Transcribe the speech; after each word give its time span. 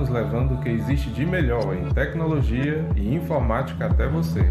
Anos 0.00 0.08
levando 0.08 0.54
o 0.54 0.58
que 0.58 0.68
existe 0.70 1.10
de 1.10 1.26
melhor 1.26 1.74
em 1.76 1.92
tecnologia 1.92 2.86
e 2.96 3.14
informática 3.14 3.86
até 3.86 4.08
você. 4.08 4.50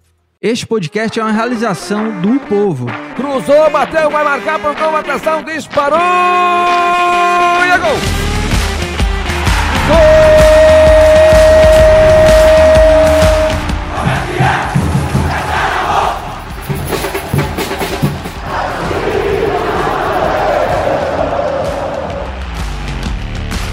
Este 0.43 0.65
podcast 0.65 1.19
é 1.19 1.23
uma 1.23 1.31
realização 1.31 2.19
do 2.19 2.39
povo. 2.39 2.87
Cruzou, 3.15 3.69
bateu, 3.69 4.09
vai 4.09 4.23
marcar, 4.23 4.59
pontou, 4.59 4.95
atenção, 4.95 5.43
disparou! 5.43 5.99
E 5.99 7.69
é 7.69 7.77
gol! 7.77 7.95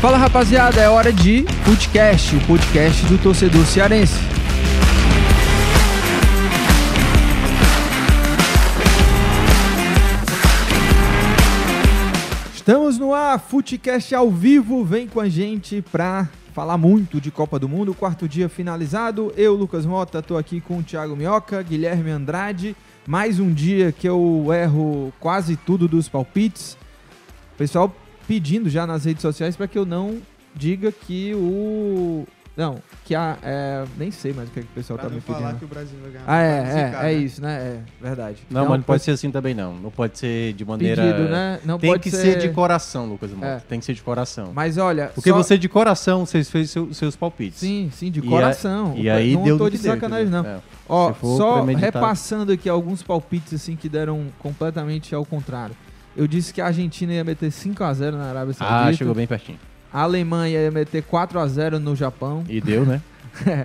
Fala 0.02 0.18
rapaziada, 0.18 0.82
é 0.82 0.88
hora 0.90 1.10
de 1.10 1.46
Footcast, 1.64 2.36
o 2.36 2.40
podcast 2.40 3.06
do 3.06 3.16
torcedor 3.16 3.64
cearense. 3.64 4.37
Estamos 12.68 12.98
no 12.98 13.14
ar, 13.14 13.40
Footcast 13.40 14.14
ao 14.14 14.30
vivo, 14.30 14.84
vem 14.84 15.08
com 15.08 15.20
a 15.20 15.26
gente 15.26 15.80
pra 15.90 16.28
falar 16.52 16.76
muito 16.76 17.18
de 17.18 17.30
Copa 17.30 17.58
do 17.58 17.66
Mundo, 17.66 17.94
quarto 17.94 18.28
dia 18.28 18.46
finalizado. 18.46 19.32
Eu, 19.38 19.54
Lucas 19.54 19.86
Mota, 19.86 20.20
tô 20.20 20.36
aqui 20.36 20.60
com 20.60 20.76
o 20.76 20.82
Thiago 20.82 21.16
Minhoca, 21.16 21.62
Guilherme 21.62 22.10
Andrade. 22.10 22.76
Mais 23.06 23.40
um 23.40 23.50
dia 23.50 23.90
que 23.90 24.06
eu 24.06 24.48
erro 24.52 25.10
quase 25.18 25.56
tudo 25.56 25.88
dos 25.88 26.10
palpites. 26.10 26.76
Pessoal 27.56 27.90
pedindo 28.26 28.68
já 28.68 28.86
nas 28.86 29.06
redes 29.06 29.22
sociais 29.22 29.56
para 29.56 29.66
que 29.66 29.78
eu 29.78 29.86
não 29.86 30.18
diga 30.54 30.92
que 30.92 31.32
o 31.34 32.26
não, 32.58 32.78
que 33.04 33.14
a. 33.14 33.38
É, 33.40 33.84
nem 33.96 34.10
sei 34.10 34.32
mais 34.32 34.48
o 34.48 34.52
que, 34.52 34.58
é 34.58 34.62
que 34.62 34.68
o 34.68 34.74
pessoal 34.74 34.98
Pra 34.98 35.04
tá 35.04 35.10
não 35.10 35.16
me 35.16 35.22
pedindo. 35.22 35.40
falar 35.40 35.54
que 35.54 35.64
o 35.64 35.68
Brasil 35.68 35.96
vai 36.02 36.10
ganhar. 36.10 36.24
Ah, 36.26 36.42
é, 36.42 36.46
é, 36.48 36.80
é 36.80 37.02
né? 37.04 37.12
isso, 37.14 37.40
né? 37.40 37.56
É 38.02 38.04
verdade. 38.06 38.38
Não, 38.50 38.62
mas 38.68 38.78
não 38.78 38.82
pode 38.82 39.02
ser 39.04 39.12
assim 39.12 39.30
também, 39.30 39.54
não. 39.54 39.74
Não 39.74 39.90
pode 39.92 40.18
ser 40.18 40.52
de 40.54 40.64
maneira. 40.64 41.00
Pedido, 41.00 41.28
né? 41.28 41.60
Não 41.64 41.78
Tem 41.78 41.88
pode 41.90 42.02
que 42.02 42.10
ser- 42.10 42.32
ser... 42.34 42.38
de 42.40 42.48
coração, 42.50 43.06
Lucas 43.06 43.30
Mota. 43.30 43.46
É. 43.46 43.60
Tem 43.60 43.78
que 43.78 43.84
ser 43.86 43.94
de 43.94 44.02
coração. 44.02 44.50
Mas 44.52 44.76
olha. 44.76 45.12
Porque 45.14 45.30
só- 45.30 45.36
você 45.36 45.56
de 45.56 45.68
coração, 45.68 46.26
vocês 46.26 46.50
fez 46.50 46.68
seu- 46.70 46.92
seus 46.92 47.14
palpites. 47.14 47.60
Sim, 47.60 47.90
sim, 47.94 48.10
de 48.10 48.18
E 48.18 48.22
coração. 48.22 48.92
a- 48.96 48.98
E, 48.98 49.08
aí 49.08 49.34
não 49.34 49.44
deu 49.44 49.56
tô 49.56 49.64
no 49.64 49.70
de 49.70 49.76
que 49.76 49.82
deu, 49.84 49.94
sacanagem, 49.94 50.26
não. 50.28 50.44
É. 50.44 50.58
Ó, 50.88 51.14
só 51.14 51.62
repassando 51.64 52.50
aqui 52.50 52.68
alguns 52.68 53.02
palpites 53.04 53.54
assim 53.54 53.76
que 53.76 53.88
deram 53.88 54.26
completamente 54.40 55.14
ao 55.14 55.24
contrário. 55.24 55.76
Eu 56.16 56.26
disse 56.26 56.52
que 56.52 56.60
a 56.60 56.66
Argentina 56.66 57.12
ia 57.12 57.22
meter 57.22 57.52
5x0 57.52 58.16
na 58.16 58.30
Arábia 58.30 58.52
Saudita. 58.52 58.80
Ah, 58.88 58.92
chegou 58.92 59.14
bem 59.14 59.26
pertinho. 59.28 59.58
A 59.92 60.02
Alemanha 60.02 60.60
ia 60.60 60.70
meter 60.70 61.02
4x0 61.02 61.78
no 61.78 61.94
Japão. 61.96 62.44
E 62.48 62.60
deu, 62.60 62.84
né? 62.84 63.00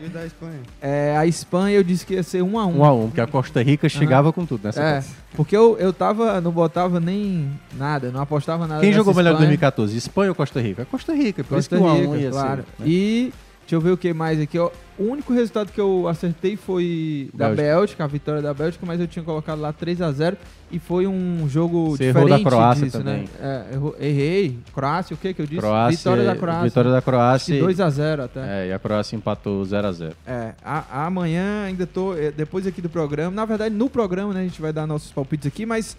E 0.05 0.07
da 0.09 0.23
Espanha? 0.23 0.59
É, 0.79 1.17
a 1.17 1.25
Espanha 1.25 1.75
eu 1.77 1.83
disse 1.83 2.05
que 2.05 2.13
ia 2.13 2.21
ser 2.21 2.43
1x1. 2.43 2.53
1 2.75 2.83
a 2.85 2.93
1 2.93 3.07
porque 3.07 3.21
a 3.21 3.25
Costa 3.25 3.63
Rica 3.63 3.89
chegava 3.89 4.27
Aham. 4.27 4.31
com 4.33 4.45
tudo 4.45 4.65
nessa 4.65 4.79
É, 4.81 5.03
porque 5.35 5.57
eu, 5.57 5.75
eu 5.79 5.91
tava, 5.91 6.39
não 6.41 6.51
botava 6.51 6.99
nem 6.99 7.49
nada, 7.75 8.11
não 8.11 8.21
apostava 8.21 8.67
nada 8.67 8.81
Quem 8.81 8.93
jogou 8.93 9.15
melhor 9.15 9.31
em 9.31 9.33
Espanha. 9.33 9.47
2014? 9.47 9.97
Espanha 9.97 10.29
ou 10.29 10.35
Costa 10.35 10.61
Rica? 10.61 10.85
Costa 10.85 11.13
Rica, 11.15 11.43
por 11.43 11.57
isso 11.57 11.69
Costa 11.69 11.77
que 11.77 11.81
o 11.81 11.85
1 11.85 11.89
a 11.89 11.93
1 11.93 11.97
Rica, 12.01 12.17
ia 12.17 12.29
claro. 12.29 12.63
ser. 12.77 12.83
né? 12.83 12.85
E 12.87 13.33
Deixa 13.63 13.75
eu 13.75 13.81
ver 13.81 13.91
o 13.91 13.97
que 13.97 14.13
mais 14.13 14.39
aqui. 14.41 14.59
ó. 14.59 14.69
O 14.99 15.05
único 15.05 15.33
resultado 15.33 15.71
que 15.71 15.79
eu 15.81 16.07
acertei 16.07 16.55
foi 16.57 17.29
da 17.33 17.45
Bélgica. 17.49 17.63
Bélgica, 17.63 18.03
a 18.03 18.07
vitória 18.07 18.41
da 18.41 18.53
Bélgica, 18.53 18.85
mas 18.85 18.99
eu 18.99 19.07
tinha 19.07 19.23
colocado 19.23 19.59
lá 19.59 19.71
3 19.73 20.01
a 20.01 20.11
0 20.11 20.37
e 20.71 20.77
foi 20.79 21.07
um 21.07 21.47
jogo 21.49 21.91
Você 21.97 22.03
errou 22.05 22.23
diferente 22.25 22.43
da 22.43 22.49
Croácia 22.49 22.83
disso, 22.85 22.97
também. 22.99 23.21
né? 23.21 23.27
É, 23.71 23.73
errou- 23.73 23.95
errei. 23.99 24.57
Croácia, 24.73 25.13
o 25.15 25.17
que 25.17 25.33
que 25.33 25.41
eu 25.41 25.45
disse? 25.47 25.61
Croácia, 25.61 25.97
vitória 25.97 26.23
da 26.25 26.35
Croácia. 26.35 26.63
Vitória 26.65 26.91
da 26.91 27.01
Croácia. 27.01 27.59
2 27.59 27.79
a 27.79 27.89
0 27.89 28.23
até. 28.23 28.39
É, 28.65 28.67
e 28.67 28.73
a 28.73 28.77
Croácia 28.77 29.15
empatou 29.15 29.63
0x0. 29.65 30.13
É, 30.27 30.53
a- 30.63 31.05
amanhã 31.07 31.63
ainda 31.65 31.87
tô. 31.87 32.13
é, 32.15 32.31
Depois 32.31 32.67
aqui 32.67 32.81
do 32.81 32.89
programa. 32.89 33.31
Na 33.31 33.45
verdade, 33.45 33.73
no 33.73 33.89
programa, 33.89 34.33
né? 34.33 34.41
A 34.41 34.43
gente 34.43 34.61
vai 34.61 34.73
dar 34.73 34.85
nossos 34.85 35.11
palpites 35.11 35.47
aqui, 35.47 35.65
mas. 35.65 35.95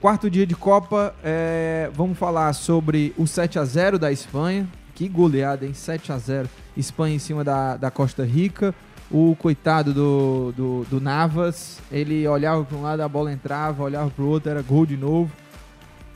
Quarto 0.00 0.28
dia 0.28 0.46
de 0.46 0.54
Copa, 0.54 1.14
é, 1.24 1.88
vamos 1.94 2.18
falar 2.18 2.52
sobre 2.52 3.14
o 3.16 3.26
7 3.26 3.58
a 3.58 3.64
0 3.64 3.98
da 3.98 4.12
Espanha. 4.12 4.68
Que 4.94 5.08
goleada, 5.08 5.66
hein? 5.66 5.74
7 5.74 6.12
a 6.12 6.18
0 6.18 6.48
Espanha 6.76 7.16
em 7.16 7.18
cima 7.18 7.42
da, 7.42 7.76
da 7.76 7.90
Costa 7.90 8.24
Rica. 8.24 8.74
O 9.10 9.36
coitado 9.36 9.92
do, 9.92 10.52
do, 10.56 10.86
do 10.90 11.00
Navas, 11.00 11.78
ele 11.92 12.26
olhava 12.26 12.64
para 12.64 12.76
um 12.76 12.82
lado, 12.82 13.00
a 13.00 13.08
bola 13.08 13.32
entrava, 13.32 13.82
olhava 13.82 14.10
para 14.10 14.24
o 14.24 14.28
outro, 14.28 14.50
era 14.50 14.62
gol 14.62 14.86
de 14.86 14.96
novo. 14.96 15.30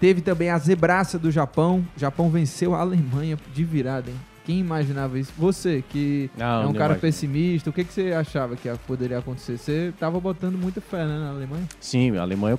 Teve 0.01 0.21
também 0.21 0.49
a 0.51 0.59
zebraça 0.59 1.19
do 1.19 1.31
Japão. 1.31 1.85
O 1.97 2.01
Japão 2.01 2.31
venceu 2.31 2.75
a 2.75 2.81
Alemanha 2.81 3.37
de 3.53 3.65
virada, 3.65 4.11
hein? 4.11 4.17
Quem 4.49 4.61
imaginava 4.61 5.19
isso? 5.19 5.31
Você, 5.37 5.85
que 5.91 6.31
Não, 6.35 6.63
é 6.63 6.67
um 6.67 6.73
cara 6.73 6.95
imagino. 6.95 7.01
pessimista, 7.01 7.69
o 7.69 7.73
que, 7.73 7.85
que 7.85 7.93
você 7.93 8.13
achava 8.15 8.57
que 8.57 8.67
poderia 8.87 9.19
acontecer? 9.19 9.59
Você 9.59 9.93
tava 10.01 10.19
botando 10.19 10.57
muita 10.57 10.81
fé 10.81 11.05
né, 11.05 11.19
na 11.19 11.29
Alemanha? 11.33 11.69
Sim, 11.79 12.17
a 12.17 12.23
Alemanha, 12.23 12.59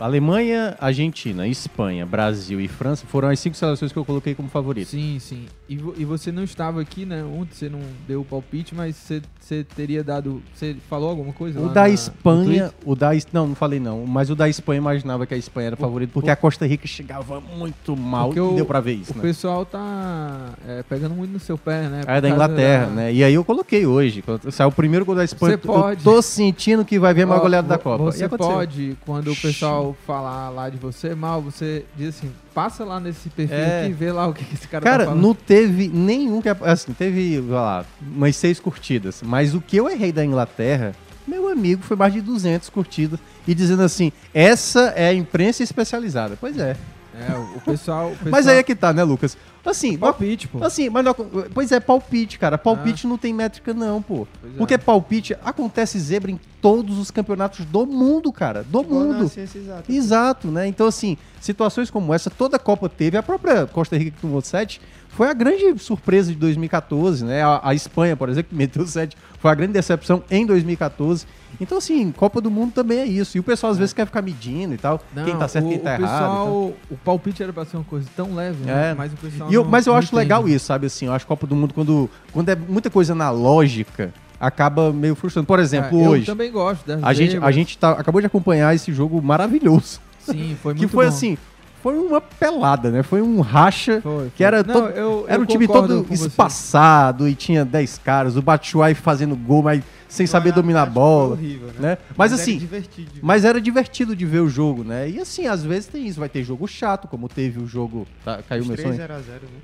Alemanha, 0.00 0.76
Argentina, 0.80 1.46
Espanha, 1.46 2.04
Brasil 2.04 2.60
e 2.60 2.66
França 2.66 3.06
foram 3.06 3.28
as 3.28 3.38
cinco 3.38 3.56
seleções 3.56 3.92
que 3.92 3.98
eu 4.00 4.04
coloquei 4.04 4.34
como 4.34 4.48
favoritas. 4.48 4.88
Sim, 4.90 5.18
sim. 5.20 5.46
E, 5.68 5.74
e 5.98 6.04
você 6.04 6.32
não 6.32 6.42
estava 6.42 6.80
aqui, 6.80 7.06
né? 7.06 7.22
Ontem 7.22 7.54
você 7.54 7.68
não 7.68 7.78
deu 8.08 8.22
o 8.22 8.24
palpite, 8.24 8.74
mas 8.74 8.96
você, 8.96 9.22
você 9.38 9.62
teria 9.62 10.02
dado. 10.02 10.42
Você 10.52 10.74
falou 10.90 11.08
alguma 11.10 11.32
coisa? 11.32 11.60
O 11.60 11.68
da 11.68 11.82
na- 11.82 11.88
Espanha, 11.90 12.72
o 12.84 12.96
da 12.96 13.10
não, 13.32 13.46
não 13.48 13.54
falei 13.54 13.78
não, 13.78 14.04
mas 14.06 14.28
o 14.28 14.34
da 14.34 14.48
Espanha 14.48 14.78
imaginava 14.78 15.24
que 15.24 15.34
a 15.34 15.36
Espanha 15.36 15.68
era 15.68 15.76
favorito 15.76 16.10
porque 16.10 16.30
a 16.30 16.36
Costa 16.36 16.66
Rica 16.66 16.88
chegava 16.88 17.40
muito 17.40 17.96
mal 17.96 18.34
e 18.34 18.40
o- 18.40 18.54
deu 18.56 18.66
pra 18.66 18.80
ver 18.80 18.94
isso, 18.94 19.12
O 19.12 19.16
né? 19.16 19.22
pessoal 19.22 19.64
tá 19.64 20.54
é, 20.66 20.82
pegando 20.82 21.14
muito 21.14 21.27
no 21.28 21.38
seu 21.38 21.56
pé, 21.56 21.82
né? 21.88 22.00
É 22.06 22.20
da 22.20 22.28
Inglaterra, 22.28 22.86
da- 22.86 22.90
né? 22.92 23.12
E 23.12 23.22
aí 23.22 23.34
eu 23.34 23.44
coloquei 23.44 23.86
hoje, 23.86 24.22
quando 24.22 24.50
saiu 24.50 24.68
o 24.68 24.72
primeiro 24.72 25.04
gol 25.04 25.14
da 25.14 25.24
Espanha, 25.24 25.56
Você 25.56 25.66
pode. 25.66 26.02
tô 26.02 26.20
sentindo 26.22 26.84
que 26.84 26.98
vai 26.98 27.12
vir 27.14 27.22
a 27.22 27.26
maior 27.26 27.40
Ó, 27.40 27.42
goleada 27.42 27.68
da 27.68 27.78
Copa. 27.78 28.04
Você 28.04 28.28
pode, 28.28 28.96
quando 29.04 29.30
o 29.32 29.36
pessoal 29.36 29.96
falar 30.06 30.48
lá 30.50 30.68
de 30.68 30.76
você 30.78 31.14
mal, 31.14 31.40
você 31.42 31.84
diz 31.96 32.16
assim, 32.16 32.30
passa 32.54 32.84
lá 32.84 32.98
nesse 32.98 33.28
perfil 33.30 33.56
É. 33.56 33.88
e 33.88 33.92
vê 33.92 34.10
lá 34.10 34.26
o 34.26 34.32
que 34.34 34.42
esse 34.54 34.66
cara, 34.66 34.82
Cara, 34.84 34.98
tá 35.04 35.10
falando. 35.10 35.22
não 35.22 35.34
teve 35.34 35.88
nenhum 35.88 36.40
que. 36.42 36.48
Assim, 36.48 36.92
teve, 36.92 37.40
vai 37.40 37.58
lá, 37.58 37.84
umas 38.00 38.34
seis 38.36 38.58
curtidas. 38.58 39.22
Mas 39.24 39.54
o 39.54 39.60
que 39.60 39.76
eu 39.76 39.88
errei 39.88 40.10
da 40.12 40.24
Inglaterra, 40.24 40.92
meu 41.26 41.48
amigo, 41.48 41.82
foi 41.82 41.96
mais 41.96 42.12
de 42.12 42.20
200 42.20 42.68
curtidas. 42.70 43.18
E 43.46 43.54
dizendo 43.54 43.82
assim: 43.82 44.10
essa 44.34 44.92
é 44.96 45.08
a 45.08 45.14
imprensa 45.14 45.62
especializada. 45.62 46.36
Pois 46.40 46.58
é. 46.58 46.76
É, 47.18 47.56
o 47.56 47.60
pessoal, 47.60 48.08
o 48.08 48.10
pessoal... 48.10 48.30
Mas 48.30 48.46
aí 48.46 48.58
é 48.58 48.62
que 48.62 48.74
tá, 48.74 48.92
né, 48.92 49.02
Lucas? 49.02 49.36
Assim, 49.64 49.98
Palpite, 49.98 50.48
pô. 50.48 50.64
Assim, 50.64 50.88
mas 50.88 51.04
não, 51.04 51.14
pois 51.52 51.70
é, 51.72 51.78
palpite, 51.78 52.38
cara. 52.38 52.56
Palpite 52.56 53.06
não 53.06 53.18
tem 53.18 53.34
métrica, 53.34 53.74
não, 53.74 54.00
pô. 54.00 54.26
Pois 54.40 54.54
é. 54.54 54.56
Porque 54.56 54.78
palpite 54.78 55.36
acontece 55.44 55.98
zebra 55.98 56.30
em 56.30 56.40
todos 56.60 56.98
os 56.98 57.10
campeonatos 57.10 57.64
do 57.66 57.84
mundo, 57.84 58.32
cara. 58.32 58.62
Do 58.62 58.82
na 58.82 58.88
mundo. 58.88 59.30
exata. 59.36 59.92
Exato, 59.92 60.48
né? 60.48 60.66
Então, 60.66 60.86
assim, 60.86 61.18
situações 61.40 61.90
como 61.90 62.14
essa, 62.14 62.30
toda 62.30 62.56
a 62.56 62.58
Copa 62.58 62.88
teve. 62.88 63.16
A 63.16 63.22
própria 63.22 63.66
Costa 63.66 63.96
Rica 63.96 64.12
que 64.12 64.20
tomou 64.20 64.40
7 64.40 64.80
foi 65.08 65.28
a 65.28 65.34
grande 65.34 65.78
surpresa 65.78 66.32
de 66.32 66.38
2014, 66.38 67.24
né? 67.24 67.42
A, 67.42 67.60
a 67.62 67.74
Espanha, 67.74 68.16
por 68.16 68.28
exemplo, 68.28 68.50
que 68.50 68.56
meteu 68.56 68.86
7, 68.86 69.16
foi 69.38 69.50
a 69.50 69.54
grande 69.54 69.72
decepção 69.72 70.22
em 70.30 70.46
2014. 70.46 71.26
Então, 71.60 71.78
assim, 71.78 72.12
Copa 72.12 72.40
do 72.40 72.50
Mundo 72.50 72.72
também 72.72 72.98
é 73.00 73.04
isso. 73.06 73.36
E 73.36 73.40
o 73.40 73.42
pessoal 73.42 73.72
às 73.72 73.78
vezes 73.78 73.92
quer 73.92 74.06
ficar 74.06 74.22
medindo 74.22 74.74
e 74.74 74.78
tal. 74.78 75.00
Não, 75.14 75.24
quem 75.24 75.36
tá 75.36 75.48
certo, 75.48 75.66
o, 75.66 75.68
quem 75.68 75.78
tá 75.78 75.90
o 75.90 75.92
errado. 75.94 76.02
e 76.02 76.28
pessoal, 76.28 76.72
o 76.90 76.96
palpite 77.04 77.42
era 77.42 77.52
pra 77.52 77.64
ser 77.64 77.76
uma 77.78 77.84
coisa 77.84 78.08
tão 78.16 78.34
leve, 78.34 78.64
né? 78.64 78.90
É. 78.90 78.94
Mas 78.94 79.12
o 79.12 79.16
pessoal 79.16 79.50
E 79.50 79.54
eu- 79.54 79.64
não- 79.64 79.70
mas 79.70 79.86
eu 79.86 79.94
acho 79.94 80.06
entende. 80.08 80.16
legal 80.20 80.48
isso, 80.48 80.66
sabe? 80.66 80.86
Assim, 80.86 81.06
eu 81.06 81.12
acho 81.12 81.26
Copa 81.26 81.46
do 81.46 81.56
Mundo 81.56 81.74
quando, 81.74 82.08
quando 82.32 82.48
é 82.48 82.54
muita 82.56 82.88
coisa 82.90 83.14
na 83.14 83.30
lógica, 83.30 84.12
acaba 84.38 84.92
meio 84.92 85.14
frustrando. 85.16 85.46
Por 85.46 85.58
exemplo, 85.58 85.98
É, 86.00 86.04
eu 86.06 86.10
hoje. 86.10 86.26
também 86.26 86.50
gosto 86.52 86.84
A 87.02 87.12
gente, 87.12 87.36
a 87.38 87.50
gente 87.50 87.76
tá, 87.76 87.90
acabou 87.92 88.20
de 88.20 88.26
acompanhar 88.26 88.72
esse 88.74 88.92
jogo 88.92 89.20
maravilhoso. 89.20 90.00
Sim, 90.20 90.56
foi 90.62 90.74
que 90.74 90.80
muito 90.82 90.92
foi 90.92 91.06
bom. 91.06 91.08
assim, 91.12 91.38
foi 91.82 91.98
uma 91.98 92.20
pelada, 92.20 92.90
né? 92.90 93.02
Foi 93.02 93.22
um 93.22 93.40
racha 93.40 94.00
Foi, 94.00 94.30
que 94.30 94.38
foi. 94.38 94.46
era 94.46 94.62
Não, 94.62 94.74
todo, 94.74 94.88
eu- 94.90 95.24
era 95.28 95.38
eu 95.38 95.42
um 95.42 95.46
time 95.46 95.66
todo 95.66 96.04
com 96.04 96.16
você. 96.16 96.26
espaçado 96.26 97.28
e 97.28 97.34
tinha 97.34 97.64
10 97.64 97.98
caras, 97.98 98.36
o 98.36 98.42
Batshuayi 98.42 98.94
fazendo 98.94 99.36
gol, 99.36 99.62
mas 99.62 99.82
sem 100.08 100.26
saber 100.26 100.52
dominar 100.52 100.82
a 100.82 100.86
bola, 100.86 101.32
horrível, 101.34 101.68
né? 101.68 101.74
né? 101.80 101.98
Mas, 102.16 102.30
Mas 102.30 102.32
era 102.32 102.40
assim, 102.42 102.58
ver. 102.58 102.84
mas 103.22 103.44
era 103.44 103.60
divertido 103.60 104.16
de 104.16 104.24
ver 104.24 104.40
o 104.40 104.48
jogo, 104.48 104.82
né? 104.82 105.08
E 105.08 105.20
assim, 105.20 105.46
às 105.46 105.62
vezes 105.62 105.86
tem 105.86 106.06
isso, 106.06 106.18
vai 106.18 106.28
ter 106.28 106.42
jogo 106.42 106.66
chato, 106.66 107.06
como 107.06 107.28
teve 107.28 107.60
o 107.60 107.66
jogo, 107.66 108.06
tá, 108.24 108.40
caiu 108.48 108.62
Os 108.62 108.68
meu 108.68 108.76
três 108.76 108.88
sonho. 108.88 108.96
0 109.00 109.14
a 109.14 109.18
0 109.20 109.40
né? 109.42 109.60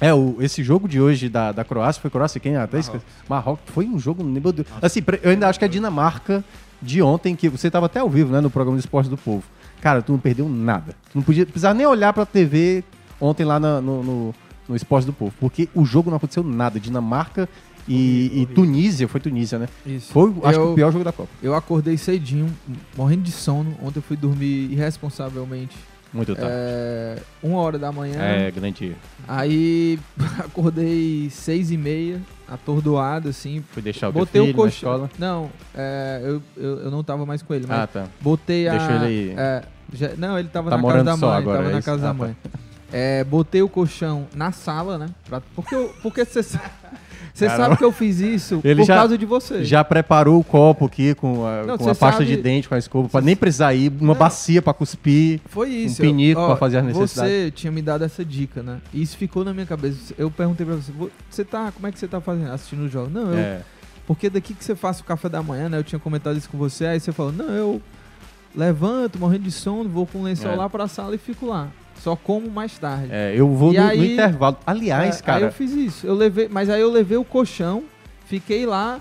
É, 0.00 0.12
o, 0.12 0.36
esse 0.40 0.62
jogo 0.64 0.88
de 0.88 1.00
hoje 1.00 1.28
da, 1.28 1.52
da 1.52 1.62
Croácia, 1.64 2.02
foi 2.02 2.10
Croácia 2.10 2.40
quem? 2.40 2.56
Até 2.56 2.78
Marrocos. 2.78 3.02
Marrocos. 3.28 3.64
Foi 3.72 3.86
um 3.86 3.96
jogo, 3.98 4.24
meu 4.24 4.52
Deus. 4.52 4.66
Assim, 4.82 5.00
eu 5.22 5.30
ainda 5.30 5.48
acho 5.48 5.58
que 5.60 5.64
a 5.64 5.68
Dinamarca 5.68 6.44
de 6.82 7.00
ontem, 7.00 7.36
que 7.36 7.48
você 7.48 7.70
tava 7.70 7.86
até 7.86 8.00
ao 8.00 8.10
vivo, 8.10 8.32
né, 8.32 8.40
no 8.40 8.50
programa 8.50 8.76
de 8.76 8.80
esporte 8.84 9.08
do 9.08 9.16
povo. 9.16 9.44
Cara, 9.84 10.00
tu 10.00 10.12
não 10.12 10.18
perdeu 10.18 10.48
nada. 10.48 10.94
Tu 11.12 11.16
não 11.18 11.22
podia, 11.22 11.44
precisava 11.44 11.74
nem 11.74 11.86
olhar 11.86 12.10
pra 12.14 12.24
TV 12.24 12.82
ontem 13.20 13.44
lá 13.44 13.60
na- 13.60 13.82
no, 13.82 14.02
no, 14.02 14.34
no 14.66 14.74
esporte 14.74 15.04
do 15.04 15.12
povo, 15.12 15.30
porque 15.38 15.68
o 15.74 15.84
jogo 15.84 16.08
não 16.08 16.16
aconteceu 16.16 16.42
nada. 16.42 16.80
Dinamarca 16.80 17.46
e, 17.86 18.30
e 18.34 18.46
Tunísia, 18.46 19.06
foi 19.06 19.20
Tunísia, 19.20 19.58
né? 19.58 19.68
Isso. 19.84 20.10
Foi, 20.10 20.30
acho 20.42 20.58
que 20.58 20.64
Eu- 20.64 20.72
o 20.72 20.74
pior 20.74 20.90
jogo 20.90 21.04
da 21.04 21.12
Copa. 21.12 21.28
Eu 21.42 21.54
acordei 21.54 21.98
cedinho, 21.98 22.48
morrendo 22.96 23.24
de 23.24 23.30
sono. 23.30 23.76
Ontem 23.82 23.98
eu 23.98 24.02
fui 24.02 24.16
dormir 24.16 24.72
irresponsavelmente. 24.72 25.76
Muito 26.14 26.34
tarde. 26.34 26.50
É, 26.50 27.16
uma 27.42 27.58
hora 27.58 27.76
da 27.78 27.90
manhã. 27.90 28.18
É, 28.22 28.50
grande. 28.50 28.96
Aí 29.26 29.98
acordei 30.38 31.28
seis 31.30 31.70
e 31.72 31.76
meia, 31.76 32.22
atordoado, 32.48 33.28
assim. 33.28 33.64
Fui 33.72 33.82
deixar 33.82 34.08
o 34.08 34.12
Botei 34.12 34.40
filho 34.40 34.44
o 34.44 34.56
na 34.56 34.62
colchão. 34.62 34.92
escola? 34.92 35.10
Não, 35.18 35.50
é, 35.74 36.20
eu, 36.24 36.42
eu, 36.56 36.78
eu 36.84 36.90
não 36.90 37.02
tava 37.02 37.26
mais 37.26 37.42
com 37.42 37.52
ele, 37.52 37.66
mas 37.66 37.78
Ah, 37.80 37.86
tá. 37.86 38.06
botei 38.20 38.68
a. 38.68 38.72
Deixou 38.78 38.94
ele 38.96 39.04
aí. 39.04 39.34
é, 39.36 39.62
já- 39.92 40.14
não, 40.16 40.38
ele 40.38 40.48
tava 40.48 40.70
Tá 40.70 40.76
na 40.78 40.82
casa 40.88 41.04
da 41.04 41.16
só 41.16 41.26
mãe, 41.28 41.36
agora, 41.38 41.58
tava 41.58 41.70
é 41.70 41.72
na 41.74 41.82
casa 41.82 41.98
Ah, 41.98 42.06
da 42.06 42.08
tá. 42.08 42.14
mãe. 42.14 42.36
É, 42.92 43.24
botei 43.24 43.60
o 43.60 43.68
colchão 43.68 44.28
na 44.34 44.52
sala, 44.52 44.96
né? 44.98 45.08
pra- 45.28 45.42
porque 45.54 45.74
eu- 45.74 45.92
porque 46.00 46.24
você 46.24 46.42
sabe. 46.44 46.70
Você 47.34 47.46
Caramba. 47.46 47.64
sabe 47.64 47.76
que 47.78 47.84
eu 47.84 47.90
fiz 47.90 48.20
isso 48.20 48.60
Ele 48.64 48.82
por 48.82 48.86
já- 48.86 48.94
causa 48.96 49.18
de 49.18 49.26
você. 49.26 49.64
Já 49.64 49.82
preparou 49.82 50.38
o 50.38 50.44
copo 50.44 50.84
aqui 50.86 51.14
com 51.16 51.44
a, 51.44 51.64
Não, 51.64 51.76
com 51.76 51.84
a 51.90 51.94
pasta 51.94 52.12
sabe- 52.22 52.26
de 52.26 52.36
dente, 52.36 52.68
com 52.68 52.76
a 52.76 52.78
escova, 52.78 53.08
pra 53.08 53.20
nem 53.20 53.34
precisar 53.34 53.74
ir, 53.74 53.92
uma 54.00 54.14
bacia 54.14 54.62
pra 54.62 54.72
cuspir. 54.72 55.40
Foi 55.46 55.68
isso. 55.68 56.00
Um 56.00 56.06
pinico 56.06 56.46
pra 56.46 56.54
fazer 56.56 56.78
as 56.78 56.84
necessidades. 56.84 57.32
Você 57.32 57.50
tinha 57.50 57.72
me 57.72 57.82
dado 57.82 58.04
essa 58.04 58.24
dica, 58.24 58.62
né? 58.62 58.78
E 58.92 59.02
isso 59.02 59.16
ficou 59.16 59.44
na 59.44 59.52
minha 59.52 59.66
cabeça. 59.66 60.14
Eu 60.16 60.30
perguntei 60.30 60.64
pra 60.64 60.76
você, 60.76 60.92
"Vo- 60.92 61.10
você 61.28 61.44
tá, 61.44 61.72
como 61.72 61.88
é 61.88 61.90
que 61.92 61.98
você 61.98 62.06
tá 62.06 62.20
fazendo, 62.20 62.52
assistindo 62.52 62.84
o 62.84 62.88
jogo? 62.88 63.10
Não, 63.12 63.32
eu, 63.32 63.38
É. 63.38 63.62
porque 64.06 64.30
daqui 64.30 64.54
que 64.54 64.64
você 64.64 64.76
faça 64.76 65.02
o 65.02 65.04
café 65.04 65.28
da 65.28 65.42
manhã, 65.42 65.68
né? 65.68 65.76
Eu 65.78 65.82
tinha 65.84 65.98
comentado 65.98 66.36
isso 66.38 66.48
com 66.48 66.56
você, 66.56 66.86
aí 66.86 67.00
você 67.00 67.10
falou, 67.10 67.32
não, 67.32 67.46
eu 67.50 67.82
levanto, 68.54 69.18
morrendo 69.18 69.42
de 69.44 69.50
sono, 69.50 69.88
vou 69.88 70.06
com 70.06 70.18
o 70.18 70.22
lençol 70.22 70.52
É. 70.52 70.54
lá 70.56 70.70
pra 70.70 70.86
sala 70.86 71.14
e 71.14 71.18
fico 71.18 71.46
lá. 71.46 71.68
Só 72.04 72.14
como 72.14 72.50
mais 72.50 72.76
tarde. 72.78 73.08
É, 73.10 73.32
eu 73.34 73.48
vou 73.48 73.72
no, 73.72 73.80
no 73.80 73.86
aí- 73.88 74.12
intervalo. 74.12 74.58
Aliás, 74.66 75.20
É, 75.20 75.22
cara. 75.22 75.38
Aí 75.38 75.44
eu 75.44 75.52
fiz 75.52 75.72
isso. 75.72 76.06
Eu 76.06 76.14
levei, 76.14 76.48
mas 76.50 76.68
aí 76.68 76.80
eu 76.82 76.90
levei 76.92 77.16
o 77.16 77.24
colchão, 77.24 77.84
fiquei 78.26 78.66
lá, 78.66 79.00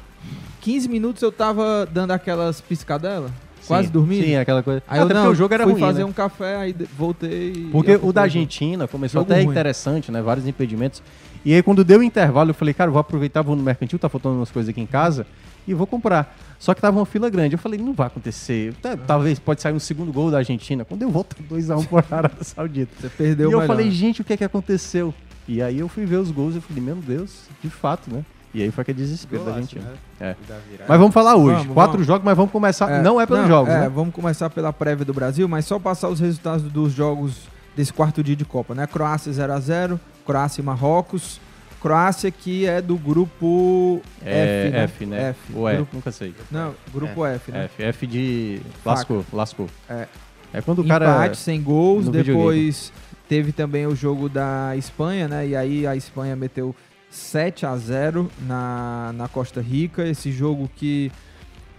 15 0.62 0.88
minutos 0.88 1.22
eu 1.22 1.29
tava 1.31 1.86
dando 1.91 2.12
aquelas 2.12 2.62
piscadelas, 2.62 3.29
quase 3.67 3.89
dormindo. 3.89 4.24
Sim, 4.24 4.38
aquela 4.38 4.63
coisa. 4.63 4.81
Aí 4.88 5.00
eu 5.01 5.03
Até 5.05 5.13
não, 5.15 5.31
o 5.31 5.36
jogo 5.36 5.53
era 5.53 5.63
fui 5.65 5.74
ruim, 5.74 5.81
fazer 5.81 6.00
né? 6.00 6.05
um 6.05 6.13
café, 6.13 6.55
aí 6.55 6.74
voltei. 6.98 7.67
Porque 7.74 8.00
o 8.01 8.13
da. 8.13 8.22
Argentina 8.22 8.88
começou 8.88 9.19
Jogo 9.19 9.33
até 9.33 9.41
ruim. 9.41 9.51
interessante, 9.51 10.10
né? 10.10 10.22
Vários 10.22 10.48
impedimentos. 10.48 11.03
E 11.43 11.53
aí, 11.53 11.62
quando 11.62 11.83
deu 11.83 12.00
o 12.00 12.03
intervalo, 12.03 12.51
eu 12.51 12.53
falei, 12.53 12.74
cara, 12.74 12.88
eu 12.88 12.93
vou 12.93 13.01
aproveitar, 13.01 13.41
vou 13.41 13.53
no 13.53 13.62
mercantil, 13.62 14.00
tá 14.00 14.07
faltando 14.07 14.36
umas 14.38 14.50
coisas 14.50 14.69
aqui 14.69 14.79
em 14.79 14.86
casa, 14.86 15.27
e 15.67 15.74
vou 15.74 15.86
comprar. 15.86 16.33
Só 16.63 16.74
que 16.74 16.79
tava 16.79 16.98
uma 16.98 17.05
fila 17.05 17.29
grande. 17.29 17.55
Eu 17.55 17.60
falei, 17.60 17.77
não 17.77 17.91
vai 17.91 18.08
acontecer. 18.08 18.74
Tá- 18.82 18.96
Talvez 18.96 19.38
pode 19.38 19.62
sair 19.62 19.74
um 19.74 19.79
segundo 19.79 20.13
gol 20.13 20.32
da 20.32 20.38
Argentina. 20.38 20.86
Quando 20.86 21.01
eu 21.01 21.10
volto 21.10 21.36
2x1 21.43 21.86
por 21.88 22.05
Arábia 22.10 22.41
Saudita. 22.41 22.89
Você 23.01 23.10
perdeu 23.10 23.50
E 23.50 23.53
o 23.53 23.58
eu 23.58 23.60
melhor. 23.60 23.67
falei, 23.75 23.91
gente, 23.91 24.22
o 24.22 24.24
que 24.24 24.32
é 24.32 24.38
que 24.38 24.46
aconteceu? 24.46 25.13
E 25.46 25.62
aí 25.62 25.79
eu 25.79 25.89
fui 25.89 26.05
ver 26.05 26.15
os 26.15 26.32
gols 26.32 26.55
e 26.55 26.62
falei, 26.62 26.82
meu 26.82 26.96
Deus, 26.96 27.50
de 27.62 27.70
fato, 27.70 28.10
né? 28.10 28.24
E 28.53 28.63
aí 28.63 28.72
foi 28.72 28.82
aquele 28.84 28.98
desespero 29.00 29.43
da 29.43 29.51
Golaço, 29.51 29.75
Argentina. 29.75 29.91
né? 30.22 30.29
É. 30.29 30.36
Da. 30.48 30.55
Mas 30.88 30.98
vamos 31.00 31.13
falar 31.13 31.36
hoje. 31.36 31.58
Vamos, 31.58 31.74
Quatro 31.74 31.91
vamos. 31.96 32.08
jogos, 32.08 32.24
mas 32.24 32.38
vamos 32.38 32.51
começar. 32.53 33.03
não 33.03 33.20
é 33.20 33.25
pelos 33.25 33.46
jogos, 33.46 33.74
é, 33.74 33.82
né? 33.82 33.89
Vamos 33.89 34.15
começar 34.15 34.50
pela 34.50 34.72
prévia 34.72 35.03
do 35.03 35.13
Brasil, 35.13 35.50
mas 35.50 35.65
só 35.65 35.77
passar 35.77 36.08
os 36.08 36.22
resultados 36.22 36.63
dos 36.72 36.93
jogos 36.93 37.41
desse 37.75 37.91
quarto 37.91 38.24
dia 38.24 38.38
de 38.38 38.46
Copa, 38.46 38.74
né? 38.74 38.88
Croácia 38.88 39.34
0x0, 39.34 40.00
Croácia 40.25 40.62
e 40.62 40.63
Marrocos. 40.63 41.41
Croácia 41.84 42.32
que 42.32 42.66
é 42.66 42.82
do 42.82 42.98
grupo 42.98 44.02
É, 44.25 44.68
F, 44.68 44.72
né? 44.72 44.84
F, 44.84 45.06
né? 45.06 45.30
F. 45.30 45.40
Ou 45.54 45.70
é, 45.70 45.75
Grupo- 45.75 45.96
nunca 45.98 46.12
sei. 46.12 46.34
Não, 46.50 46.74
grupo 46.94 47.25
F, 47.25 47.52
né? 47.52 47.66
F, 47.66 47.84
F 47.84 48.08
de. 48.08 48.62
Lascou, 48.86 49.24
lascou. 49.32 49.70
É. 49.90 50.08
É 50.54 50.62
quando 50.62 50.80
o 50.80 50.88
cara. 50.88 51.06
Empate 51.06 51.38
sem 51.38 51.62
gols, 51.62 52.08
depois 52.08 52.94
teve 53.28 53.52
também 53.52 53.86
o 53.86 53.96
jogo 53.96 54.30
da 54.30 54.75
Espanha, 54.78 55.28
né? 55.28 55.46
E 55.48 55.56
aí 55.56 55.86
a 55.86 55.94
Espanha 55.96 56.36
meteu 56.36 56.74
7 57.10 57.66
a 57.66 57.75
0 57.75 58.32
na, 58.48 59.12
na 59.16 59.28
Costa 59.28 59.60
Rica. 59.62 60.08
Esse 60.08 60.32
jogo 60.32 60.70
que 60.75 61.12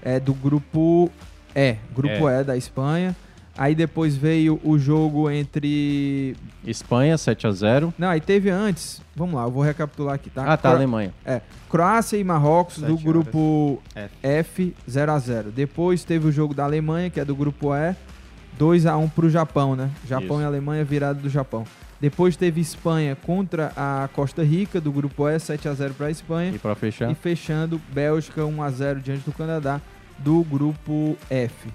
é 0.02 0.20
do 0.20 0.34
grupo 0.34 1.10
E, 1.54 1.76
grupo 1.94 2.28
E 2.28 2.44
da 2.44 2.56
Espanha. 2.56 3.16
Aí 3.56 3.74
depois 3.74 4.16
veio 4.16 4.60
o 4.64 4.76
jogo 4.78 5.30
entre. 5.30 6.36
Espanha, 6.66 7.14
7x0. 7.16 7.94
Não, 7.96 8.08
aí 8.08 8.20
teve 8.20 8.50
antes. 8.50 9.00
Vamos 9.14 9.36
lá, 9.36 9.44
eu 9.44 9.50
vou 9.50 9.62
recapitular 9.62 10.16
aqui, 10.16 10.28
tá? 10.28 10.42
Ah, 10.42 10.56
tá, 10.56 10.70
Cro- 10.70 10.78
Alemanha. 10.78 11.14
É. 11.24 11.40
Croácia 11.70 12.16
e 12.16 12.24
Marrocos 12.24 12.78
do 12.78 12.96
grupo. 12.98 13.80
F 14.22 14.74
0 14.90 15.12
a 15.12 15.18
0 15.18 15.50
Depois 15.52 16.02
teve 16.04 16.26
o 16.26 16.32
jogo 16.32 16.52
da 16.52 16.64
Alemanha, 16.64 17.10
que 17.10 17.20
é 17.20 17.24
do 17.24 17.34
grupo 17.36 17.72
E, 17.74 17.94
2 18.58 18.86
a 18.86 18.96
1 18.96 19.08
pro 19.08 19.30
Japão, 19.30 19.76
né? 19.76 19.88
Japão 20.06 20.36
Isso. 20.38 20.42
e 20.42 20.44
Alemanha 20.44 20.84
virada 20.84 21.20
do 21.20 21.28
Japão. 21.28 21.64
Depois 22.00 22.36
teve 22.36 22.60
Espanha 22.60 23.16
contra 23.16 23.72
a 23.76 24.08
Costa 24.12 24.42
Rica, 24.42 24.80
do 24.80 24.90
grupo 24.90 25.28
E, 25.28 25.38
7 25.38 25.68
a 25.68 25.74
0 25.74 25.94
para 25.94 26.06
a 26.08 26.10
Espanha. 26.10 26.50
E 26.52 26.58
pra 26.58 26.74
fechar? 26.74 27.08
E 27.10 27.14
fechando, 27.14 27.80
Bélgica 27.92 28.44
1 28.44 28.62
a 28.62 28.70
0 28.70 29.00
diante 29.00 29.22
do 29.24 29.32
Canadá, 29.32 29.80
do 30.18 30.42
grupo 30.42 31.16
F. 31.30 31.68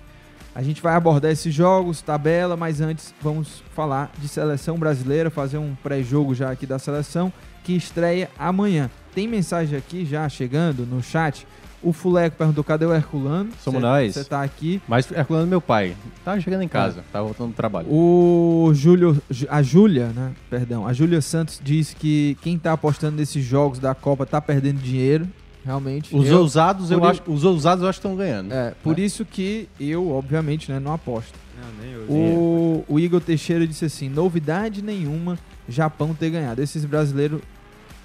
A 0.56 0.62
gente 0.63 0.82
vai 0.82 0.96
abordar 0.96 1.32
esses 1.32 1.53
jogos, 1.53 2.01
tabela, 2.01 2.58
mas 2.58 2.82
antes 2.82 3.13
vamos 3.22 3.63
falar 3.75 4.12
de 4.18 4.27
seleção 4.27 4.77
brasileira, 4.77 5.29
fazer 5.29 5.58
um 5.58 5.75
pré-jogo 5.82 6.34
já 6.34 6.51
aqui 6.51 6.65
da 6.65 6.79
seleção, 6.79 7.32
que 7.63 7.74
estreia 7.74 8.29
amanhã. 8.38 8.89
Tem 9.13 9.27
mensagem 9.27 9.77
aqui 9.77 10.06
já 10.06 10.27
chegando 10.27 10.86
no 10.86 11.01
chat. 11.03 11.46
O 11.82 11.94
Fuleco 11.94 12.36
perguntou: 12.36 12.62
cadê 12.63 12.86
o 12.86 12.94
Herculano? 12.94 13.51
Somos 13.63 13.79
Cê- 13.79 13.88
nós. 13.88 14.13
Você 14.13 14.24
tá 14.25 14.41
aqui. 14.44 14.82
Mas 14.88 15.10
é 15.13 15.24
falando 15.24 15.48
meu 15.48 15.62
pai. 15.62 15.96
Tá 16.25 16.38
chegando 16.39 16.62
em 16.63 16.68
casa, 16.68 17.06
tá 17.12 17.22
voltando 17.22 17.51
do 17.51 17.56
trabalho. 17.56 17.88
O 17.89 18.72
Júlio, 18.74 19.22
a 19.50 19.62
Júlia, 19.62 20.08
né? 20.08 20.34
Perdão, 20.50 20.86
a 20.86 20.91
Júlia 20.91 21.22
Santos 21.22 21.62
diz 21.63 21.94
que 21.94 22.38
quem 22.41 22.58
tá 22.60 22.74
apostando 22.74 23.15
nesses 23.15 23.46
jogos 23.46 23.79
da 23.79 23.96
Copa 23.96 24.25
tá 24.25 24.41
perdendo 24.41 24.79
dinheiro, 24.82 25.25
realmente. 25.70 26.16
Os 26.16 26.28
Eu- 26.28 26.40
ousados, 26.40 26.90
eu 26.90 27.04
acho, 27.06 27.22
os 27.28 27.44
ousados 27.44 27.84
eu 27.84 27.90
acho 27.90 28.00
que 28.02 28.08
estão 28.08 28.18
ganhando. 28.18 28.52
É, 28.52 28.74
por 28.84 28.98
isso 28.98 29.24
que 29.24 29.70
eu, 29.80 30.10
obviamente, 30.12 30.72
né, 30.72 30.80
não 30.80 30.92
aposto. 30.94 31.38
Não, 31.62 31.84
nem 31.86 31.94
eu. 31.94 32.02
O, 32.10 32.86
o 32.88 33.00
Igor 33.00 33.22
Teixeira 33.22 33.68
disse 33.68 33.86
assim: 33.86 34.10
novidade 34.10 34.82
nenhuma, 34.82 35.38
Japão 35.68 36.14
ter 36.14 36.32
ganhado. 36.32 36.62
Esses 36.62 36.84
brasileiros, 36.86 37.42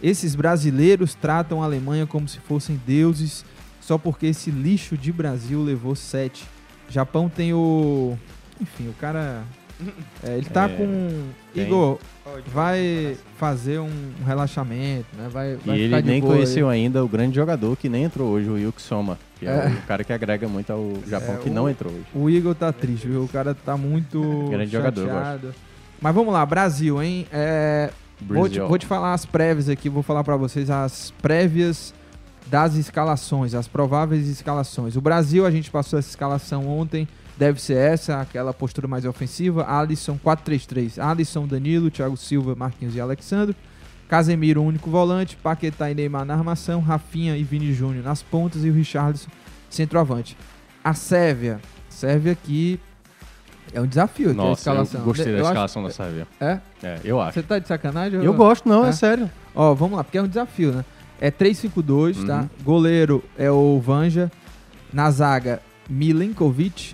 esses 0.02 0.34
brasileiros 0.34 1.14
tratam 1.14 1.62
a 1.62 1.64
Alemanha 1.64 2.06
como 2.06 2.28
se 2.28 2.38
fossem 2.40 2.78
deuses, 2.86 3.44
só 3.80 3.96
porque 3.96 4.26
esse 4.26 4.50
lixo 4.50 4.96
de 4.96 5.10
Brasil 5.10 5.62
levou 5.62 5.94
sete. 5.94 6.44
Japão 6.90 7.28
tem 7.30 7.54
o. 7.54 8.18
Enfim, 8.60 8.88
o 8.88 8.92
cara. 8.94 9.42
É, 10.22 10.36
ele 10.36 10.46
tá 10.46 10.64
É, 10.64 10.68
com. 10.68 11.22
tem. 11.54 11.64
Igor, 11.66 11.98
vai 12.48 13.16
fazer 13.38 13.78
um 13.80 13.90
relaxamento, 14.26 15.06
né? 15.16 15.28
Vai, 15.30 15.52
E 15.52 15.56
vai 15.66 15.76
ele 15.76 15.84
ficar 15.86 16.00
de 16.00 16.08
nem 16.08 16.20
boa 16.20 16.32
aí. 16.32 16.38
conheceu 16.38 16.68
ainda 16.68 17.04
o 17.04 17.08
grande 17.08 17.34
jogador 17.36 17.76
que 17.76 17.88
nem 17.88 18.04
entrou 18.04 18.30
hoje, 18.30 18.48
o 18.48 18.58
Yuki 18.58 18.80
Soma, 18.82 19.18
que 19.38 19.46
é, 19.46 19.50
É. 19.50 19.68
o 19.68 19.86
cara 19.86 20.04
que 20.04 20.12
agrega 20.12 20.48
muito 20.48 20.72
ao 20.72 20.92
Japão, 21.08 21.34
É, 21.34 21.38
que 21.38 21.50
o- 21.50 21.52
não 21.52 21.68
entrou 21.68 21.92
hoje. 21.92 22.04
O 22.14 22.30
Igor 22.30 22.54
tá 22.54 22.72
triste, 22.72 23.06
viu? 23.08 23.24
O 23.24 23.28
cara 23.28 23.54
tá 23.54 23.76
muito 23.76 24.20
Grande 24.50 24.70
jogador, 24.70 25.00
eu 25.02 25.08
chateado. 25.08 25.54
Mas 26.00 26.14
vamos 26.14 26.32
lá, 26.32 26.44
Brasil, 26.44 27.02
hein? 27.02 27.26
É, 27.32 27.90
vou, 28.20 28.48
te, 28.48 28.54
Brasil. 28.54 28.68
vou 28.68 28.78
te 28.78 28.86
falar 28.86 29.12
as 29.14 29.24
prévias 29.24 29.68
aqui, 29.68 29.88
vou 29.88 30.02
falar 30.02 30.22
pra 30.24 30.36
vocês 30.36 30.70
as 30.70 31.12
prévias 31.22 31.94
das 32.46 32.74
escalações, 32.74 33.54
as 33.54 33.66
prováveis 33.66 34.28
escalações. 34.28 34.96
O 34.96 35.00
Brasil, 35.00 35.46
a 35.46 35.50
gente 35.50 35.70
passou 35.70 35.98
essa 35.98 36.08
escalação 36.10 36.68
ontem, 36.68 37.08
deve 37.36 37.60
ser 37.60 37.76
essa, 37.76 38.20
aquela 38.20 38.52
postura 38.52 38.86
mais 38.88 39.04
ofensiva. 39.04 39.64
Alisson 39.68 40.18
4-3-3. 40.24 40.98
Alisson, 41.02 41.46
Danilo, 41.46 41.90
Thiago 41.90 42.16
Silva, 42.16 42.54
Marquinhos 42.54 42.94
e 42.94 43.00
Alexandre. 43.00 43.56
Casemiro, 44.08 44.62
único 44.62 44.90
volante. 44.90 45.36
Paquetá 45.36 45.90
e 45.90 45.94
Neymar 45.94 46.24
na 46.24 46.34
armação. 46.34 46.80
Rafinha 46.80 47.36
e 47.36 47.42
Vini 47.42 47.72
Júnior 47.72 48.04
nas 48.04 48.22
pontas. 48.22 48.64
E 48.64 48.70
o 48.70 48.72
Richarlison, 48.72 49.28
centroavante. 49.70 50.36
A 50.82 50.94
Sérvia. 50.94 51.60
Sérvia 51.88 52.32
aqui 52.32 52.78
é 53.72 53.80
um 53.80 53.86
desafio 53.86 54.30
aqui 54.30 54.38
a 54.38 54.42
Nossa, 54.42 54.60
escalação. 54.60 55.00
eu 55.00 55.04
gostei 55.04 55.32
da 55.32 55.40
acho- 55.40 55.48
escalação 55.48 55.82
da 55.82 55.90
Sérvia. 55.90 56.28
É? 56.40 56.58
É, 56.82 57.00
eu 57.04 57.20
acho. 57.20 57.34
Você 57.34 57.42
tá 57.42 57.58
de 57.58 57.66
sacanagem? 57.66 58.22
Eu 58.22 58.34
gosto, 58.34 58.68
não, 58.68 58.84
é 58.84 58.92
sério. 58.92 59.30
Ó, 59.54 59.74
vamos 59.74 59.96
lá, 59.96 60.04
porque 60.04 60.18
é 60.18 60.22
um 60.22 60.28
desafio, 60.28 60.72
né? 60.72 60.84
É 61.20 61.30
3-5-2, 61.30 62.26
tá? 62.26 62.40
Uhum. 62.40 62.48
Goleiro 62.62 63.24
é 63.38 63.50
o 63.50 63.80
Vanja. 63.80 64.30
Na 64.92 65.10
zaga, 65.10 65.60
Milenkovic, 65.88 66.93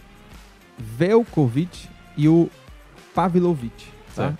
Velkovic 0.80 1.88
e 2.16 2.28
o 2.28 2.50
Pavlovic, 3.14 3.86
tá? 4.14 4.34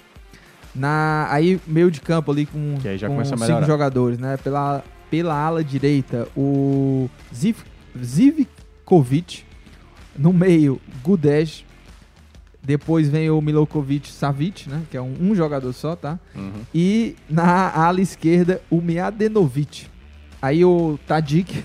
Na, 0.75 1.27
aí, 1.31 1.61
meio 1.67 1.91
de 1.91 2.01
campo 2.01 2.31
ali 2.31 2.47
com, 2.47 2.77
com 3.09 3.25
cinco 3.25 3.67
jogadores, 3.67 4.19
né? 4.19 4.37
Pela, 4.37 4.85
pela 5.11 5.35
ala 5.35 5.65
direita, 5.65 6.29
o 6.37 7.11
Ziv, 7.35 7.59
Zivkovic. 8.03 9.45
No 10.17 10.33
meio, 10.33 10.81
Gudej. 11.03 11.65
Depois 12.63 13.09
vem 13.09 13.31
o 13.31 13.41
Milokovic 13.41 14.11
Savic, 14.11 14.69
né? 14.69 14.83
Que 14.91 14.97
é 14.97 15.01
um, 15.01 15.15
um 15.19 15.35
jogador 15.35 15.73
só, 15.73 15.97
tá? 15.97 16.19
Uhum. 16.35 16.63
E 16.75 17.17
na 17.29 17.71
ala 17.71 18.01
esquerda, 18.01 18.61
o 18.69 18.81
Miadenovic. 18.81 19.87
Aí 20.43 20.65
o 20.65 20.99
Tadic 21.07 21.65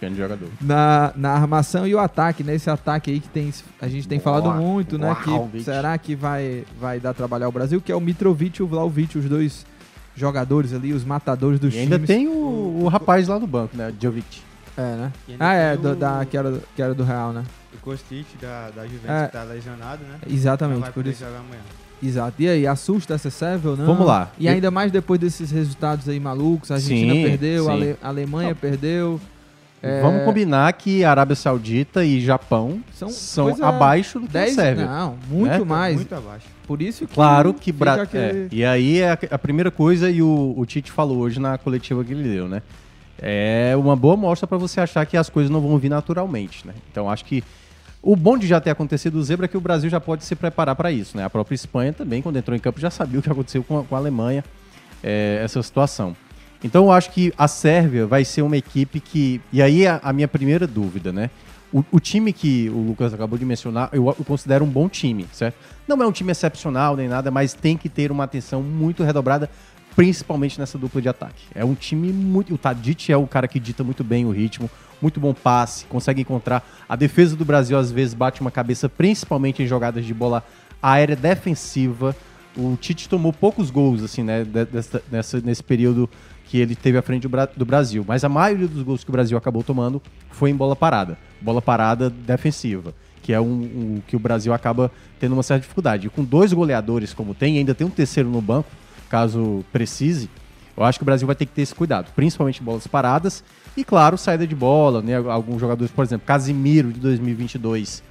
Grande 0.00 0.16
jogador. 0.16 0.48
na, 0.60 1.12
na 1.16 1.30
armação 1.32 1.86
e 1.86 1.94
o 1.94 1.98
ataque, 1.98 2.44
né? 2.44 2.54
Esse 2.54 2.70
ataque 2.70 3.10
aí 3.10 3.20
que 3.20 3.28
tem, 3.28 3.52
a 3.80 3.88
gente 3.88 4.06
tem 4.06 4.20
falado 4.20 4.44
Boa. 4.44 4.54
muito, 4.54 4.96
né? 4.98 5.14
Vlahovic. 5.24 5.58
Que 5.58 5.64
será 5.64 5.96
que 5.98 6.14
vai, 6.14 6.64
vai 6.80 7.00
dar 7.00 7.12
trabalho 7.14 7.44
ao 7.46 7.52
Brasil? 7.52 7.80
Que 7.80 7.90
é 7.90 7.96
o 7.96 8.00
Mitrovic 8.00 8.60
e 8.60 8.62
o 8.62 8.66
Vlaovic, 8.66 9.18
os 9.18 9.24
dois 9.24 9.66
jogadores 10.14 10.72
ali, 10.72 10.92
os 10.92 11.04
matadores 11.04 11.58
dos 11.60 11.74
E 11.74 11.78
ainda 11.78 11.96
times. 11.96 12.06
tem 12.08 12.28
o, 12.28 12.80
o 12.82 12.88
rapaz 12.88 13.26
lá 13.28 13.38
no 13.38 13.46
banco, 13.46 13.76
né? 13.76 13.92
Jovic. 14.00 14.40
É, 14.76 14.80
né? 14.82 15.12
Ah, 15.40 15.54
é, 15.54 15.76
do- 15.76 15.90
o- 15.90 15.96
da, 15.96 16.24
que, 16.24 16.36
era, 16.36 16.60
que 16.76 16.80
era 16.82 16.94
do 16.94 17.02
Real, 17.02 17.32
né? 17.32 17.44
O 17.74 17.78
Kostic 17.78 18.26
da, 18.40 18.70
da 18.70 18.82
Juventus 18.84 19.08
É. 19.10 19.26
que 19.26 19.32
tá 19.32 19.42
lesionado, 19.42 20.02
né? 20.04 20.18
Exatamente, 20.28 20.74
Não 20.76 20.80
vai 20.82 20.90
por 20.90 21.00
poder 21.00 21.10
isso. 21.10 21.24
jogar 21.24 21.38
amanhã. 21.38 21.60
Exato. 22.00 22.40
E 22.40 22.48
aí, 22.48 22.64
assusta 22.64 23.14
essa 23.14 23.60
ou 23.64 23.76
não? 23.76 23.84
Vamos 23.86 24.06
lá. 24.06 24.30
E 24.38 24.48
ainda 24.48 24.70
mais 24.70 24.92
depois 24.92 25.18
desses 25.18 25.50
resultados 25.50 26.08
aí 26.08 26.20
malucos. 26.20 26.70
A 26.70 26.74
Argentina 26.74 27.12
Sim, 27.12 27.22
perdeu, 27.24 27.64
a 27.68 27.72
sim. 27.72 27.76
Ale- 27.76 27.96
a 28.00 28.08
Alemanha 28.08 28.54
perdeu. 28.54 29.20
É, 29.82 30.00
Vamos 30.00 30.24
combinar 30.24 30.72
que 30.72 31.04
Arábia 31.04 31.36
Saudita 31.36 32.04
e 32.04 32.20
Japão 32.20 32.80
São 32.92 33.10
são, 33.10 33.64
abaixo 33.64 34.18
do 34.18 34.26
que 34.26 34.32
10 34.32 34.50
a 34.50 34.62
Sérvia. 34.62 34.86
Não, 34.86 35.16
muito 35.28 35.50
né? 35.50 35.64
mais. 35.64 35.96
Muito 35.96 36.14
abaixo. 36.14 36.46
Por 36.66 36.82
isso 36.82 37.06
que. 37.06 37.14
Claro 37.14 37.54
que 37.54 37.70
Bra... 37.70 38.02
aquele- 38.02 38.24
é, 38.24 38.48
E 38.50 38.64
aí 38.64 39.00
é 39.00 39.12
a, 39.12 39.18
a 39.30 39.38
primeira 39.38 39.70
coisa, 39.70 40.10
e 40.10 40.20
o, 40.20 40.54
o 40.56 40.66
Tite 40.66 40.90
falou 40.90 41.18
hoje 41.18 41.38
na 41.38 41.56
coletiva 41.56 42.04
que 42.04 42.12
ele 42.12 42.28
deu, 42.28 42.48
né? 42.48 42.62
É 43.20 43.74
uma 43.76 43.96
boa 43.96 44.16
mostra 44.16 44.46
para 44.46 44.58
você 44.58 44.80
achar 44.80 45.04
que 45.04 45.16
as 45.16 45.28
coisas 45.28 45.50
não 45.50 45.60
vão 45.60 45.76
vir 45.78 45.88
naturalmente, 45.88 46.66
né? 46.66 46.74
Então 46.90 47.10
acho 47.10 47.24
que 47.24 47.42
o 48.00 48.14
bom 48.14 48.38
de 48.38 48.46
já 48.46 48.60
ter 48.60 48.70
acontecido 48.70 49.16
o 49.16 49.22
zebra 49.22 49.46
é 49.46 49.48
que 49.48 49.56
o 49.56 49.60
Brasil 49.60 49.90
já 49.90 50.00
pode 50.00 50.24
se 50.24 50.36
preparar 50.36 50.76
para 50.76 50.92
isso, 50.92 51.16
né? 51.16 51.24
A 51.24 51.30
própria 51.30 51.54
Espanha 51.54 51.92
também, 51.92 52.22
quando 52.22 52.36
entrou 52.36 52.56
em 52.56 52.60
campo, 52.60 52.78
já 52.80 52.90
sabia 52.90 53.18
o 53.18 53.22
que 53.22 53.30
aconteceu 53.30 53.62
com 53.64 53.80
a, 53.80 53.84
com 53.84 53.94
a 53.94 53.98
Alemanha, 53.98 54.44
é, 55.02 55.40
essa 55.42 55.60
situação. 55.62 56.16
Então 56.62 56.84
eu 56.84 56.92
acho 56.92 57.10
que 57.10 57.32
a 57.38 57.46
Sérvia 57.46 58.06
vai 58.06 58.24
ser 58.24 58.42
uma 58.42 58.56
equipe 58.56 59.00
que. 59.00 59.40
E 59.52 59.62
aí 59.62 59.86
a, 59.86 60.00
a 60.02 60.12
minha 60.12 60.28
primeira 60.28 60.66
dúvida, 60.66 61.12
né? 61.12 61.30
O, 61.72 61.84
o 61.92 62.00
time 62.00 62.32
que 62.32 62.70
o 62.70 62.78
Lucas 62.78 63.12
acabou 63.12 63.38
de 63.38 63.44
mencionar, 63.44 63.90
eu, 63.92 64.06
eu 64.06 64.24
considero 64.24 64.64
um 64.64 64.68
bom 64.68 64.88
time, 64.88 65.26
certo? 65.32 65.56
Não 65.86 66.02
é 66.02 66.06
um 66.06 66.12
time 66.12 66.32
excepcional 66.32 66.96
nem 66.96 67.08
nada, 67.08 67.30
mas 67.30 67.52
tem 67.52 67.76
que 67.76 67.88
ter 67.88 68.10
uma 68.10 68.24
atenção 68.24 68.62
muito 68.62 69.02
redobrada, 69.02 69.50
principalmente 69.94 70.58
nessa 70.58 70.78
dupla 70.78 71.02
de 71.02 71.08
ataque. 71.08 71.44
É 71.54 71.64
um 71.64 71.74
time 71.74 72.10
muito. 72.10 72.54
O 72.54 72.58
Tadic 72.58 73.12
é 73.12 73.16
o 73.16 73.26
cara 73.26 73.46
que 73.46 73.60
dita 73.60 73.84
muito 73.84 74.02
bem 74.02 74.24
o 74.24 74.30
ritmo, 74.30 74.70
muito 75.00 75.20
bom 75.20 75.34
passe, 75.34 75.84
consegue 75.86 76.22
encontrar. 76.22 76.66
A 76.88 76.96
defesa 76.96 77.36
do 77.36 77.44
Brasil 77.44 77.78
às 77.78 77.92
vezes 77.92 78.14
bate 78.14 78.40
uma 78.40 78.50
cabeça, 78.50 78.88
principalmente 78.88 79.62
em 79.62 79.66
jogadas 79.66 80.04
de 80.06 80.14
bola 80.14 80.42
aérea 80.82 81.16
defensiva. 81.16 82.16
O 82.58 82.76
Tite 82.76 83.08
tomou 83.08 83.32
poucos 83.32 83.70
gols, 83.70 84.02
assim, 84.02 84.22
né, 84.22 84.42
de- 84.44 84.64
dessa- 84.64 85.02
nessa- 85.10 85.40
nesse 85.40 85.62
período 85.62 86.10
que 86.46 86.58
ele 86.58 86.74
teve 86.74 86.98
à 86.98 87.02
frente 87.02 87.28
do, 87.28 87.30
do 87.56 87.64
Brasil. 87.64 88.04
Mas 88.06 88.24
a 88.24 88.28
maioria 88.28 88.66
dos 88.66 88.82
gols 88.82 89.04
que 89.04 89.10
o 89.10 89.12
Brasil 89.12 89.38
acabou 89.38 89.62
tomando 89.62 90.02
foi 90.30 90.50
em 90.50 90.56
bola 90.56 90.74
parada. 90.74 91.16
Bola 91.40 91.62
parada 91.62 92.10
defensiva, 92.10 92.92
que 93.22 93.32
é 93.32 93.40
um, 93.40 93.44
um- 93.44 94.02
que 94.06 94.16
o 94.16 94.18
Brasil 94.18 94.52
acaba 94.52 94.90
tendo 95.20 95.34
uma 95.34 95.42
certa 95.42 95.62
dificuldade. 95.62 96.06
E 96.06 96.10
com 96.10 96.24
dois 96.24 96.52
goleadores 96.52 97.12
como 97.14 97.34
tem, 97.34 97.58
ainda 97.58 97.74
tem 97.74 97.86
um 97.86 97.90
terceiro 97.90 98.28
no 98.28 98.40
banco, 98.40 98.68
caso 99.08 99.64
precise, 99.72 100.28
eu 100.76 100.84
acho 100.84 100.98
que 100.98 101.02
o 101.02 101.06
Brasil 101.06 101.26
vai 101.26 101.36
ter 101.36 101.46
que 101.46 101.52
ter 101.52 101.62
esse 101.62 101.74
cuidado, 101.74 102.12
principalmente 102.14 102.62
bolas 102.62 102.86
paradas 102.86 103.42
e, 103.76 103.84
claro, 103.84 104.16
saída 104.18 104.46
de 104.46 104.54
bola, 104.54 105.00
né? 105.02 105.16
Alguns 105.16 105.60
jogadores, 105.60 105.92
por 105.92 106.04
exemplo, 106.04 106.26
Casimiro 106.26 106.92
de 106.92 107.00
2022, 107.00 108.02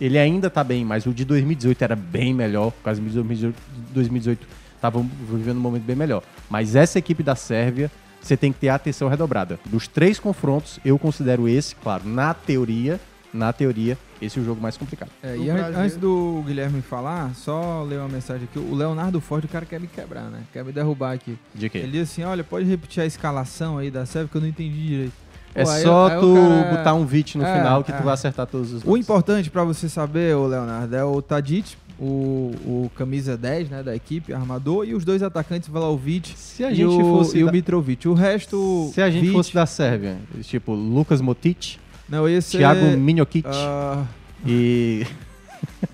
ele 0.00 0.18
ainda 0.18 0.48
tá 0.50 0.62
bem, 0.64 0.84
mas 0.84 1.06
o 1.06 1.12
de 1.14 1.24
2018 1.24 1.82
era 1.82 1.96
bem 1.96 2.32
melhor. 2.34 2.68
O 2.68 2.72
Casimiro 2.82 3.10
de 3.12 3.16
2018 3.16 3.56
2018 3.92 4.46
tava 4.80 5.00
vivendo 5.30 5.56
um 5.56 5.60
momento 5.60 5.84
bem 5.84 5.96
melhor. 5.96 6.22
Mas 6.50 6.74
essa 6.76 6.98
equipe 6.98 7.22
da 7.22 7.34
Sérvia, 7.34 7.90
você 8.20 8.36
tem 8.36 8.52
que 8.52 8.58
ter 8.58 8.68
atenção 8.68 9.08
redobrada. 9.08 9.58
Dos 9.66 9.86
três 9.88 10.18
confrontos, 10.18 10.78
eu 10.84 10.98
considero 10.98 11.48
esse, 11.48 11.74
claro, 11.76 12.06
na 12.08 12.34
teoria, 12.34 13.00
na 13.32 13.52
teoria, 13.52 13.98
Esse 14.22 14.38
é 14.38 14.42
o 14.42 14.44
jogo 14.44 14.60
mais 14.60 14.76
complicado. 14.76 15.10
É, 15.22 15.36
e 15.36 15.50
an- 15.50 15.72
antes 15.76 15.96
do 15.96 16.42
Guilherme 16.46 16.80
falar, 16.80 17.34
só 17.34 17.82
ler 17.82 17.98
uma 17.98 18.08
mensagem 18.08 18.44
aqui. 18.44 18.58
O 18.58 18.74
Leonardo 18.74 19.20
Forte, 19.20 19.44
o 19.46 19.48
cara 19.48 19.66
quer 19.66 19.78
me 19.80 19.86
quebrar, 19.88 20.30
né? 20.30 20.40
Quer 20.52 20.64
me 20.64 20.72
derrubar 20.72 21.12
aqui. 21.12 21.36
De 21.54 21.68
quê? 21.68 21.78
Ele 21.78 21.92
diz 21.92 22.02
assim: 22.10 22.22
olha, 22.22 22.42
pode 22.44 22.64
repetir 22.64 23.02
a 23.02 23.06
escalação 23.06 23.76
aí 23.76 23.90
da 23.90 24.06
série 24.06 24.28
que 24.28 24.36
eu 24.36 24.40
não 24.40 24.48
entendi 24.48 24.86
direito. 24.86 25.12
É 25.54 25.62
Pô, 25.62 25.70
aí- 25.70 25.82
só 25.82 26.08
aí 26.08 26.16
o 26.16 26.20
tu 26.20 26.34
cara- 26.34 26.76
botar 26.76 26.94
um 26.94 27.06
VIT 27.06 27.38
no 27.38 27.44
É, 27.44 27.56
final 27.58 27.84
que 27.84 27.92
é. 27.92 27.96
tu 27.96 28.02
vai 28.02 28.14
acertar 28.14 28.46
todos 28.46 28.72
os 28.72 28.82
O 28.84 28.96
importante 28.96 29.50
pra 29.50 29.62
você 29.64 29.88
saber, 29.88 30.34
ô 30.34 30.46
Leonardo, 30.48 30.96
é 30.96 31.04
o 31.04 31.22
Tadic, 31.22 31.76
o, 31.96 32.50
o 32.64 32.90
camisa 32.96 33.36
10 33.36 33.70
né, 33.70 33.82
da 33.82 33.94
equipe, 33.94 34.32
armador, 34.34 34.84
e 34.84 34.94
os 34.94 35.04
dois 35.04 35.22
atacantes, 35.22 35.68
Vlaovic 35.68 36.36
Se 36.36 36.64
a 36.64 36.72
e, 36.72 36.74
gente 36.74 36.92
o, 36.92 37.00
fosse 37.00 37.38
e 37.38 37.42
o 37.44 37.46
da- 37.46 37.52
Mitrovic. 37.52 38.08
O 38.08 38.14
resto. 38.14 38.90
Se 38.92 39.00
a 39.00 39.08
gente 39.08 39.22
Vic, 39.26 39.32
fosse 39.32 39.54
da 39.54 39.64
Sérvia, 39.64 40.16
tipo 40.42 40.72
Lucas 40.74 41.20
Motic, 41.20 41.76
Não, 42.08 42.28
ia 42.28 42.40
ser. 42.42 42.58
Thiago 42.58 42.84
Minhokic 42.96 43.46
ah, 43.48 44.02
e 44.44 45.06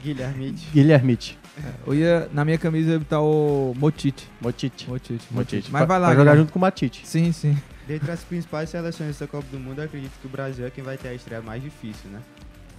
Guilherme. 0.02 0.54
Guilhermite. 0.72 1.38
eu 1.86 1.94
ia, 1.94 2.28
na 2.32 2.44
minha 2.46 2.56
camisa 2.56 2.92
ia 2.92 2.98
botar 2.98 3.20
o 3.20 3.74
Motic. 3.78 4.14
Motic. 4.40 4.88
Motic. 4.88 5.20
Motic. 5.30 5.66
Mas 5.70 5.86
vai 5.86 5.98
lá. 5.98 6.06
Pra 6.06 6.14
jogar 6.14 6.22
Guilherme. 6.24 6.40
junto 6.40 6.52
com 6.54 6.58
o 6.58 6.62
Matite. 6.62 7.02
Sim, 7.04 7.30
sim. 7.32 7.56
Dentre 7.90 8.12
as 8.12 8.22
principais 8.22 8.70
seleções 8.70 9.08
dessa 9.08 9.26
Copa 9.26 9.46
do 9.50 9.58
Mundo, 9.58 9.80
eu 9.80 9.84
acredito 9.84 10.12
que 10.20 10.26
o 10.28 10.30
Brasil 10.30 10.64
é 10.64 10.70
quem 10.70 10.84
vai 10.84 10.96
ter 10.96 11.08
a 11.08 11.12
estreia 11.14 11.42
mais 11.42 11.60
difícil, 11.60 12.08
né? 12.08 12.20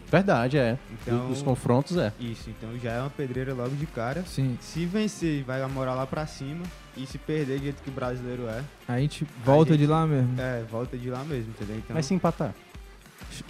Verdade, 0.09 0.57
é. 0.57 0.77
Então- 0.89 1.27
Dos 1.27 1.41
confrontos, 1.41 1.97
é. 1.97 2.13
Isso, 2.17 2.49
então 2.49 2.69
já 2.81 2.91
é 2.93 2.99
uma 3.01 3.09
pedreira 3.09 3.53
logo 3.53 3.75
de 3.75 3.85
cara. 3.87 4.23
Sim. 4.25 4.57
Se 4.61 4.85
vencer, 4.85 5.43
vai 5.43 5.65
morar 5.67 5.95
lá 5.95 6.07
pra 6.07 6.25
cima. 6.25 6.63
E 6.95 7.05
se 7.05 7.17
perder 7.17 7.57
do 7.57 7.63
jeito 7.63 7.83
que 7.83 7.89
o 7.89 7.93
brasileiro 7.93 8.47
é, 8.47 8.63
A 8.87 8.99
gente 8.99 9.25
volta 9.43 9.71
A 9.71 9.73
gente- 9.73 9.85
de 9.85 9.91
lá 9.91 10.07
mesmo. 10.07 10.39
é, 10.39 10.63
volta 10.71 10.97
de 10.97 11.09
lá 11.09 11.23
mesmo, 11.25 11.51
entendeu? 11.51 11.75
Então, 11.77 11.93
Mas 11.93 12.05
se 12.05 12.13
empatar. 12.13 12.53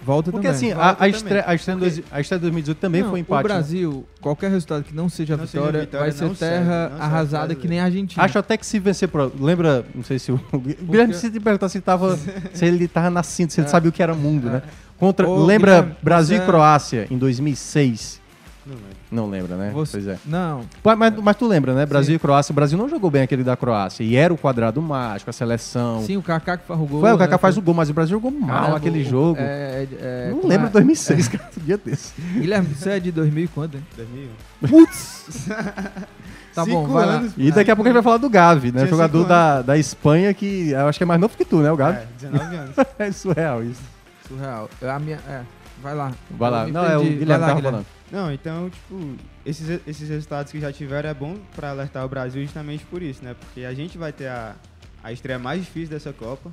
Volta 0.04 0.30
Porque 0.32 0.46
também. 0.48 0.56
assim, 0.72 0.72
a, 0.72 0.84
Volta 0.86 1.04
a, 1.04 1.08
estreia, 1.08 1.42
também. 1.42 1.52
a, 1.52 1.54
estreia 1.54 1.78
dois- 1.78 2.02
a 2.10 2.20
estreia 2.20 2.38
de 2.38 2.42
2018 2.42 2.78
também 2.78 3.02
Não, 3.02 3.10
foi 3.10 3.20
empate. 3.20 3.44
O 3.44 3.48
né? 3.48 3.54
Brasil, 3.54 4.06
qualquer 4.20 4.50
resultado 4.50 4.84
que 4.84 4.94
não 4.94 5.08
seja 5.08 5.36
Não 5.36 5.46
seja 5.46 5.58
vitória, 5.60 5.80
vitória, 5.80 6.12
vai 6.12 6.12
ser 6.12 6.36
terra 6.36 6.88
serve 6.88 7.02
arrasada 7.02 7.54
que 7.54 7.68
nem 7.68 7.80
a 7.80 7.84
Argentina. 7.84 8.22
Acho 8.24 8.38
até 8.38 8.56
que 8.56 8.64
se 8.66 8.78
vencer 8.78 9.08
pro. 9.08 9.32
Lembra, 9.38 9.84
não 9.94 10.02
sei 10.02 10.18
se 10.18 10.32
o. 10.32 10.40
o 10.52 10.58
Guilherme 10.90 11.14
se 11.14 11.30
te 11.30 11.38
perguntar 11.40 11.68
se, 11.68 11.80
tava, 11.80 12.16
se 12.54 12.64
ele 12.64 12.86
tava 12.88 13.10
nascendo, 13.10 13.52
se 13.52 13.60
ele 13.60 13.66
É. 13.66 13.70
sabia 13.70 13.88
o 13.88 13.92
que 13.92 14.02
era 14.02 14.14
mundo, 14.14 14.48
né? 14.50 14.62
Contra, 14.98 15.28
Ô, 15.28 15.44
lembra 15.44 15.72
Guilherme, 15.80 15.96
Brasil 16.02 16.36
você- 16.38 16.42
e 16.42 16.46
Croácia 16.46 17.06
em 17.10 17.18
2006? 17.18 18.21
Não 18.66 18.74
lembro. 18.76 18.96
Não 19.10 19.30
lembra, 19.30 19.56
né? 19.56 19.70
Você- 19.74 19.92
Pois 19.98 20.06
é. 20.06 20.18
Não, 20.24 20.64
Mas, 20.84 20.98
mas- 20.98 21.14
mas 21.16 21.36
tu 21.36 21.46
lembra, 21.48 21.74
né? 21.74 21.84
Brasil 21.86 22.12
Sim. 22.12 22.16
e 22.16 22.18
Croácia. 22.18 22.52
O 22.52 22.54
Brasil 22.54 22.78
não 22.78 22.88
jogou 22.88 23.10
bem 23.10 23.22
aquele 23.22 23.42
da 23.44 23.56
Croácia. 23.56 24.02
E 24.04 24.14
era 24.16 24.32
o 24.32 24.38
quadrado 24.38 24.80
mágico, 24.80 25.30
a 25.30 25.32
seleção. 25.32 26.02
sim, 26.04 26.16
o 26.16 26.22
Kaká 26.22 26.56
que 26.56 26.66
faz 26.66 26.80
o 26.80 26.84
gol. 26.86 27.00
Foi, 27.00 27.12
o 27.12 27.18
Kaká 27.18 27.32
né? 27.32 27.38
faz 27.38 27.56
o 27.56 27.62
gol, 27.62 27.74
mas 27.74 27.90
o 27.90 27.94
Brasil 27.94 28.16
jogou 28.16 28.30
mal 28.30 28.48
Caramba, 28.60 28.76
aquele 28.76 29.00
o- 29.02 29.04
jogo. 29.04 29.36
É, 29.40 29.86
é, 30.00 30.28
não 30.30 30.36
como 30.38 30.48
lembro 30.48 30.66
é? 30.66 30.68
de 30.68 30.72
2006, 30.74 31.28
cara. 31.28 31.50
Um 31.60 31.64
dia 31.64 31.76
desse. 31.78 32.12
Guilherme, 32.20 32.74
você 32.74 32.90
é 32.90 33.00
de 33.00 33.10
2000 33.12 33.44
e 33.44 33.48
quanto, 33.48 33.76
hein? 33.76 33.86
2001. 33.96 34.68
Putz! 34.68 35.48
tá 36.54 36.64
Cinco 36.64 36.76
bom, 36.82 36.86
vai 36.88 37.06
lá. 37.06 37.12
anos, 37.14 37.32
E 37.36 37.50
daqui 37.50 37.70
a 37.70 37.76
pouco 37.76 37.88
a 37.88 37.90
gente 37.90 37.94
vai 37.94 38.02
falar 38.02 38.18
do 38.18 38.28
Gavi, 38.30 38.68
né? 38.72 38.80
Tinha 38.80 38.86
Jogador 38.86 39.24
da, 39.26 39.62
da 39.62 39.76
Espanha 39.78 40.32
que 40.34 40.70
eu 40.70 40.86
acho 40.86 40.98
que 40.98 41.02
é 41.02 41.06
mais 41.06 41.20
novo 41.20 41.36
que 41.36 41.44
tu, 41.44 41.58
né? 41.58 41.72
O 41.72 41.76
Gavi. 41.76 41.98
É, 41.98 42.06
19 42.20 42.56
anos. 42.56 42.76
É, 42.98 43.10
surreal 43.12 43.62
isso. 43.64 43.80
Surreal. 44.28 44.68
Eu- 44.80 44.90
A 44.90 44.98
minha, 44.98 45.18
é, 45.28 45.40
vai 45.82 45.94
lá. 45.94 46.12
Vai 46.30 46.50
lá. 46.50 46.66
Não, 46.66 46.84
é 46.84 46.96
o. 46.96 47.02
Guilherme 47.02 47.24
Vai 47.26 47.26
que 47.26 47.40
lá, 47.40 47.46
tava 47.48 47.54
Guilherme. 47.60 47.84
falando. 47.84 47.86
Não, 48.10 48.32
então, 48.32 48.70
tipo, 48.70 49.14
esses, 49.44 49.80
esses 49.86 50.08
resultados 50.08 50.52
que 50.52 50.60
já 50.60 50.72
tiveram 50.72 51.08
é 51.10 51.14
bom 51.14 51.36
pra 51.56 51.70
alertar 51.70 52.04
o 52.04 52.08
Brasil 52.08 52.42
justamente 52.42 52.84
por 52.86 53.02
isso, 53.02 53.24
né? 53.24 53.34
Porque 53.38 53.64
a 53.64 53.72
gente 53.74 53.96
vai 53.98 54.12
ter 54.12 54.28
a, 54.28 54.54
a 55.02 55.12
estreia 55.12 55.38
mais 55.38 55.64
difícil 55.64 55.88
dessa 55.90 56.12
Copa. 56.12 56.50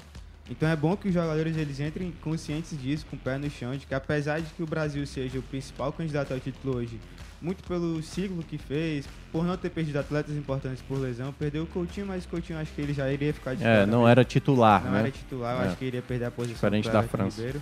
Então 0.50 0.67
é 0.67 0.75
bom 0.75 0.98
que 0.98 1.07
os 1.09 1.13
jogadores 1.13 1.55
eles 1.57 1.79
entrem 1.79 2.12
conscientes 2.21 2.75
disso, 2.81 3.05
com 3.09 3.15
o 3.15 3.19
pé 3.19 3.38
no 3.38 3.50
chão, 3.51 3.75
de 3.77 3.86
que 3.86 3.93
apesar 3.93 4.39
de 4.39 4.48
que 4.53 4.63
o 4.63 4.65
Brasil 4.65 5.05
seja 5.05 5.38
o 5.38 5.43
principal 5.43 5.91
candidato 5.93 6.33
ao 6.33 6.39
título 6.39 6.77
hoje, 6.77 7.00
muito 7.39 7.63
pelo 7.65 8.01
ciclo 8.01 8.41
que 8.41 8.57
fez, 8.57 9.05
por 9.31 9.45
não 9.45 9.55
ter 9.55 9.69
perdido 9.69 10.00
atletas 10.00 10.36
importantes 10.36 10.81
por 10.88 10.98
lesão, 10.98 11.31
perdeu 11.31 11.63
o 11.63 11.67
Coutinho, 11.67 12.07
mas 12.07 12.25
o 12.25 12.29
Coutinho 12.29 12.57
acho 12.57 12.71
que 12.74 12.81
ele 12.81 12.93
já 12.93 13.12
iria 13.12 13.31
ficar 13.31 13.53
de 13.55 13.63
É, 13.63 13.86
não 13.86 14.00
mesmo. 14.00 14.07
era 14.07 14.25
titular, 14.25 14.83
Não 14.83 14.91
né? 14.93 15.00
era 15.01 15.12
titular, 15.12 15.55
eu 15.57 15.62
É. 15.62 15.67
acho 15.67 15.77
que 15.77 15.86
iria 15.86 16.01
perder 16.01 16.25
a 16.25 16.31
posição 16.31 16.55
Diferente 16.55 16.89
da 16.89 17.03
França. 17.03 17.38
Ribeiro. 17.38 17.62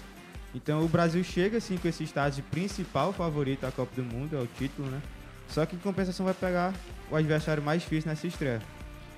Então 0.57 0.83
o 0.83 0.87
Brasil 0.87 1.23
chega 1.23 1.59
assim 1.59 1.77
com 1.77 1.87
esse 1.87 2.03
status 2.03 2.35
de 2.37 2.41
principal 2.41 3.13
favorito 3.13 3.63
à 3.65 3.71
Copa 3.71 3.91
do 3.95 4.03
Mundo, 4.03 4.35
é 4.35 4.39
o 4.39 4.47
título, 4.57 4.89
né? 4.89 4.99
Só 5.47 5.65
que 5.65 5.75
em 5.75 5.79
compensação 5.79 6.25
vai 6.25 6.33
pegar 6.33 6.73
o 7.11 7.15
adversário 7.15 7.61
mais 7.61 7.83
difícil 7.83 8.09
nessa 8.09 8.25
estreia. 8.25 8.59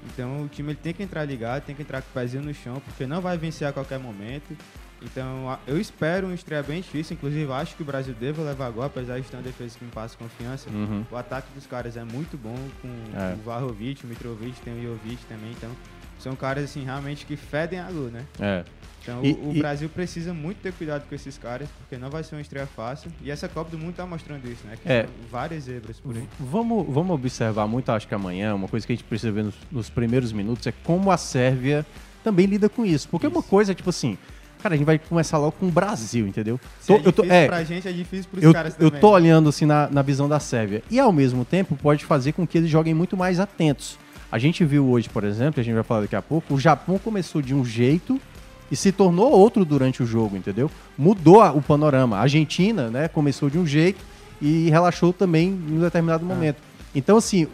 Então 0.05 0.43
o 0.43 0.47
time 0.49 0.71
ele 0.71 0.79
tem 0.81 0.93
que 0.93 1.01
entrar 1.01 1.23
ligado, 1.23 1.63
tem 1.63 1.73
que 1.75 1.81
entrar 1.81 2.01
com 2.01 2.09
o 2.09 2.13
pezinho 2.13 2.43
no 2.43 2.53
chão, 2.53 2.81
porque 2.85 3.05
não 3.07 3.21
vai 3.21 3.37
vencer 3.37 3.67
a 3.67 3.71
qualquer 3.71 3.97
momento. 3.99 4.55
Então 5.01 5.57
eu 5.65 5.79
espero 5.79 6.27
uma 6.27 6.35
estreia 6.35 6.61
bem 6.61 6.81
difícil, 6.81 7.15
inclusive 7.15 7.49
acho 7.53 7.73
que 7.75 7.81
o 7.81 7.85
Brasil 7.85 8.13
deva 8.13 8.41
levar 8.43 8.69
gol, 8.69 8.83
apesar 8.83 9.17
de 9.19 9.25
ter 9.25 9.37
uma 9.37 9.43
defesa 9.43 9.77
que 9.79 9.85
me 9.85 9.91
passa 9.91 10.17
confiança. 10.17 10.69
Uhum. 10.69 11.05
O 11.09 11.15
ataque 11.15 11.47
dos 11.55 11.65
caras 11.65 11.95
é 11.95 12.03
muito 12.03 12.37
bom, 12.37 12.57
com 12.81 12.89
É. 13.17 13.33
o 13.33 13.37
Vlahovic, 13.37 14.03
o 14.03 14.07
Mitrovic, 14.07 14.59
tem 14.61 14.73
o 14.77 14.83
Jovic 14.83 15.25
também, 15.27 15.51
então 15.51 15.71
são 16.19 16.35
caras 16.35 16.65
assim 16.65 16.83
realmente 16.83 17.25
que 17.25 17.37
fedem 17.37 17.79
a 17.79 17.89
gol, 17.89 18.09
né? 18.09 18.25
É. 18.41 18.63
Então 19.09 19.25
E- 19.25 19.31
o, 19.33 19.49
o 19.49 19.55
e- 19.55 19.59
Brasil 19.59 19.89
precisa 19.89 20.33
muito 20.33 20.57
ter 20.57 20.71
cuidado 20.73 21.03
com 21.07 21.15
esses 21.15 21.37
caras, 21.37 21.67
porque 21.79 21.97
não 21.97 22.09
vai 22.09 22.23
ser 22.23 22.35
uma 22.35 22.41
estreia 22.41 22.67
fácil. 22.67 23.11
E 23.23 23.31
essa 23.31 23.47
Copa 23.47 23.71
do 23.71 23.77
Mundo 23.77 23.93
tá 23.95 24.05
mostrando 24.05 24.45
isso, 24.49 24.65
né? 24.67 24.75
Que 24.81 24.89
É. 24.91 25.03
são 25.03 25.11
várias 25.31 25.63
zebras 25.63 25.99
por 25.99 26.15
aí. 26.15 26.23
Vamos, 26.39 26.85
vamos 26.89 27.13
observar 27.15 27.67
muito, 27.67 27.91
acho 27.91 28.07
que 28.07 28.13
amanhã, 28.15 28.53
uma 28.55 28.67
coisa 28.67 28.85
que 28.85 28.93
a 28.93 28.95
gente 28.95 29.05
precisa 29.05 29.31
ver 29.31 29.43
nos, 29.45 29.55
nos 29.71 29.89
primeiros 29.89 30.31
minutos 30.31 30.65
é 30.67 30.73
como 30.83 31.11
a 31.11 31.17
Sérvia 31.17 31.85
também 32.23 32.45
lida 32.45 32.69
com 32.69 32.85
isso. 32.85 33.07
Porque 33.09 33.25
uma 33.27 33.41
coisa, 33.43 33.73
tipo 33.73 33.89
assim, 33.89 34.17
cara, 34.61 34.75
a 34.75 34.77
gente 34.77 34.85
vai 34.85 34.99
começar 34.99 35.37
logo 35.37 35.53
com 35.53 35.67
o 35.67 35.71
Brasil, 35.71 36.27
entendeu? 36.27 36.59
Tô- 36.85 36.93
é 36.93 36.97
eu 36.97 37.11
tô- 37.11 37.21
difícil 37.23 37.33
é, 37.33 37.47
pra 37.47 37.63
gente, 37.63 37.87
é 37.87 37.91
difícil 37.91 38.29
pros 38.29 38.43
eu, 38.43 38.53
caras 38.53 38.75
eu 38.79 38.89
também. 38.89 39.01
tô 39.01 39.09
olhando 39.11 39.49
assim 39.49 39.65
na, 39.65 39.89
na 39.89 40.01
visão 40.01 40.27
da 40.29 40.39
Sérvia. 40.39 40.83
E 40.91 40.99
ao 40.99 41.11
mesmo 41.11 41.45
tempo 41.45 41.75
pode 41.75 42.05
fazer 42.05 42.33
com 42.33 42.45
que 42.45 42.57
eles 42.57 42.69
joguem 42.69 42.93
muito 42.93 43.15
mais 43.15 43.39
atentos. 43.39 43.97
A 44.31 44.37
gente 44.37 44.63
viu 44.63 44.87
hoje, 44.87 45.09
por 45.09 45.23
exemplo, 45.23 45.59
a 45.59 45.63
gente 45.63 45.73
vai 45.73 45.81
falar 45.83 46.01
daqui 46.01 46.15
a 46.15 46.21
pouco, 46.21 46.53
o 46.53 46.59
Japão 46.59 46.99
começou 46.99 47.41
de 47.41 47.55
um 47.55 47.65
jeito 47.65 48.21
e 48.71 48.75
se 48.75 48.91
tornou 48.91 49.31
outro 49.31 49.63
durante 49.65 50.01
o 50.03 50.05
jogo, 50.05 50.35
entendeu? 50.37 50.69
Mudou 50.97 51.41
a- 51.41 51.51
o 51.51 51.61
panorama. 51.61 52.17
A 52.17 52.21
Argentina, 52.21 52.89
né, 52.89 53.07
começou 53.07 53.49
de 53.49 53.57
um 53.57 53.65
jeito 53.65 54.03
e 54.41 54.69
relaxou 54.69 55.11
também 55.11 55.49
em 55.49 55.77
um 55.77 55.79
determinado 55.81 56.25
momento. 56.25 56.57
Então, 56.95 57.17
assim, 57.17 57.47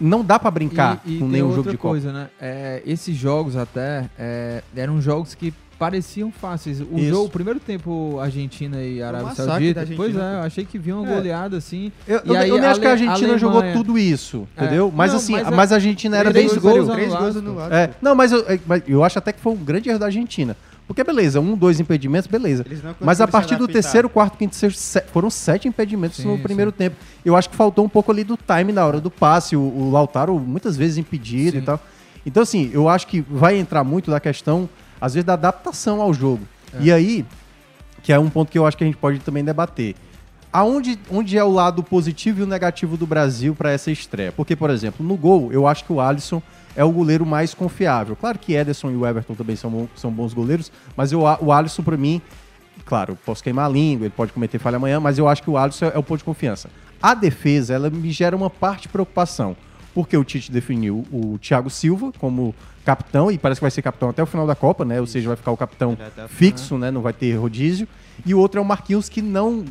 não 0.00 0.24
dá 0.24 0.38
pra 0.38 0.50
brincar 0.50 1.00
E, 1.04 1.16
e 1.16 1.18
com 1.18 1.28
nenhum 1.28 1.50
jogo 1.54 1.70
de 1.70 1.76
Copa. 1.76 1.90
coisa, 1.94 2.12
né? 2.12 2.28
É, 2.40 2.82
esses 2.86 3.16
jogos 3.16 3.56
até 3.56 4.08
é, 4.18 4.62
eram 4.74 5.00
jogos 5.00 5.34
que 5.34 5.52
pareciam 5.82 6.30
fáceis. 6.30 6.80
O 6.80 6.96
Isso. 6.96 7.08
jogo, 7.08 7.24
o 7.26 7.28
primeiro 7.28 7.58
tempo, 7.58 8.20
Argentina 8.20 8.80
e 8.80 9.02
Arábia 9.02 9.34
Saudita. 9.34 9.74
da 9.74 9.80
Argentina, 9.80 9.96
Pois 9.96 10.14
é, 10.16 10.34
eu 10.38 10.42
achei 10.42 10.64
que 10.64 10.78
vi 10.78 10.92
uma 10.92 11.10
É. 11.10 11.14
goleada 11.16 11.56
assim. 11.56 11.90
Eu, 12.06 12.20
E 12.24 12.28
eu- 12.28 12.36
aí 12.36 12.48
eu 12.50 12.58
nem 12.58 12.66
acho 12.66 12.78
que 12.80 12.86
a 12.86 12.92
Argentina 12.92 13.36
jogou 13.36 13.60
tudo 13.72 13.98
isso, 13.98 14.46
É. 14.56 14.62
entendeu? 14.64 14.92
Mas 14.94 15.10
Não, 15.10 15.16
assim, 15.18 15.32
mas 15.32 15.50
mas, 15.50 15.70
é- 15.72 15.74
a 15.74 15.76
Argentina 15.78 16.16
era 16.16 16.30
três 16.30 16.52
bem 16.52 16.60
gols 16.60 16.86
superior. 16.86 16.94
Três 16.94 17.12
gols 17.14 17.36
anulados. 17.36 17.76
É, 17.76 17.90
não, 18.00 18.14
mas 18.14 18.30
eu, 18.30 18.44
mas 18.64 18.82
eu 18.86 19.02
acho 19.02 19.18
até 19.18 19.32
que 19.32 19.40
foi 19.40 19.52
um 19.52 19.56
grande 19.56 19.88
erro 19.88 19.98
da 19.98 20.06
Argentina. 20.06 20.56
Porque 20.86 21.02
beleza, 21.02 21.40
um, 21.40 21.56
dois 21.56 21.80
impedimentos, 21.80 22.28
beleza. 22.28 22.64
Mas 23.00 23.20
a 23.20 23.26
partir 23.26 23.56
do 23.56 23.66
terceiro, 23.66 24.08
quarto, 24.08 24.38
quinto, 24.38 24.54
sexto, 24.54 24.76
se- 24.78 25.02
foram 25.12 25.30
sete 25.30 25.66
impedimentos 25.66 26.18
Sim, 26.18 26.28
no 26.28 26.36
sim. 26.36 26.42
primeiro 26.42 26.70
tempo. 26.70 26.94
Eu 27.24 27.34
acho 27.34 27.50
que 27.50 27.56
faltou 27.56 27.84
um 27.84 27.88
pouco 27.88 28.12
ali 28.12 28.22
do 28.22 28.36
time 28.36 28.70
na 28.72 28.86
hora 28.86 29.00
do 29.00 29.10
passe. 29.10 29.56
O, 29.56 29.60
o 29.60 29.90
Lautaro 29.90 30.38
muitas 30.38 30.76
vezes 30.76 30.98
impedido 30.98 31.52
Sim. 31.56 31.58
e 31.58 31.62
tal. 31.62 31.80
Então, 32.24 32.42
assim, 32.42 32.70
eu 32.72 32.88
acho 32.88 33.06
que 33.08 33.20
vai 33.20 33.56
entrar 33.58 33.82
muito 33.82 34.08
da 34.10 34.20
questão, 34.20 34.68
às 35.02 35.14
vezes, 35.14 35.26
da 35.26 35.32
adaptação 35.32 36.00
ao 36.00 36.14
jogo. 36.14 36.46
É. 36.72 36.84
E 36.84 36.92
aí, 36.92 37.26
que 38.04 38.12
é 38.12 38.18
um 38.20 38.30
ponto 38.30 38.52
que 38.52 38.56
eu 38.56 38.64
acho 38.64 38.76
que 38.76 38.84
a 38.84 38.86
gente 38.86 38.96
pode 38.96 39.18
também 39.18 39.44
debater. 39.44 39.96
Aonde 40.52 40.96
onde 41.10 41.36
é 41.36 41.42
o 41.42 41.50
lado 41.50 41.82
positivo 41.82 42.40
e 42.40 42.42
o 42.44 42.46
negativo 42.46 42.96
do 42.96 43.04
Brasil 43.04 43.52
para 43.52 43.72
essa 43.72 43.90
estreia? 43.90 44.30
Porque, 44.30 44.54
por 44.54 44.70
exemplo, 44.70 45.04
no 45.04 45.16
gol, 45.16 45.52
eu 45.52 45.66
acho 45.66 45.84
que 45.84 45.92
o 45.92 46.00
Alisson 46.00 46.40
é 46.76 46.84
o 46.84 46.90
goleiro 46.92 47.26
mais 47.26 47.52
confiável. 47.52 48.14
Claro 48.14 48.38
que 48.38 48.54
Ederson 48.54 48.92
e 48.92 48.96
o 48.96 49.04
Everton 49.04 49.34
também 49.34 49.56
são, 49.56 49.88
são 49.96 50.10
bons 50.12 50.32
goleiros, 50.32 50.70
mas 50.96 51.10
eu, 51.10 51.22
o 51.40 51.50
Alisson, 51.50 51.82
para 51.82 51.96
mim, 51.96 52.22
claro, 52.84 53.18
posso 53.26 53.42
queimar 53.42 53.66
a 53.66 53.68
língua, 53.68 54.06
ele 54.06 54.14
pode 54.16 54.32
cometer 54.32 54.60
falha 54.60 54.76
amanhã, 54.76 55.00
mas 55.00 55.18
eu 55.18 55.26
acho 55.26 55.42
que 55.42 55.50
o 55.50 55.56
Alisson 55.56 55.86
é, 55.86 55.92
é 55.94 55.98
o 55.98 56.02
ponto 56.02 56.18
de 56.18 56.24
confiança. 56.24 56.70
A 57.02 57.14
defesa, 57.14 57.74
ela 57.74 57.90
me 57.90 58.12
gera 58.12 58.36
uma 58.36 58.48
parte 58.48 58.82
de 58.82 58.88
preocupação, 58.90 59.56
porque 59.94 60.16
o 60.16 60.24
Tite 60.24 60.50
definiu 60.50 61.04
o 61.12 61.38
Thiago 61.38 61.68
Silva 61.70 62.12
como 62.18 62.54
capitão, 62.84 63.30
e 63.30 63.38
parece 63.38 63.60
que 63.60 63.64
vai 63.64 63.70
ser 63.70 63.82
capitão 63.82 64.08
até 64.10 64.22
o 64.22 64.26
final 64.26 64.46
da 64.46 64.54
Copa, 64.54 64.84
né? 64.84 65.00
Ou 65.00 65.06
seja, 65.06 65.28
vai 65.28 65.36
ficar 65.36 65.52
o 65.52 65.56
capitão 65.56 65.96
fixo, 66.28 66.76
né? 66.78 66.90
Não 66.90 67.00
vai 67.02 67.12
ter 67.12 67.34
rodízio. 67.34 67.86
E 68.26 68.34
o 68.34 68.38
outro 68.38 68.58
é 68.58 68.62
o 68.62 68.64
Marquinhos, 68.64 69.08
que 69.08 69.22
não. 69.22 69.64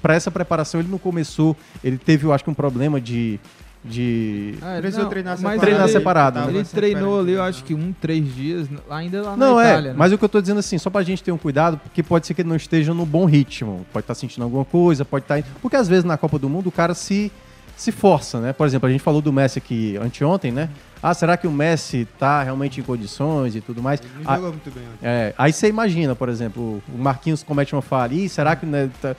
Para 0.00 0.14
essa 0.14 0.30
preparação, 0.30 0.80
ele 0.80 0.88
não 0.90 0.98
começou. 0.98 1.56
Ele 1.82 1.98
teve, 1.98 2.26
eu 2.26 2.32
acho 2.32 2.44
que, 2.44 2.50
um 2.50 2.54
problema 2.54 3.00
de. 3.00 3.40
de 3.84 4.54
Ah, 4.62 4.76
Precisou 4.78 5.04
não, 5.04 5.10
treinar 5.10 5.32
mas 5.32 5.40
separado. 5.40 5.60
Treinar 5.60 5.82
ele- 5.84 5.92
separado, 5.92 6.38
Tava 6.40 6.50
Ele 6.52 6.64
treinou 6.64 7.20
ali, 7.20 7.32
eu 7.32 7.42
né? 7.42 7.48
acho 7.48 7.64
que 7.64 7.74
um, 7.74 7.92
três 8.00 8.34
dias, 8.34 8.68
ainda 8.90 9.22
lá 9.22 9.36
Não, 9.36 9.56
na 9.56 9.62
é, 9.66 9.70
Itália. 9.72 9.90
né? 9.92 9.96
mas 9.98 10.12
o 10.12 10.18
que 10.18 10.24
eu 10.24 10.28
tô 10.28 10.40
dizendo 10.40 10.58
assim, 10.60 10.78
só 10.78 10.90
pra 10.90 11.02
gente 11.02 11.22
ter 11.22 11.32
um 11.32 11.38
cuidado, 11.38 11.78
porque 11.78 12.02
pode 12.02 12.26
ser 12.26 12.34
que 12.34 12.42
ele 12.42 12.48
não 12.48 12.56
esteja 12.56 12.92
no 12.94 13.04
bom 13.06 13.24
ritmo. 13.26 13.86
Pode 13.92 14.04
estar 14.04 14.14
sentindo 14.14 14.44
alguma 14.44 14.64
coisa, 14.64 15.04
pode 15.04 15.24
estar. 15.24 15.42
Porque 15.60 15.76
às 15.76 15.88
vezes 15.88 16.04
na 16.04 16.16
Copa 16.16 16.38
do 16.38 16.48
Mundo 16.48 16.68
o 16.68 16.72
cara 16.72 16.94
se 16.94 17.30
se 17.76 17.92
força, 17.92 18.40
né? 18.40 18.52
Por 18.52 18.66
exemplo, 18.66 18.88
a 18.88 18.90
gente 18.92 19.02
falou 19.02 19.20
do 19.20 19.32
Messi 19.32 19.58
aqui 19.58 19.96
anteontem, 19.98 20.50
né? 20.50 20.70
Ah, 21.02 21.12
será 21.12 21.36
que 21.36 21.46
o 21.46 21.50
Messi 21.52 22.08
tá 22.18 22.42
realmente 22.42 22.80
em 22.80 22.82
condições 22.82 23.54
e 23.54 23.60
tudo 23.60 23.82
mais? 23.82 24.00
Ele 24.00 24.10
não 24.24 24.30
Ah, 24.32 24.36
jogou 24.36 24.50
muito 24.50 24.70
bem 24.70 24.82
ontem. 24.84 24.98
é, 25.06 25.34
aí 25.36 25.52
você 25.52 25.68
imagina, 25.68 26.16
por 26.16 26.28
exemplo, 26.28 26.82
o 26.92 26.98
Marquinhos 26.98 27.42
comete 27.42 27.74
uma 27.74 27.82
falha. 27.82 28.14
Ih, 28.14 28.28
será 28.28 28.56
que 28.56 28.66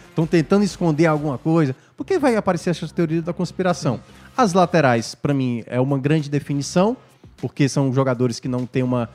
estão 0.09 0.25
tentando 0.25 0.63
esconder 0.63 1.05
alguma 1.05 1.37
coisa? 1.37 1.75
Porque 1.95 2.17
vai 2.17 2.35
aparecer 2.35 2.71
essas 2.71 2.91
teorias 2.91 3.23
da 3.23 3.31
conspiração. 3.31 3.99
As 4.35 4.53
laterais, 4.53 5.13
pra 5.15 5.33
mim, 5.33 5.63
é 5.67 5.79
uma 5.79 5.97
grande 5.99 6.29
definição, 6.29 6.97
porque 7.37 7.69
são 7.69 7.93
jogadores 7.93 8.39
que 8.39 8.47
não 8.47 8.65
têm 8.65 8.81
uma 8.83 9.07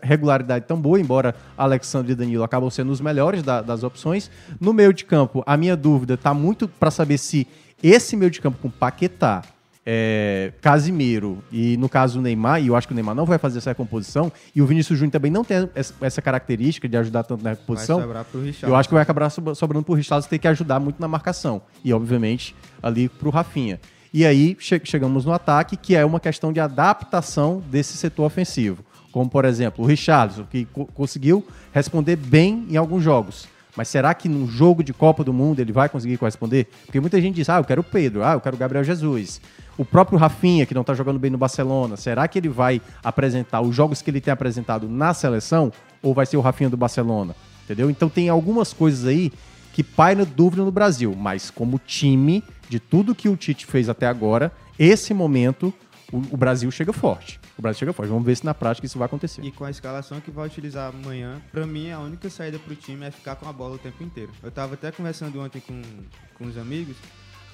regularidade, 0.00 0.64
tão 0.66 0.80
boa, 0.80 1.00
embora 1.00 1.34
Alexandre 1.58 2.12
e 2.12 2.14
Danilo 2.14 2.44
acabam 2.44 2.70
sendo 2.70 2.90
os 2.92 3.00
melhores 3.00 3.42
da- 3.42 3.60
das 3.60 3.82
opções. 3.82 4.30
No 4.60 4.72
meio 4.72 4.92
de 4.92 5.04
campo, 5.04 5.42
a 5.44 5.56
minha 5.56 5.76
dúvida 5.76 6.16
tá 6.16 6.32
muito 6.32 6.68
pra 6.68 6.90
saber 6.90 7.18
se 7.18 7.46
esse 7.82 8.16
meio 8.16 8.30
de 8.30 8.40
campo 8.40 8.58
com 8.60 8.70
Paquetá, 8.70 9.42
é, 9.84 10.52
Casimiro 10.60 11.42
e, 11.50 11.76
no 11.76 11.88
caso, 11.88 12.20
o 12.20 12.22
Neymar, 12.22 12.62
e 12.62 12.68
eu 12.68 12.76
acho 12.76 12.86
que 12.86 12.92
o 12.92 12.94
Neymar 12.94 13.14
não 13.16 13.24
vai 13.26 13.36
fazer 13.38 13.58
essa 13.58 13.70
recomposição, 13.70 14.30
e 14.54 14.62
o 14.62 14.66
Vinícius 14.66 14.96
Júnior 14.98 15.10
também 15.12 15.30
não 15.30 15.42
tem 15.44 15.68
essa, 16.00 16.22
característica 16.22 16.88
de 16.88 16.96
ajudar 16.96 17.24
tanto 17.24 17.42
na 17.42 17.50
recomposição. 17.50 17.96
Vai 17.96 18.06
sobrar 18.06 18.24
pro 18.24 18.40
Richarlison. 18.40 18.66
Eu 18.68 18.76
acho 18.76 18.88
que 18.88 18.94
vai 18.94 19.02
acabar 19.02 19.28
sobra- 19.30 19.54
sobrando 19.56 19.84
pro 19.84 19.94
Richarlison 19.94 20.28
ter 20.28 20.38
que 20.38 20.46
ajudar 20.46 20.78
muito 20.78 21.00
na 21.00 21.08
marcação. 21.08 21.62
E, 21.84 21.92
obviamente, 21.92 22.54
ali 22.82 23.08
pro 23.08 23.30
Rafinha. 23.30 23.80
E 24.14 24.24
aí 24.24 24.56
che- 24.60 24.80
chegamos 24.84 25.24
no 25.24 25.32
ataque, 25.32 25.76
que 25.76 25.96
é 25.96 26.04
uma 26.04 26.20
questão 26.20 26.52
de 26.52 26.60
adaptação 26.60 27.62
desse 27.70 27.96
setor 27.96 28.24
ofensivo. 28.26 28.84
Como, 29.10 29.28
por 29.28 29.44
exemplo, 29.44 29.84
o 29.84 29.88
Richarlison, 29.88 30.44
que 30.44 30.64
co- 30.66 30.86
conseguiu 30.86 31.44
responder 31.72 32.16
bem 32.16 32.66
em 32.70 32.76
alguns 32.76 33.02
jogos. 33.02 33.46
Mas 33.76 33.88
será 33.88 34.12
que 34.12 34.28
num 34.28 34.46
jogo 34.46 34.82
de 34.82 34.92
Copa 34.92 35.24
do 35.24 35.32
Mundo 35.32 35.60
ele 35.60 35.72
vai 35.72 35.88
conseguir 35.88 36.18
corresponder? 36.18 36.68
Porque 36.84 37.00
muita 37.00 37.20
gente 37.20 37.36
diz, 37.36 37.48
ah, 37.48 37.58
eu 37.58 37.64
quero 37.64 37.80
o 37.80 37.84
Pedro, 37.84 38.22
ah, 38.22 38.34
eu 38.34 38.40
quero 38.40 38.54
o 38.54 38.58
Gabriel 38.58 38.84
Jesus. 38.84 39.40
O 39.78 39.84
próprio 39.84 40.18
Rafinha, 40.18 40.66
que 40.66 40.74
não 40.74 40.84
tá 40.84 40.92
jogando 40.92 41.18
bem 41.18 41.30
no 41.30 41.38
Barcelona, 41.38 41.96
será 41.96 42.28
que 42.28 42.38
ele 42.38 42.48
vai 42.48 42.80
apresentar 43.02 43.62
os 43.62 43.74
jogos 43.74 44.02
que 44.02 44.10
ele 44.10 44.20
tem 44.20 44.32
apresentado 44.32 44.88
na 44.88 45.14
seleção? 45.14 45.72
Ou 46.02 46.12
vai 46.12 46.26
ser 46.26 46.36
o 46.36 46.40
Rafinha 46.40 46.68
do 46.68 46.76
Barcelona? 46.76 47.34
Entendeu? 47.64 47.88
Então 47.88 48.08
tem 48.08 48.28
algumas 48.28 48.72
coisas 48.72 49.06
aí 49.06 49.32
que 49.72 49.82
paira 49.82 50.26
dúvida 50.26 50.62
no 50.62 50.70
Brasil. 50.70 51.14
Mas 51.16 51.50
como 51.50 51.78
time, 51.78 52.44
de 52.68 52.78
tudo 52.78 53.14
que 53.14 53.28
o 53.28 53.36
Tite 53.36 53.64
fez 53.64 53.88
até 53.88 54.06
agora, 54.06 54.52
esse 54.78 55.14
momento, 55.14 55.72
o, 56.12 56.18
o 56.34 56.36
Brasil 56.36 56.70
chega 56.70 56.92
forte. 56.92 57.40
O 57.58 57.62
Brasil 57.62 57.80
chega 57.80 57.92
forte. 57.92 58.08
Vamos 58.10 58.24
ver 58.24 58.36
se 58.36 58.44
na 58.44 58.52
prática 58.54 58.86
isso 58.86 58.98
vai 58.98 59.06
acontecer. 59.06 59.42
E 59.42 59.50
com 59.50 59.64
a 59.64 59.70
escalação 59.70 60.20
que 60.20 60.30
vai 60.30 60.46
utilizar 60.46 60.92
amanhã, 60.94 61.40
pra 61.50 61.66
mim 61.66 61.90
a 61.90 61.98
única 61.98 62.28
saída 62.30 62.58
pro 62.58 62.74
time 62.76 63.06
é 63.06 63.10
ficar 63.10 63.36
com 63.36 63.48
a 63.48 63.52
bola 63.52 63.74
o 63.74 63.78
tempo 63.78 64.02
inteiro. 64.04 64.30
Eu 64.42 64.50
tava 64.50 64.74
até 64.74 64.92
conversando 64.92 65.40
ontem 65.40 65.60
com, 65.60 65.80
com 66.36 66.44
os 66.46 66.56
amigos 66.58 66.96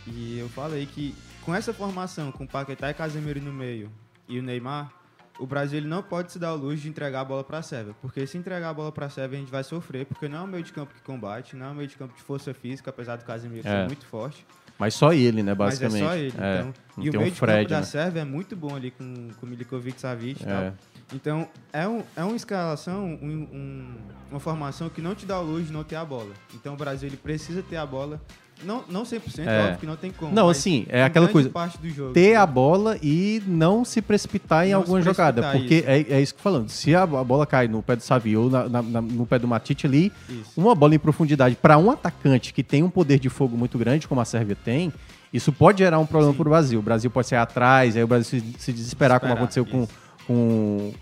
e 0.07 0.39
eu 0.39 0.49
falei 0.49 0.87
que 0.87 1.15
com 1.43 1.55
essa 1.55 1.73
formação, 1.73 2.31
com 2.33 2.47
Paquetá 2.47 2.91
e 2.91 2.95
Casemiro 2.95 3.41
no 3.41 3.53
meio 3.53 3.91
e 4.29 4.39
o 4.39 4.43
Neymar, 4.43 4.93
o 5.39 5.47
Brasil 5.47 5.79
ele 5.79 5.87
não 5.89 6.03
pode 6.03 6.33
se 6.33 6.39
dar 6.39 6.53
o 6.53 6.57
luxo 6.57 6.83
de 6.83 6.89
entregar 6.89 7.21
a 7.21 7.25
bola 7.25 7.45
pra 7.45 7.63
Sérvia. 7.63 7.95
Porque 8.03 8.27
se 8.27 8.37
entregar 8.37 8.71
a 8.71 8.75
bola 8.75 8.91
pra 8.91 9.09
Sérvia, 9.09 9.39
a 9.39 9.41
gente 9.41 9.51
vai 9.53 9.63
sofrer, 9.63 10.05
porque 10.05 10.29
não 10.29 10.39
é 10.39 10.41
um 10.43 10.47
meio 10.49 10.65
de 10.65 10.73
campo 10.73 10.93
que 10.93 11.01
combate, 11.01 11.55
não 11.55 11.67
é 11.67 11.69
um 11.71 11.75
meio 11.75 11.89
de 11.89 11.97
campo 11.97 12.15
de 12.17 12.23
força 12.23 12.53
física, 12.53 12.91
apesar 12.91 13.17
do 13.17 13.25
Casemiro 13.25 13.67
É. 13.67 13.71
ser 13.71 13.87
muito 13.87 14.05
forte. 14.05 14.45
Mas 14.79 14.95
só 14.95 15.13
ele, 15.13 15.43
né, 15.43 15.55
Mas 15.59 15.79
basicamente. 15.81 16.03
é 16.03 16.07
só 16.07 16.15
ele. 16.17 16.35
É, 16.39 16.55
Então, 16.61 16.75
não 16.97 17.05
e 17.05 17.09
o 17.11 17.13
meio 17.13 17.25
um 17.27 17.31
de 17.31 17.39
Fred, 17.39 17.59
campo 17.59 17.71
da 17.71 17.81
né? 17.81 17.83
Sérvia 17.87 18.21
é 18.21 18.25
muito 18.25 18.55
bom 18.55 18.77
ali 18.77 18.91
com, 18.93 19.29
com 19.41 19.47
Milikovic, 19.47 20.01
Savic 20.01 20.41
e 20.43 20.47
É. 20.47 20.49
tal. 20.49 20.75
Então, 21.15 21.49
é, 21.73 21.89
um, 21.89 22.03
é 22.15 22.23
uma 22.23 22.37
escalação, 22.37 23.05
um- 23.05 23.49
um- 23.53 23.95
uma 24.31 24.39
formação 24.41 24.89
que 24.89 25.01
não 25.01 25.15
te 25.15 25.25
dá 25.27 25.41
o 25.41 25.43
luxo 25.43 25.65
de 25.67 25.73
não 25.73 25.83
ter 25.83 25.97
a 25.97 26.05
bola. 26.05 26.33
Então, 26.55 26.75
o 26.75 26.77
Brasil 26.77 27.09
ele 27.09 27.17
precisa 27.17 27.63
ter 27.63 27.77
a 27.77 27.87
bola. 27.87 28.21
Não, 28.65 28.83
não 28.89 29.03
100%, 29.05 29.47
É. 29.47 29.61
óbvio 29.63 29.79
que 29.79 29.87
não 29.87 29.97
tem 29.97 30.11
como. 30.11 30.35
Não, 30.35 30.49
assim, 30.49 30.85
é 30.89 31.05
aquela 31.05 31.29
coisa. 31.29 31.51
jogo. 31.85 32.13
Ter 32.13 32.35
a 32.35 32.45
bola 32.45 32.99
e 33.03 33.43
não 33.47 33.85
se 33.85 34.03
precipitar 34.03 34.67
em 34.67 34.71
Não 34.73 34.79
alguma 34.81 34.99
se 34.99 35.05
jogada. 35.05 35.43
precipitar, 35.43 35.85
Porque 35.87 36.13
é, 36.13 36.17
é 36.19 36.21
isso 36.21 36.35
que 36.35 36.41
eu 36.41 36.43
tô 36.43 36.51
falando. 36.51 36.69
Se 36.69 36.95
a, 36.95 37.07
bola 37.07 37.47
cai 37.47 37.69
no 37.69 37.83
pé 37.83 37.95
do 37.97 38.03
Savi 38.03 38.37
ou 38.37 38.51
na- 38.51 38.69
na- 38.69 38.83
na- 38.83 39.01
no 39.03 39.25
pé 39.27 39.39
do 39.39 39.47
Matite 39.47 39.87
ali, 39.87 40.13
Isso. 40.29 40.51
uma 40.57 40.75
bola 40.75 40.95
em 40.95 40.99
profundidade 40.99 41.55
para 41.57 41.79
um 41.79 41.91
atacante 41.91 42.53
que 42.53 42.63
tem 42.65 42.83
um 42.83 42.91
poder 42.91 43.19
de 43.21 43.29
fogo 43.29 43.57
muito 43.57 43.79
grande, 43.79 44.09
como 44.09 44.21
a 44.21 44.25
Sérvia 44.25 44.57
tem, 44.65 44.93
isso 45.33 45.53
pode 45.53 45.79
gerar 45.79 45.99
um 45.99 46.07
problema 46.07 46.35
para 46.35 46.43
o 46.43 46.51
Brasil. 46.51 46.79
O 46.81 46.83
Brasil 46.83 47.11
pode 47.11 47.29
sair 47.29 47.39
atrás, 47.39 47.97
aí 47.97 48.03
o 48.03 48.07
Brasil 48.09 48.41
se, 48.41 48.55
se 48.59 48.73
desesperar, 48.73 49.21
como 49.21 49.35
Desesperar, 49.35 49.63
aconteceu 49.63 49.65
com. 49.65 49.87
com 50.27 50.93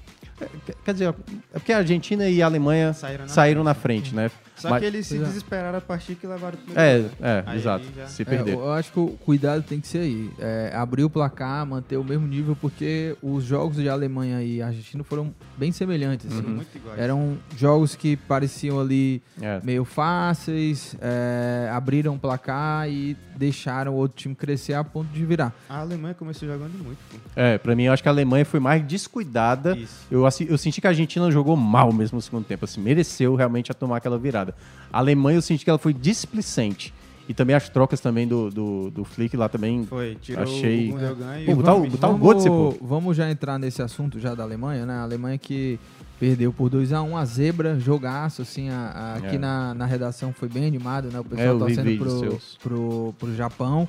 é, 0.40 0.46
quer 0.84 0.92
dizer, 0.92 1.08
é 1.54 1.58
porque 1.58 1.72
a 1.72 1.78
Argentina 1.78 2.28
e 2.28 2.42
a 2.42 2.46
Alemanha 2.46 2.92
Saíram 2.92 3.28
saíram 3.28 3.64
na 3.64 3.70
na, 3.70 3.74
frente, 3.74 4.14
né? 4.14 4.30
Só 4.56 4.70
Mas- 4.70 4.80
que 4.80 4.86
eles 4.86 5.06
se 5.06 5.14
Pois 5.16 5.22
é. 5.22 5.28
desesperaram 5.30 5.78
a 5.78 5.80
partir 5.80 6.14
que 6.14 6.26
levaram 6.26 6.54
o 6.54 6.58
primeiro 6.58 6.80
É, 6.80 7.28
é, 7.38 7.44
Aí 7.46 7.58
exato. 7.58 7.84
já- 7.94 8.06
Se 8.06 8.22
É, 8.22 8.24
perder. 8.24 8.54
eu 8.54 8.72
acho 8.72 8.90
que 8.90 8.98
o 8.98 9.08
cuidado 9.24 9.62
tem 9.62 9.80
que 9.80 9.86
ser 9.86 9.98
aí. 9.98 10.30
É, 10.38 10.72
abrir 10.74 11.04
o 11.04 11.10
placar, 11.10 11.64
manter 11.66 11.96
o 11.96 12.04
mesmo 12.04 12.26
nível, 12.26 12.56
porque 12.58 13.14
os 13.22 13.44
jogos 13.44 13.76
de 13.76 13.88
Alemanha 13.88 14.42
e 14.42 14.62
Argentina 14.62 15.04
foram 15.04 15.34
bem 15.58 15.70
semelhantes. 15.72 16.26
assim. 16.26 16.36
Foram 16.42 16.54
muito 16.56 16.74
iguais. 16.76 16.98
Eram 16.98 17.36
jogos 17.56 17.94
que 17.94 18.16
pareciam 18.16 18.80
ali 18.80 19.22
É. 19.40 19.60
meio 19.62 19.84
fáceis, 19.84 20.96
é, 21.00 21.70
abriram 21.72 22.14
o 22.14 22.18
placar 22.18 22.88
e 22.88 23.16
deixaram 23.36 23.92
o 23.92 23.96
outro 23.96 24.16
time 24.16 24.34
crescer 24.34 24.72
a 24.72 24.82
ponto 24.82 25.08
de 25.12 25.24
virar. 25.24 25.52
A 25.68 25.80
Alemanha 25.80 26.14
começou 26.14 26.48
jogando 26.48 26.72
muito, 26.82 26.98
pô. 27.10 27.16
É, 27.36 27.58
pra 27.58 27.76
mim, 27.76 27.84
eu 27.84 27.92
acho 27.92 28.02
que 28.02 28.08
a 28.08 28.12
Alemanha 28.12 28.44
foi 28.44 28.58
mais 28.60 28.82
descuidada. 28.82 29.76
Isso. 29.76 30.06
Eu, 30.10 30.22
eu 30.48 30.58
senti 30.58 30.80
que 30.80 30.86
a 30.86 30.90
Argentina 30.90 31.30
jogou 31.30 31.54
mal 31.56 31.92
mesmo 31.92 32.16
no 32.16 32.22
segundo 32.22 32.44
tempo, 32.44 32.64
assim, 32.64 32.80
mereceu 32.80 33.34
realmente 33.34 33.70
a 33.70 33.74
tomar 33.74 33.98
aquela 33.98 34.18
virada. 34.18 34.45
A 34.92 34.98
Alemanha, 34.98 35.38
eu 35.38 35.42
senti 35.42 35.64
que 35.64 35.70
ela 35.70 35.78
foi 35.78 35.92
displicente. 35.92 36.92
E 37.28 37.34
também 37.34 37.56
as 37.56 37.68
trocas 37.68 38.00
também 38.00 38.26
do, 38.26 38.50
do, 38.50 38.90
do 38.90 39.04
Flick 39.04 39.36
lá 39.36 39.48
também. 39.48 39.84
Foi, 39.84 40.16
tirou 40.22 40.44
achei... 40.44 40.90
o 40.90 40.92
Gundogan 40.92 41.40
e 41.40 41.44
Pô, 41.46 41.52
o 41.52 41.56
botar, 41.56 41.72
o, 41.72 41.76
Kimmich. 41.82 41.90
botar 41.96 42.08
o 42.10 42.18
Götze, 42.18 42.48
pô. 42.48 42.74
vamos 42.80 43.16
já 43.16 43.28
entrar 43.28 43.58
nesse 43.58 43.82
assunto 43.82 44.20
já 44.20 44.32
da 44.32 44.44
Alemanha, 44.44 44.86
né? 44.86 44.94
A 44.94 45.02
Alemanha 45.02 45.36
que 45.36 45.76
perdeu 46.20 46.52
por 46.52 46.70
2x1 46.70 47.16
a, 47.16 47.24
zebra, 47.24 47.80
jogaço, 47.80 48.42
assim, 48.42 48.68
a- 48.70 48.92
a- 48.94 49.14
aqui 49.16 49.34
É. 49.34 49.38
na, 49.38 49.74
na 49.74 49.84
redação 49.86 50.32
foi 50.32 50.48
bem 50.48 50.66
animado, 50.66 51.08
né? 51.10 51.18
O 51.18 51.22
É, 51.22 51.24
pessoal 51.24 51.54
vi 51.54 51.58
torcendo 51.58 51.84
vídeos 51.84 52.08
pro, 52.12 52.18
seus. 52.20 52.58
pro, 52.62 53.14
pro 53.18 53.34
Japão. 53.34 53.88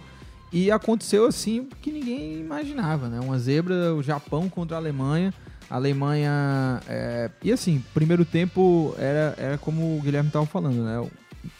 E 0.51 0.71
aconteceu 0.71 1.27
assim 1.27 1.67
que 1.79 1.91
ninguém 1.91 2.39
imaginava, 2.39 3.07
né? 3.07 3.19
Uma 3.19 3.37
zebra, 3.37 3.93
o 3.93 4.01
Japão 4.01 4.49
contra 4.49 4.77
a 4.77 4.79
Alemanha. 4.79 5.31
A 5.69 5.75
Alemanha. 5.75 6.81
é, 6.87 7.29
e 7.43 7.51
assim, 7.51 7.83
primeiro 7.93 8.25
tempo 8.25 8.95
era, 8.97 9.35
era 9.37 9.57
como 9.57 9.97
o 9.97 10.01
Guilherme 10.01 10.29
estava 10.29 10.45
falando, 10.45 10.83
né? 10.83 11.09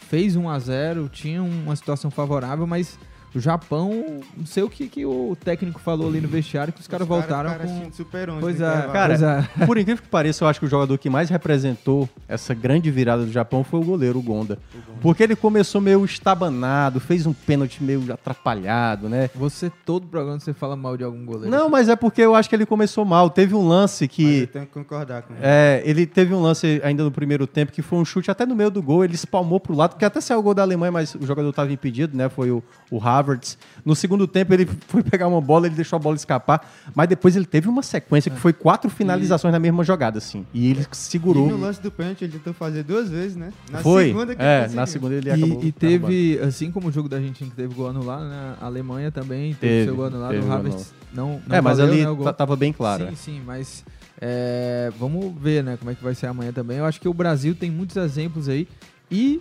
Fez 0.10 0.36
1 0.36 0.50
a 0.50 0.60
0 0.60 1.10
tinha 1.10 1.44
uma 1.44 1.76
situação 1.76 2.10
favorável, 2.10 2.66
mas 2.66 2.98
o 3.36 3.40
Japão, 3.40 4.22
não 4.36 4.46
sei 4.46 4.64
o 4.64 4.70
que, 4.70 4.88
que 4.88 5.06
o 5.06 5.38
técnico 5.44 5.80
falou 5.80 6.08
ali 6.08 6.22
no 6.22 6.28
vestiário, 6.28 6.74
que 6.74 6.82
os 6.82 6.88
caras 6.88 7.08
voltaram 7.08 7.52
cara 7.52 7.66
com. 7.66 7.92
Super 7.92 8.30
11 8.30 8.42
Pois 8.42 8.62
é, 8.62 8.68
intervalo. 8.68 8.92
Pois 9.08 9.20
Cara, 9.20 9.50
é. 9.60 9.66
por 9.66 9.78
incrível 9.78 10.04
que 10.04 10.10
pareça, 10.10 10.44
eu 10.44 10.48
acho 10.48 10.60
que 10.60 10.66
o 10.66 10.70
jogador 10.70 10.98
que 10.98 11.10
mais 11.10 11.30
representou 11.30 12.10
essa 12.28 12.54
grande 12.54 12.90
virada 12.90 13.26
do 13.26 13.32
Japão 13.32 13.64
foi 13.64 13.80
o 13.80 13.84
goleiro, 13.84 14.20
o 14.20 14.22
Gonda. 14.22 14.58
Porque 15.02 15.24
ele 15.24 15.36
começou 15.36 15.80
meio 15.80 16.04
estabanado, 16.04 17.00
fez 17.00 17.26
um 17.26 17.34
pênalti 17.34 17.84
meio 17.84 18.12
atrapalhado, 18.12 19.08
né? 19.10 19.30
Você, 19.36 19.72
todo 19.86 20.08
programa, 20.08 20.40
você 20.40 20.54
fala 20.54 20.76
mal 20.76 20.98
de 20.98 21.04
algum 21.04 21.24
goleiro. 21.26 21.50
Não, 21.50 21.70
mas 21.70 21.90
é 21.90 21.96
porque 21.96 22.22
eu 22.22 22.36
acho 22.36 22.50
que 22.50 22.56
ele 22.56 22.66
começou 22.66 23.06
mal. 23.06 23.30
Teve 23.30 23.54
um 23.54 23.68
lance 23.68 24.06
Mas 24.06 24.16
que. 24.16 24.40
eu 24.42 24.48
tenho 24.48 24.66
que 24.66 24.74
concordar 24.74 25.22
com 25.24 25.34
ele. 25.34 25.42
É, 25.44 25.82
ele 25.86 26.06
teve 26.06 26.34
um 26.34 26.42
lance 26.42 26.82
ainda 26.84 27.04
no 27.04 27.12
primeiro 27.12 27.46
tempo 27.46 27.72
que 27.72 27.82
foi 27.82 28.00
um 28.00 28.06
chute 28.06 28.32
até 28.32 28.46
no 28.46 28.56
meio 28.56 28.72
do 28.72 28.82
gol, 28.82 29.04
ele 29.04 29.16
espalmou 29.16 29.60
pro 29.60 29.76
lado, 29.76 29.92
porque 29.92 30.06
até 30.06 30.20
saiu 30.22 30.40
o 30.40 30.44
gol 30.44 30.54
da 30.54 30.62
Alemanha, 30.64 30.92
mas 30.92 31.16
o 31.16 31.26
jogador 31.26 31.50
estava 31.50 31.72
impedido, 31.72 32.18
né? 32.18 32.30
Foi 32.30 32.52
o, 32.52 32.64
o 32.90 32.98
Havertz. 33.18 33.58
No 33.86 33.96
segundo 33.96 34.28
tempo 34.28 34.54
ele 34.54 34.66
foi 34.88 35.02
pegar 35.04 35.28
uma 35.28 35.40
bola, 35.42 35.68
ele 35.68 35.76
deixou 35.76 35.98
a 35.98 36.00
bola 36.00 36.16
escapar, 36.16 36.70
mas 36.96 37.08
depois 37.08 37.36
ele 37.36 37.46
teve 37.46 37.68
uma 37.70 37.82
sequência 37.84 38.30
que 38.32 38.40
foi 38.40 38.54
quatro 38.54 38.90
finalizações 38.90 39.52
na 39.52 39.60
mesma 39.60 39.84
jogada, 39.84 40.18
assim. 40.18 40.46
E 40.54 40.70
ele 40.72 40.86
segurou. 40.92 41.48
E 41.48 41.52
no 41.52 41.58
lance 41.58 41.82
do 41.82 41.92
pênalti 41.92 42.24
ele 42.24 42.34
tentou 42.34 42.54
fazer 42.54 42.84
duas 42.84 43.10
vezes, 43.10 43.36
né? 43.36 43.52
Na 43.72 43.80
foi. 43.80 44.08
segunda 44.08 44.36
que 44.36 44.42
é, 44.42 44.66
ele 44.66 44.76
na 44.76 44.86
segunda 44.86 45.16
ele 45.16 45.32
acabou. 45.32 45.64
E, 45.64 45.68
e 45.68 45.72
teve, 45.72 46.40
assim 46.40 46.72
como 46.72 46.88
o 46.90 46.92
jogo 46.92 47.08
da 47.10 47.18
Argentina 47.18 47.50
que 47.50 47.56
teve 47.56 47.74
gol 47.74 47.88
anulado, 47.90 48.26
né? 48.26 48.56
A 48.62 48.66
Alemanha 48.66 49.12
também 49.12 49.54
teve, 49.54 49.74
Teve, 49.74 49.86
seu 49.86 49.96
gol 49.96 50.06
anulado. 50.06 50.32
teve 50.32 50.46
O 50.48 50.52
Havertz 50.52 50.94
não, 51.14 51.42
não 51.48 51.56
É, 51.56 51.62
mas 51.62 51.78
valeu, 51.78 51.94
ali 51.94 52.04
né, 52.04 52.10
o 52.10 52.16
gol. 52.16 52.26
ta- 52.26 52.34
tava 52.34 52.56
bem 52.56 52.72
claro. 52.74 53.06
Sim, 53.06 53.12
é. 53.12 53.16
sim, 53.16 53.42
mas 53.46 53.84
é, 54.20 54.92
vamos 55.00 55.34
ver, 55.40 55.64
né, 55.64 55.78
como 55.78 55.92
é 55.92 55.96
que 55.96 56.04
vai 56.04 56.14
ser 56.16 56.28
amanhã 56.28 56.52
também. 56.52 56.78
Eu 56.78 56.86
acho 56.86 57.00
que 57.00 57.08
o 57.08 57.14
Brasil 57.14 57.56
tem 57.56 57.70
muitos 57.72 57.96
exemplos 57.98 58.50
aí 58.50 58.68
e 59.10 59.40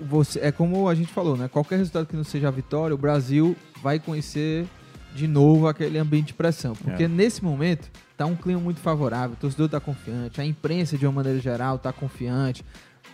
você 0.00 0.38
é 0.40 0.52
como 0.52 0.88
a 0.88 0.94
gente 0.94 1.12
falou, 1.12 1.36
né? 1.36 1.48
Qualquer 1.48 1.76
resultado 1.78 2.06
que 2.06 2.16
não 2.16 2.24
seja 2.24 2.48
a 2.48 2.50
vitória, 2.50 2.94
o 2.94 2.98
Brasil 2.98 3.56
vai 3.82 3.98
conhecer 3.98 4.66
de 5.14 5.26
novo 5.26 5.66
aquele 5.66 5.98
ambiente 5.98 6.28
de 6.28 6.34
pressão, 6.34 6.74
porque 6.74 7.04
É. 7.04 7.08
nesse 7.08 7.42
momento 7.42 7.90
tá 8.16 8.26
um 8.26 8.36
clima 8.36 8.60
muito 8.60 8.80
favorável, 8.80 9.32
o 9.32 9.36
torcedor 9.40 9.68
tá 9.68 9.80
confiante, 9.80 10.40
a 10.40 10.44
imprensa 10.44 10.96
de 10.96 11.04
uma 11.06 11.12
maneira 11.12 11.40
geral 11.40 11.78
tá 11.78 11.92
confiante. 11.92 12.64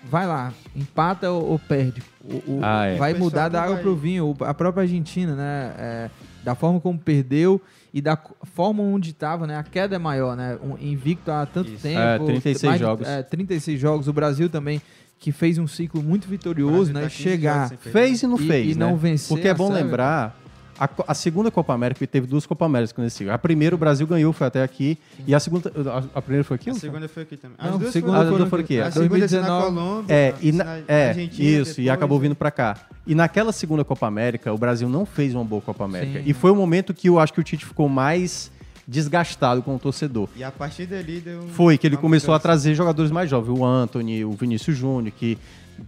Vai 0.09 0.27
lá, 0.27 0.53
empata 0.75 1.31
ou, 1.31 1.53
ou 1.53 1.59
perde. 1.59 2.03
O, 2.23 2.35
o- 2.35 2.61
Ah, 2.63 2.85
é. 2.87 2.97
Vai 2.97 3.15
O 3.15 3.19
mudar 3.19 3.49
da 3.49 3.63
água 3.63 3.75
vai- 3.75 3.83
pro 3.83 3.97
vinho. 3.97 4.37
A 4.41 4.53
própria 4.55 4.83
Argentina, 4.83 5.35
né? 5.35 5.75
é, 5.79 6.11
da 6.45 6.55
forma 6.55 6.79
como 6.81 6.97
perdeu 6.99 7.61
e 7.93 8.01
da 8.01 8.17
forma 8.55 8.83
onde 8.85 9.11
estava, 9.11 9.47
né? 9.49 9.57
A 9.57 9.65
queda 9.65 9.97
é 9.97 9.99
maior, 9.99 10.37
né? 10.37 10.59
Um 10.63 10.77
invicto 10.79 11.31
há 11.33 11.45
tanto 11.47 11.73
Isso. 11.73 11.83
tempo. 11.83 11.99
É, 11.99 12.19
36 12.19 12.63
mais 12.63 12.79
de- 12.79 12.85
jogos. 12.87 13.09
é, 13.09 13.23
36 13.23 13.81
jogos. 13.81 14.07
O 14.07 14.13
Brasil 14.13 14.49
também, 14.49 14.81
que 15.19 15.33
fez 15.33 15.59
um 15.59 15.67
ciclo 15.67 16.03
muito 16.03 16.29
vitorioso, 16.29 16.93
né? 16.93 17.03
tá 17.03 17.09
15 17.09 17.23
Chegar. 17.23 17.71
Fez 17.79 18.23
e 18.23 18.27
não 18.27 18.37
E- 18.37 18.47
fez, 18.47 18.77
e 18.77 18.79
né? 18.79 18.87
não 18.87 18.97
vencer 18.97 19.29
Porque 19.35 19.49
é 19.49 19.55
bom 19.55 19.69
Sérvia. 19.69 19.85
lembrar, 19.85 20.37
A, 20.79 20.87
a 21.09 21.15
segunda 21.15 21.51
Copa 21.51 21.73
América, 21.73 22.05
e 22.05 22.07
teve 22.07 22.27
duas 22.27 22.45
Copa 22.45 22.67
Américas 22.67 22.95
nesse 23.03 23.17
ciclo. 23.17 23.33
A 23.33 23.39
primeira 23.39 23.75
o 23.75 23.79
Brasil 23.79 24.07
ganhou, 24.07 24.31
foi 24.35 24.47
até 24.47 24.63
aqui. 24.63 24.99
E 25.27 25.35
a 25.35 25.41
segunda. 25.41 25.73
A, 26.15 26.19
a 26.19 26.21
primeira 26.21 26.45
foi 26.45 26.57
aqui? 26.57 26.69
A 26.69 26.75
segunda 26.75 27.09
foi 27.09 27.23
aqui 27.23 27.35
também. 27.39 27.57
Não, 27.59 27.79
duas 27.79 27.93
segunda 27.95 28.19
foram- 28.19 28.31
foram, 28.33 28.47
foram 28.51 28.63
aqui. 28.63 28.79
A 28.79 28.85
é. 28.85 28.91
segunda 28.91 29.27
foi 29.27 29.41
na 29.41 29.47
Colômbia, 29.63 30.15
É, 30.15 30.35
e 30.43 30.53
na, 30.53 30.65
na 30.65 30.79
é 30.87 31.09
Argentina 31.09 31.49
isso, 31.49 31.71
e 31.81 31.85
depois, 31.85 31.89
acabou 31.89 32.19
né? 32.19 32.23
vindo 32.25 32.35
pra 32.35 32.51
cá. 32.51 32.77
E 33.07 33.15
naquela 33.15 33.53
segunda 33.53 33.87
Copa 33.87 34.07
América, 34.07 34.53
o 34.53 34.59
Brasil 34.59 34.87
não 34.87 35.07
fez 35.07 35.35
uma 35.35 35.45
boa 35.45 35.63
Copa 35.63 35.83
América. 35.83 36.19
Sim. 36.19 36.25
E 36.29 36.35
foi 36.35 36.51
o 36.51 36.55
momento 36.55 36.93
que 36.93 37.09
eu 37.09 37.19
acho 37.19 37.33
que 37.33 37.41
o 37.41 37.43
Tite 37.43 37.65
ficou 37.65 37.89
mais 37.89 38.53
desgastado 38.87 39.63
com 39.63 39.75
o 39.75 39.79
torcedor. 39.79 40.29
E 40.37 40.45
a 40.45 40.51
partir 40.51 40.87
dali 40.87 41.21
deu 41.21 41.43
Foi 41.49 41.77
que 41.77 41.87
ele 41.87 41.97
começou 41.97 42.33
a 42.33 42.37
mudança. 42.37 42.43
trazer 42.43 42.75
jogadores 42.75 43.11
mais 43.11 43.29
jovens, 43.29 43.59
o 43.59 43.65
Anthony, 43.65 44.25
o 44.25 44.33
Vinícius 44.33 44.77
Júnior, 44.77 45.13
que 45.17 45.37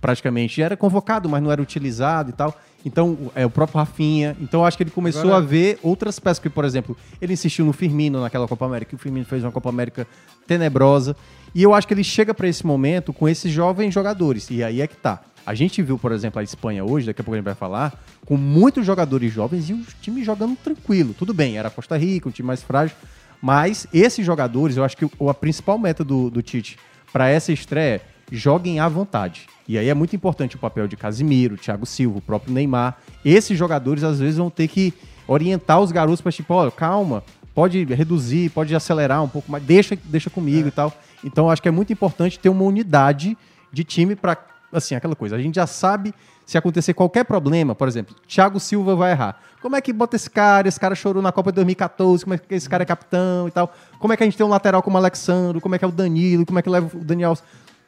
praticamente 0.00 0.60
era 0.60 0.76
convocado, 0.76 1.28
mas 1.28 1.42
não 1.42 1.50
era 1.50 1.62
utilizado 1.62 2.30
e 2.30 2.32
tal. 2.32 2.54
Então, 2.84 3.18
é 3.34 3.44
o 3.44 3.50
próprio 3.50 3.78
Rafinha. 3.78 4.36
Então, 4.40 4.60
eu 4.60 4.64
acho 4.66 4.76
que 4.76 4.82
ele 4.82 4.90
começou 4.90 5.22
Agora- 5.22 5.36
a 5.38 5.40
ver 5.40 5.78
outras 5.82 6.18
peças, 6.18 6.38
que, 6.38 6.48
por 6.48 6.64
exemplo, 6.64 6.96
ele 7.20 7.32
insistiu 7.32 7.64
no 7.64 7.72
Firmino 7.72 8.20
naquela 8.20 8.46
Copa 8.46 8.66
América, 8.66 8.94
o 8.94 8.98
Firmino 8.98 9.24
fez 9.26 9.42
uma 9.42 9.50
Copa 9.50 9.68
América 9.68 10.06
tenebrosa. 10.46 11.16
E 11.54 11.62
eu 11.62 11.74
acho 11.74 11.86
que 11.88 11.94
ele 11.94 12.04
chega 12.04 12.32
para 12.32 12.46
esse 12.48 12.64
momento 12.66 13.12
com 13.12 13.28
esses 13.28 13.50
jovens 13.52 13.92
jogadores. 13.92 14.48
E 14.50 14.62
aí 14.62 14.80
é 14.80 14.86
que 14.86 14.96
tá. 14.96 15.20
A 15.48 15.54
gente 15.54 15.80
viu, 15.80 15.98
por 15.98 16.12
exemplo, 16.12 16.38
a 16.38 16.42
Espanha 16.42 16.84
hoje, 16.84 17.06
daqui 17.06 17.22
a 17.22 17.24
pouco 17.24 17.34
a 17.34 17.38
gente 17.38 17.44
vai 17.46 17.54
falar, 17.54 17.98
com 18.26 18.36
muitos 18.36 18.84
jogadores 18.84 19.32
jovens 19.32 19.70
e 19.70 19.72
o 19.72 19.82
time 20.02 20.22
jogando 20.22 20.54
tranquilo. 20.56 21.14
Tudo 21.14 21.32
bem, 21.32 21.56
era 21.56 21.70
Costa 21.70 21.96
Rica, 21.96 22.28
um 22.28 22.30
time 22.30 22.46
mais 22.46 22.62
frágil. 22.62 22.94
Mas 23.40 23.86
esses 23.90 24.26
jogadores, 24.26 24.76
eu 24.76 24.84
acho 24.84 24.94
que 24.94 25.06
o- 25.18 25.30
a 25.30 25.32
principal 25.32 25.78
meta 25.78 26.04
do, 26.04 26.28
do 26.28 26.42
Tite 26.42 26.76
para 27.14 27.30
essa 27.30 27.50
estreia 27.50 27.94
é 27.94 28.00
joguem 28.30 28.78
à 28.78 28.86
vontade. 28.90 29.46
E 29.66 29.78
aí 29.78 29.88
é 29.88 29.94
muito 29.94 30.14
importante 30.14 30.54
o 30.54 30.58
papel 30.58 30.86
de 30.86 30.98
Casimiro, 30.98 31.56
Thiago 31.56 31.86
Silva, 31.86 32.18
o 32.18 32.20
próprio 32.20 32.52
Neymar. 32.52 32.98
Esses 33.24 33.56
jogadores, 33.56 34.04
às 34.04 34.18
vezes, 34.20 34.36
vão 34.36 34.50
ter 34.50 34.68
que 34.68 34.92
orientar 35.26 35.80
os 35.80 35.90
garotos 35.90 36.20
para 36.20 36.30
tipo, 36.30 36.52
olha, 36.52 36.70
calma, 36.70 37.24
pode 37.54 37.82
reduzir, 37.84 38.50
pode 38.50 38.74
acelerar 38.74 39.24
um 39.24 39.28
pouco 39.28 39.50
mais, 39.50 39.64
deixa, 39.64 39.96
deixa 40.04 40.28
comigo 40.28 40.68
e 40.68 40.70
tal. 40.70 40.92
Então, 41.24 41.46
eu 41.46 41.50
acho 41.50 41.62
que 41.62 41.68
é 41.68 41.72
muito 41.72 41.90
importante 41.90 42.38
ter 42.38 42.50
uma 42.50 42.64
unidade 42.64 43.34
de 43.72 43.82
time 43.82 44.14
para, 44.14 44.36
assim, 44.72 44.94
aquela 44.94 45.14
coisa. 45.16 45.36
A 45.36 45.38
gente 45.40 45.54
já 45.56 45.66
sabe 45.66 46.14
se 46.46 46.56
acontecer 46.56 46.94
qualquer 46.94 47.24
problema, 47.24 47.74
por 47.74 47.86
exemplo, 47.88 48.14
Thiago 48.26 48.58
Silva 48.58 48.96
vai 48.96 49.10
errar. 49.12 49.38
Como 49.60 49.76
é 49.76 49.80
que 49.80 49.92
bota 49.92 50.16
esse 50.16 50.30
cara? 50.30 50.66
Esse 50.68 50.78
cara 50.80 50.94
chorou 50.94 51.22
na 51.22 51.30
Copa 51.32 51.50
de 51.52 51.56
2014, 51.56 52.24
como 52.24 52.34
é 52.34 52.38
que 52.38 52.54
esse 52.54 52.68
cara 52.68 52.82
é 52.84 52.86
capitão 52.86 53.48
e 53.48 53.50
tal? 53.50 53.72
Como 53.98 54.12
é 54.12 54.16
que 54.16 54.22
a 54.22 54.26
gente 54.26 54.36
tem 54.36 54.46
um 54.46 54.48
lateral 54.48 54.82
como 54.82 54.96
o 54.96 54.98
Alexandre? 55.00 55.60
Como 55.60 55.74
é 55.74 55.78
que 55.78 55.84
é 55.84 55.88
o 55.88 55.92
Danilo? 55.92 56.46
Como 56.46 56.58
é 56.58 56.62
que 56.62 56.70
leva 56.70 56.96
o 56.96 57.04
Daniel? 57.04 57.36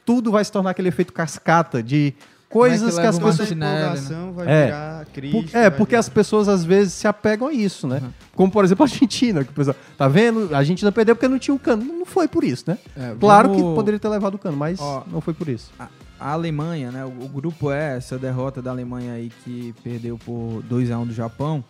Tudo 0.05 0.31
vai 0.31 0.43
se 0.43 0.51
tornar 0.51 0.71
aquele 0.71 0.89
efeito 0.89 1.13
cascata 1.13 1.81
de 1.81 2.13
coisas 2.49 2.95
que, 2.95 2.99
as 2.99 3.15
leva 3.15 3.17
o 3.17 3.29
pessoas 3.31 3.51
empolgação 3.51 4.33
vai 4.33 4.47
é. 4.47 4.65
virar 4.65 5.05
crise, 5.13 5.31
Por- 5.47 5.57
é, 5.57 5.69
porque 5.69 5.95
as 5.95 6.09
pessoas 6.09 6.49
às 6.49 6.65
vezes 6.65 6.93
se 6.93 7.07
apegam 7.07 7.47
a 7.47 7.53
isso, 7.53 7.87
né? 7.87 8.01
Como 8.35 8.51
por 8.51 8.65
exemplo 8.65 8.83
a 8.83 8.87
Argentina, 8.87 9.43
que 9.43 9.51
o 9.51 9.53
pessoal, 9.53 9.75
tá 9.97 10.07
vendo? 10.09 10.53
A 10.53 10.57
Argentina 10.57 10.91
perdeu 10.91 11.15
porque 11.15 11.29
não 11.29 11.39
tinha 11.39 11.55
o 11.55 11.59
cano. 11.59 11.81
Não 11.83 12.05
foi 12.05 12.27
por 12.27 12.43
isso, 12.43 12.65
né? 12.67 12.77
É, 12.97 13.15
claro 13.19 13.49
vamos- 13.49 13.63
que 13.69 13.75
poderia 13.75 13.99
ter 13.99 14.09
levado 14.09 14.35
o 14.35 14.37
cano, 14.37 14.57
mas 14.57 14.79
Ó, 14.81 15.03
não 15.09 15.21
foi 15.21 15.33
por 15.33 15.47
isso. 15.47 15.71
A, 15.79 15.87
a 16.21 16.33
Alemanha, 16.33 16.91
né? 16.91 17.03
O, 17.03 17.25
o 17.25 17.27
grupo 17.27 17.71
é 17.71 17.97
essa 17.97 18.17
derrota 18.17 18.61
da 18.61 18.69
Alemanha 18.69 19.13
aí 19.13 19.31
que 19.43 19.73
perdeu 19.83 20.17
por 20.19 20.61
2 20.63 20.91
a 20.91 20.99
1 20.99 21.07
do 21.07 21.13
Japão. 21.13 21.63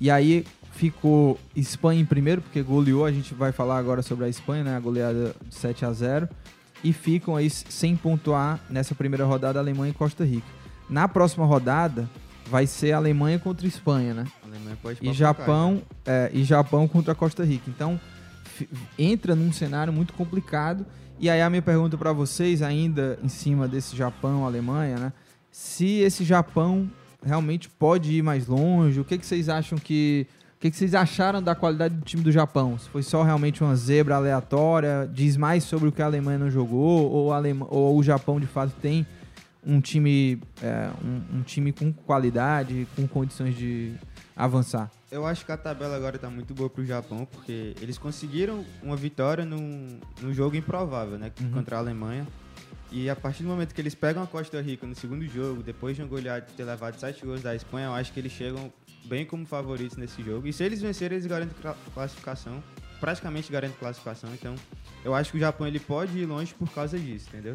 E 0.00 0.10
aí 0.10 0.46
ficou 0.70 1.38
Espanha 1.56 2.00
em 2.00 2.04
primeiro, 2.04 2.40
porque 2.40 2.62
goleou, 2.62 3.04
a 3.04 3.10
gente 3.10 3.34
vai 3.34 3.50
falar 3.50 3.78
agora 3.78 4.02
sobre 4.02 4.26
a 4.26 4.28
Espanha, 4.28 4.62
né? 4.62 4.76
A 4.76 4.80
goleada 4.80 5.34
de 5.44 5.54
7 5.54 5.84
a 5.84 5.92
0 5.92 6.28
e 6.84 6.92
ficam 6.92 7.34
aí 7.34 7.50
sem 7.50 7.96
pontuar 7.96 8.60
nessa 8.70 8.94
primeira 8.94 9.24
rodada 9.24 9.58
Alemanha 9.58 9.90
e 9.90 9.94
Costa 9.94 10.24
Rica. 10.24 10.46
Na 10.88 11.08
próxima 11.08 11.44
rodada 11.44 12.08
vai 12.48 12.66
ser 12.66 12.92
Alemanha 12.92 13.40
contra 13.40 13.66
Espanha, 13.66 14.14
né? 14.14 14.26
A 14.42 14.46
Alemanha 14.46 14.78
pode 14.80 15.00
E 15.02 15.12
Japão, 15.12 15.82
é, 16.04 16.30
e 16.32 16.44
Japão 16.44 16.86
contra 16.86 17.12
a 17.12 17.14
Costa 17.14 17.44
Rica. 17.44 17.68
Então, 17.68 17.98
entra 18.98 19.34
num 19.34 19.52
cenário 19.52 19.92
muito 19.92 20.12
complicado. 20.12 20.84
E 21.18 21.30
aí 21.30 21.40
a 21.40 21.48
minha 21.48 21.62
pergunta 21.62 21.96
para 21.96 22.12
vocês, 22.12 22.60
ainda 22.62 23.18
em 23.22 23.28
cima 23.28 23.66
desse 23.66 23.96
Japão, 23.96 24.44
Alemanha, 24.44 24.96
né? 24.98 25.12
Se 25.50 26.00
esse 26.00 26.24
Japão 26.24 26.90
realmente 27.24 27.68
pode 27.68 28.12
ir 28.12 28.22
mais 28.22 28.46
longe, 28.46 29.00
o 29.00 29.04
que, 29.04 29.16
que 29.18 29.26
vocês 29.26 29.48
acham 29.48 29.78
que. 29.78 30.26
O 30.56 30.58
que, 30.58 30.70
que 30.70 30.76
vocês 30.76 30.94
acharam 30.94 31.42
da 31.42 31.54
qualidade 31.54 31.94
do 31.94 32.02
time 32.02 32.22
do 32.22 32.32
Japão? 32.32 32.78
Se 32.78 32.88
foi 32.88 33.02
só 33.02 33.22
realmente 33.22 33.62
uma 33.62 33.76
zebra 33.76 34.16
aleatória? 34.16 35.08
Diz 35.12 35.36
mais 35.36 35.64
sobre 35.64 35.88
o 35.88 35.92
que 35.92 36.00
a 36.00 36.06
Alemanha 36.06 36.38
não 36.38 36.50
jogou? 36.50 37.10
Ou, 37.10 37.30
a 37.32 37.36
Alema- 37.36 37.66
ou 37.68 37.98
o 37.98 38.02
Japão 38.02 38.40
de 38.40 38.46
fato 38.46 38.72
tem 38.80 39.06
um 39.64 39.80
time, 39.80 40.40
é, 40.62 40.88
um, 41.04 41.38
um 41.38 41.42
time 41.42 41.72
com 41.72 41.92
qualidade, 41.92 42.86
com 42.96 43.06
condições 43.06 43.54
de 43.54 43.92
avançar? 44.36 44.90
Eu 45.10 45.24
acho 45.26 45.44
que 45.46 45.50
a 45.52 45.56
tabela 45.56 45.96
agora 45.96 46.18
tá 46.18 46.28
muito 46.28 46.52
boa 46.54 46.68
pro 46.68 46.84
Japão, 46.84 47.24
porque 47.24 47.74
eles 47.80 47.96
conseguiram 47.96 48.64
uma 48.82 48.94
vitória 48.96 49.44
num, 49.44 49.98
num 50.20 50.34
jogo 50.34 50.54
improvável, 50.56 51.16
né? 51.18 51.32
Uhum. 51.40 51.50
Contra 51.52 51.76
a 51.76 51.78
Alemanha. 51.78 52.26
E 52.92 53.10
a 53.10 53.16
partir 53.16 53.42
do 53.42 53.48
momento 53.48 53.74
que 53.74 53.80
eles 53.80 53.94
pegam 53.94 54.22
a 54.22 54.26
Costa 54.26 54.60
Rica 54.60 54.86
no 54.86 54.94
segundo 54.94 55.26
jogo, 55.26 55.62
depois 55.62 55.96
de 55.96 56.02
uma 56.02 56.08
goleada 56.08 56.46
de 56.46 56.52
ter 56.52 56.64
levado 56.64 56.98
sete 57.00 57.24
gols 57.24 57.42
da 57.42 57.54
Espanha, 57.54 57.86
eu 57.86 57.94
acho 57.94 58.12
que 58.12 58.20
eles 58.20 58.30
chegam 58.30 58.72
bem 59.06 59.24
como 59.24 59.44
favoritos 59.46 59.96
nesse 59.96 60.22
jogo. 60.22 60.46
E 60.46 60.52
se 60.52 60.62
eles 60.62 60.80
vencerem, 60.82 61.16
eles 61.16 61.26
garantem 61.26 61.54
cla- 61.60 61.76
classificação. 61.94 62.62
Praticamente 63.00 63.50
garantem 63.50 63.76
classificação. 63.78 64.30
Então, 64.34 64.54
eu 65.04 65.14
acho 65.14 65.30
que 65.32 65.36
o 65.36 65.40
Japão 65.40 65.66
ele 65.66 65.80
pode 65.80 66.16
ir 66.18 66.26
longe 66.26 66.54
por 66.54 66.70
causa 66.70 66.98
disso, 66.98 67.28
entendeu? 67.28 67.54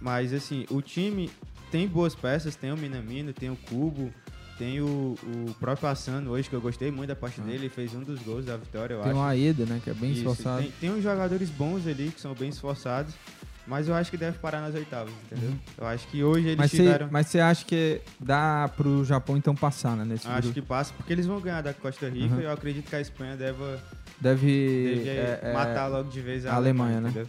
Mas, 0.00 0.32
assim, 0.32 0.66
o 0.70 0.80
time 0.82 1.30
tem 1.70 1.88
boas 1.88 2.14
peças. 2.14 2.54
Tem 2.54 2.70
o 2.70 2.76
Minamino, 2.76 3.32
tem 3.32 3.50
o 3.50 3.56
Kubo, 3.56 4.12
tem 4.58 4.80
o, 4.80 5.14
o 5.22 5.54
próprio 5.60 5.88
Asano 5.88 6.30
hoje, 6.30 6.48
que 6.48 6.54
eu 6.56 6.60
gostei 6.60 6.90
muito 6.90 7.08
da 7.08 7.16
parte 7.16 7.40
dele. 7.40 7.56
Ele 7.56 7.68
fez 7.68 7.94
um 7.94 8.00
dos 8.00 8.20
gols 8.20 8.44
da 8.44 8.56
vitória, 8.56 8.94
eu 8.94 9.00
Tem 9.02 9.10
acho. 9.12 9.20
o 9.20 9.22
Aeda, 9.22 9.64
né, 9.66 9.80
que 9.82 9.90
é 9.90 9.94
bem 9.94 10.10
Isso, 10.12 10.20
esforçado. 10.20 10.62
Tem, 10.62 10.72
tem 10.80 10.90
uns 10.90 11.02
jogadores 11.02 11.50
bons 11.50 11.86
ali, 11.86 12.10
que 12.10 12.20
são 12.20 12.34
bem 12.34 12.48
esforçados. 12.48 13.14
Mas 13.66 13.88
eu 13.88 13.94
acho 13.96 14.12
que 14.12 14.16
deve 14.16 14.38
parar 14.38 14.60
nas 14.60 14.76
oitavas, 14.76 15.12
entendeu? 15.24 15.50
Uhum. 15.50 15.58
Eu 15.78 15.86
acho 15.88 16.06
que 16.06 16.22
hoje 16.22 16.46
eles 16.46 16.56
Mas 16.56 16.70
você 16.70 16.76
tiveram... 16.76 17.08
mas 17.10 17.26
você 17.26 17.40
acha 17.40 17.64
que 17.64 18.00
dá 18.20 18.70
pro 18.76 19.04
Japão 19.04 19.36
então 19.36 19.56
passar, 19.56 19.96
né? 19.96 20.04
Nesse 20.04 20.24
Acho 20.28 20.42
grupo? 20.42 20.54
que 20.54 20.62
passa, 20.62 20.92
porque 20.96 21.12
eles 21.12 21.26
vão 21.26 21.40
ganhar 21.40 21.62
da 21.62 21.74
Costa 21.74 22.08
Rica 22.08 22.32
Uhum. 22.36 22.40
e 22.42 22.44
eu 22.44 22.52
acredito 22.52 22.88
que 22.88 22.94
a 22.94 23.00
Espanha 23.00 23.36
deva, 23.36 23.80
Deve, 24.20 25.00
deve 25.04 25.08
é, 25.08 25.40
é, 25.42 25.52
matar 25.52 25.88
logo 25.88 26.08
de 26.10 26.20
vez 26.20 26.46
a, 26.46 26.52
a 26.52 26.54
Alemanha, 26.54 27.00
né? 27.00 27.08
entendeu? 27.08 27.28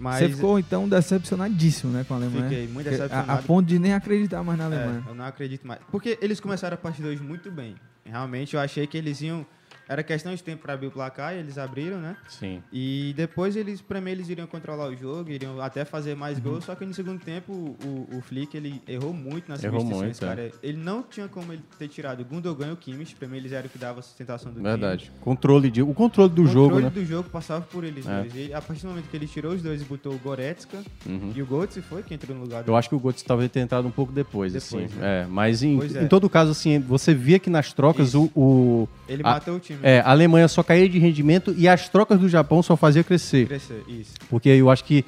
Mas 0.00 0.18
Você 0.20 0.28
ficou 0.30 0.58
então 0.58 0.88
decepcionadíssimo, 0.88 1.92
né, 1.92 2.04
com 2.08 2.14
a 2.14 2.16
Alemanha? 2.16 2.44
Fiquei 2.48 2.66
muito 2.66 2.84
Porque 2.88 2.88
a- 2.88 3.06
decepcionado. 3.06 3.32
A, 3.32 3.42
ponto 3.42 3.66
de 3.66 3.78
nem 3.78 3.92
acreditar 3.92 4.42
mais 4.42 4.58
na 4.58 4.64
Alemanha. 4.64 5.04
É, 5.06 5.10
eu 5.10 5.14
não 5.14 5.24
acredito 5.26 5.66
mais. 5.66 5.78
Porque 5.90 6.18
eles 6.22 6.40
começaram 6.40 6.74
a 6.74 6.78
partida 6.78 7.08
hoje 7.08 7.22
muito 7.22 7.50
bem. 7.50 7.74
Realmente 8.02 8.54
eu 8.54 8.60
achei 8.60 8.86
que 8.86 8.96
eles 8.96 9.20
iam. 9.20 9.46
Era 9.90 10.04
questão 10.04 10.32
de 10.32 10.40
tempo 10.40 10.62
para 10.62 10.74
abrir 10.74 10.86
o 10.86 10.90
placar 10.92 11.34
e 11.34 11.38
eles 11.38 11.58
abriram, 11.58 11.98
né? 11.98 12.16
Sim. 12.28 12.62
E 12.72 13.12
depois 13.16 13.56
eles, 13.56 13.80
pra 13.80 14.00
mim, 14.00 14.12
eles 14.12 14.28
iriam 14.28 14.46
controlar 14.46 14.86
o 14.88 14.94
jogo, 14.96 15.28
iriam 15.30 15.60
até 15.60 15.84
fazer 15.84 16.14
mais 16.14 16.38
Uhum. 16.38 16.44
gols, 16.44 16.64
só 16.64 16.76
que 16.76 16.86
no 16.86 16.94
segundo 16.94 17.18
tempo 17.24 17.52
o, 17.52 18.08
o 18.16 18.20
Flick 18.22 18.56
ele 18.56 18.80
errou 18.86 19.12
muito 19.12 19.48
nas 19.48 19.64
Errou 19.64 19.80
substituições, 19.80 20.20
muito, 20.20 20.24
é. 20.24 20.28
cara. 20.28 20.52
Ele 20.62 20.78
não 20.78 21.02
tinha 21.02 21.26
como 21.26 21.52
ele 21.52 21.62
ter 21.76 21.88
tirado 21.88 22.20
o 22.20 22.24
Gundogan 22.24 22.68
e 22.68 22.72
o 22.72 22.76
Kimmich, 22.76 23.16
pra 23.16 23.26
mim 23.26 23.38
eles 23.38 23.50
eram 23.50 23.66
o 23.66 23.68
que 23.68 23.78
dava 23.78 23.98
a 23.98 24.02
sustentação 24.02 24.52
do 24.52 24.62
Verdade. 24.62 25.06
time. 25.06 25.16
Controle 25.20 25.68
de, 25.72 25.82
o 25.82 25.92
controle 25.92 26.30
do 26.32 26.42
o 26.44 26.46
jogo, 26.46 26.74
controle 26.76 26.84
né? 26.84 26.90
do 26.90 27.04
jogo 27.04 27.28
passava 27.28 27.62
por 27.64 27.82
eles 27.82 28.06
É. 28.06 28.20
dois. 28.20 28.32
E 28.36 28.54
a 28.54 28.60
partir 28.62 28.82
do 28.82 28.90
momento 28.90 29.08
que 29.10 29.16
ele 29.16 29.26
tirou 29.26 29.52
os 29.54 29.60
dois 29.60 29.82
e 29.82 29.84
botou 29.84 30.14
o 30.14 30.18
Goretzka 30.18 30.78
Uhum. 31.04 31.32
e 31.34 31.42
o 31.42 31.46
Götze 31.46 31.82
foi 31.82 32.04
que 32.04 32.14
entrou 32.14 32.36
no 32.36 32.44
lugar 32.44 32.62
do 32.62 32.70
Eu 32.70 32.76
acho 32.76 32.88
que 32.88 32.94
o 32.94 33.00
Götze 33.00 33.24
talvez 33.24 33.50
tenha 33.50 33.64
entrado 33.64 33.88
um 33.88 33.90
pouco 33.90 34.12
depois, 34.12 34.52
Depois, 34.52 34.84
assim. 34.84 35.00
né? 35.00 35.22
É, 35.22 35.26
mas 35.26 35.64
em, 35.64 35.76
Pois 35.78 35.96
é. 35.96 36.04
em 36.04 36.06
todo 36.06 36.30
caso, 36.30 36.52
assim, 36.52 36.78
você 36.78 37.12
via 37.12 37.40
que 37.40 37.50
nas 37.50 37.72
trocas 37.72 38.14
o, 38.14 38.30
o- 38.36 38.88
Ele 39.08 39.22
a- 39.24 39.30
matou 39.30 39.56
o 39.56 39.58
time. 39.58 39.79
É, 39.82 40.00
a 40.00 40.10
Alemanha 40.10 40.46
só 40.48 40.62
caía 40.62 40.88
de 40.88 40.98
rendimento 40.98 41.54
e 41.56 41.68
as 41.68 41.88
trocas 41.88 42.18
do 42.18 42.28
Japão 42.28 42.62
só 42.62 42.76
fazia 42.76 43.02
crescer. 43.04 43.46
Crescer, 43.46 43.82
isso. 43.88 44.12
Porque 44.28 44.48
eu 44.48 44.68
acho 44.70 44.84
que 44.84 45.04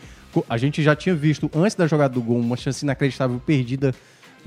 a 0.49 0.57
gente 0.57 0.83
já 0.83 0.97
tinha 0.97 1.15
visto 1.15 1.51
antes 1.55 1.75
da 1.77 1.87
jogada 1.87 2.15
do 2.15 2.23
gol 2.23 2.39
uma 2.39 2.57
chance 2.57 2.85
inacreditável 2.85 3.41
perdida. 3.45 3.95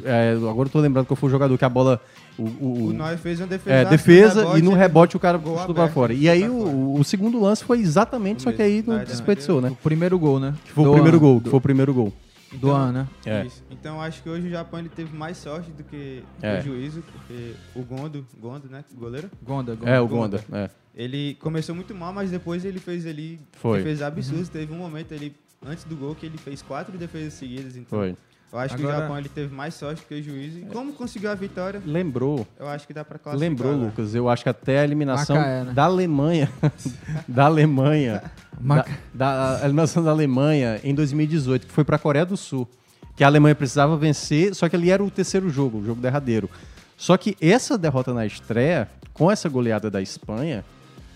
É, 0.03 0.33
agora 0.33 0.67
eu 0.67 0.71
tô 0.71 0.79
lembrando 0.79 1.05
qual 1.05 1.15
foi 1.15 1.29
o 1.29 1.31
jogador 1.31 1.57
que 1.57 1.63
a 1.63 1.69
bola. 1.69 2.01
O, 2.37 2.43
o, 2.43 2.87
O 2.87 2.93
Neuer 2.93 3.17
fez 3.17 3.39
uma 3.39 3.47
defesa, 3.47 3.75
É, 3.75 3.85
defesa 3.85 4.41
no 4.41 4.47
rebote, 4.47 4.59
e 4.59 4.61
no 4.61 4.73
rebote 4.73 5.15
o 5.15 5.19
cara 5.19 5.39
chutou 5.39 5.73
pra 5.75 5.87
fora. 5.87 6.11
E 6.11 6.17
chutou 6.17 6.31
aí 6.31 6.49
o, 6.49 6.95
o 6.99 7.03
segundo 7.03 7.39
lance 7.39 7.63
foi 7.63 7.79
exatamente, 7.79 8.41
só 8.43 8.51
que 8.51 8.61
aí 8.61 8.83
não 8.85 8.95
Neuer 8.95 9.07
desperdiçou, 9.07 9.61
né? 9.61 9.69
O 9.69 9.75
primeiro 9.75 10.19
gol, 10.19 10.37
né? 10.39 10.53
Que 10.65 10.71
foi 10.73 10.83
o 10.83 10.87
Do 10.87 10.93
primeiro 10.93 11.17
ano. 11.17 11.25
gol, 11.25 11.41
que 11.41 11.49
foi 11.49 11.57
o 11.57 11.61
primeiro 11.61 11.93
gol. 11.93 12.13
Do 12.59 12.71
ano, 12.71 12.93
né? 12.93 13.07
É. 13.25 13.45
Isso. 13.45 13.63
Então 13.69 14.01
acho 14.01 14.21
que 14.23 14.29
hoje 14.29 14.47
o 14.47 14.49
Japão 14.49 14.79
ele 14.79 14.89
teve 14.89 15.15
mais 15.15 15.37
sorte 15.37 15.71
do 15.71 15.83
que 15.83 16.23
É. 16.41 16.59
o 16.59 16.63
juízo, 16.63 17.03
porque 17.11 17.53
o 17.75 17.81
Gondo, 17.83 18.25
Gondo, 18.39 18.67
né? 18.69 18.83
Goleiro? 18.93 19.29
Gonda, 19.43 19.75
Gonda. 19.75 19.89
É, 19.89 19.99
o 19.99 20.07
Gonda, 20.07 20.43
é. 20.51 20.69
Ele 20.95 21.35
começou 21.41 21.75
muito 21.75 21.93
mal, 21.93 22.13
mas 22.13 22.31
depois 22.31 22.63
ele 22.63 22.79
fez 22.79 23.05
ali 23.05 23.39
Foi. 23.53 23.79
defesas 23.79 24.01
absurdas. 24.01 24.47
Teve 24.49 24.73
um 24.73 24.77
momento 24.77 25.13
ali 25.13 25.35
antes 25.65 25.83
do 25.83 25.95
gol 25.95 26.15
que 26.15 26.25
ele 26.25 26.37
fez 26.37 26.61
quatro 26.61 26.97
defesas 26.97 27.33
seguidas. 27.33 27.75
Então 27.75 27.99
Foi. 27.99 28.15
Eu 28.55 28.59
acho 28.59 28.75
que 28.75 28.81
Agora- 28.81 28.97
o 28.97 29.01
Japão 29.01 29.17
ele 29.17 29.27
teve 29.29 29.53
mais 29.53 29.73
sorte 29.73 30.01
do 30.01 30.07
que 30.07 30.15
o 30.15 30.23
juízo. 30.23 30.59
E 30.59 30.61
como 30.63 30.93
conseguiu 30.93 31.29
a 31.29 31.35
vitória, 31.35 31.81
Lembrou. 31.85 32.47
eu 32.57 32.67
acho 32.67 32.87
que 32.87 32.93
dá 32.93 33.03
pra 33.03 33.19
classificar. 33.19 33.49
Lembrou, 33.49 33.75
né? 33.77 33.85
Lucas, 33.85 34.15
eu 34.15 34.29
acho 34.29 34.43
que 34.43 34.49
até 34.49 34.79
a 34.79 34.83
eliminação 34.85 35.35
Macaé, 35.35 35.63
né? 35.65 35.73
da 35.73 35.83
Alemanha, 35.83 36.49
da 37.27 37.45
Alemanha, 37.45 38.23
da, 38.59 38.85
da 39.13 39.57
a 39.61 39.65
eliminação 39.65 40.01
da 40.03 40.11
Alemanha 40.11 40.79
em 40.83 40.95
2018, 40.95 41.67
que 41.67 41.73
foi 41.73 41.83
para 41.83 41.97
a 41.97 41.99
Coreia 41.99 42.25
do 42.25 42.37
Sul, 42.37 42.67
que 43.15 43.23
a 43.23 43.27
Alemanha 43.27 43.55
precisava 43.55 43.97
vencer, 43.97 44.55
só 44.55 44.69
que 44.69 44.75
ali 44.75 44.89
era 44.89 45.03
o 45.03 45.11
terceiro 45.11 45.49
jogo, 45.49 45.79
o 45.79 45.85
jogo 45.85 45.99
derradeiro. 46.01 46.49
Só 46.97 47.17
que 47.17 47.35
essa 47.41 47.77
derrota 47.77 48.13
na 48.13 48.25
estreia, 48.25 48.87
com 49.13 49.29
essa 49.29 49.49
goleada 49.49 49.91
da 49.91 50.01
Espanha, 50.01 50.63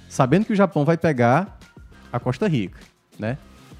sabendo 0.10 0.46
que 0.46 0.52
o 0.54 0.56
Japão 0.56 0.84
vai 0.84 0.98
pegar 0.98 1.58
a 2.12 2.20
Costa 2.20 2.48
Rica, 2.48 2.80
né? 3.18 3.38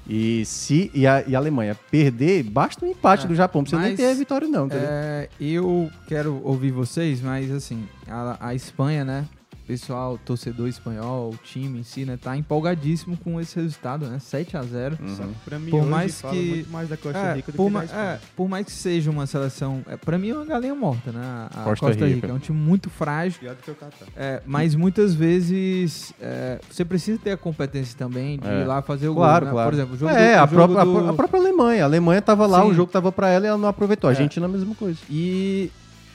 E 0.08 0.44
se 0.44 0.90
e 0.92 1.06
a, 1.06 1.22
e 1.26 1.34
a 1.36 1.38
Alemanha 1.38 1.76
perder, 1.90 2.42
basta 2.42 2.84
um 2.84 2.90
empate 2.90 3.26
É, 3.26 3.28
do 3.28 3.34
Japão, 3.34 3.62
precisa 3.62 3.80
nem 3.82 3.94
ter 3.96 4.14
vitória 4.14 4.48
não, 4.48 4.66
entendeu? 4.66 4.88
É, 4.90 5.28
eu 5.40 5.90
quero 6.08 6.40
ouvir 6.42 6.72
vocês, 6.72 7.20
mas 7.20 7.50
assim, 7.50 7.86
a, 8.08 8.48
a 8.48 8.54
Espanha, 8.54 9.04
né? 9.04 9.24
Pessoal, 9.70 10.18
torcedor 10.24 10.66
espanhol, 10.66 11.30
o 11.30 11.36
time 11.36 11.78
em 11.78 11.82
si, 11.84 12.04
né? 12.04 12.18
Tá 12.20 12.36
empolgadíssimo 12.36 13.16
com 13.16 13.40
esse 13.40 13.54
resultado, 13.54 14.04
né? 14.08 14.18
7 14.18 14.56
a 14.56 14.62
0 14.64 14.98
Só 15.16 15.22
que 15.22 15.34
pra 15.44 15.60
mim 15.60 15.70
por 15.70 15.80
hoje 15.82 15.88
mais 15.88 16.20
fala 16.20 16.34
que 16.34 16.42
muito 16.50 16.70
mais 16.70 16.88
da 16.88 16.96
Costa 16.96 17.18
é, 17.18 17.34
Rica 17.34 17.52
do 17.52 17.56
por 17.56 17.66
que 17.68 17.72
da 17.72 17.78
ma- 17.94 18.00
é, 18.00 18.18
por 18.34 18.48
mais 18.48 18.66
que 18.66 18.72
seja 18.72 19.10
uma 19.12 19.26
seleção, 19.26 19.82
é, 19.88 19.96
para 19.96 20.18
mim 20.18 20.30
é 20.30 20.34
uma 20.34 20.44
galinha 20.44 20.74
morta, 20.74 21.12
né? 21.12 21.20
A 21.54 21.62
Costa 21.62 21.86
Costa, 21.86 22.04
Rica. 22.04 22.16
Rica. 22.16 22.26
é 22.26 22.32
um 22.32 22.38
time 22.40 22.58
muito 22.58 22.90
frágil. 22.90 23.38
Pior 23.38 23.54
do 23.54 23.62
que 23.62 23.70
o 23.70 23.74
Catar. 23.76 24.08
É, 24.16 24.42
mas 24.44 24.74
muitas 24.74 25.14
vezes 25.14 26.12
é, 26.20 26.58
você 26.68 26.84
precisa 26.84 27.20
ter 27.22 27.30
a 27.30 27.36
competência 27.36 27.96
também 27.96 28.40
de 28.40 28.48
É. 28.48 28.62
ir 28.62 28.64
lá 28.64 28.82
fazer 28.82 29.08
o 29.08 29.14
Claro, 29.14 29.46
gol. 29.46 29.46
né? 29.46 29.52
claro. 29.52 29.70
Por 29.70 29.74
exemplo, 29.76 29.94
o 29.94 29.98
jogo 29.98 30.10
é, 30.12 30.16
do, 30.34 30.40
o 30.40 30.42
a, 30.42 30.46
jogo 30.46 30.54
própria, 30.74 30.80
a 30.80 30.84
do- 30.84 31.08
a 31.10 31.14
própria 31.14 31.40
Alemanha. 31.40 31.82
A 31.84 31.86
Alemanha 31.86 32.20
tava 32.20 32.44
lá, 32.44 32.62
Sim. 32.62 32.70
o 32.70 32.74
jogo 32.74 32.90
tava 32.90 33.12
pra 33.12 33.28
ela 33.28 33.46
e 33.46 33.48
ela 33.48 33.58
não 33.58 33.68
aproveitou. 33.68 34.10
A 34.10 34.12
É. 34.12 34.16
Argentina 34.16 34.46
a 34.46 34.48
mesma 34.48 34.74
coisa. 34.74 34.98
E 35.08 35.70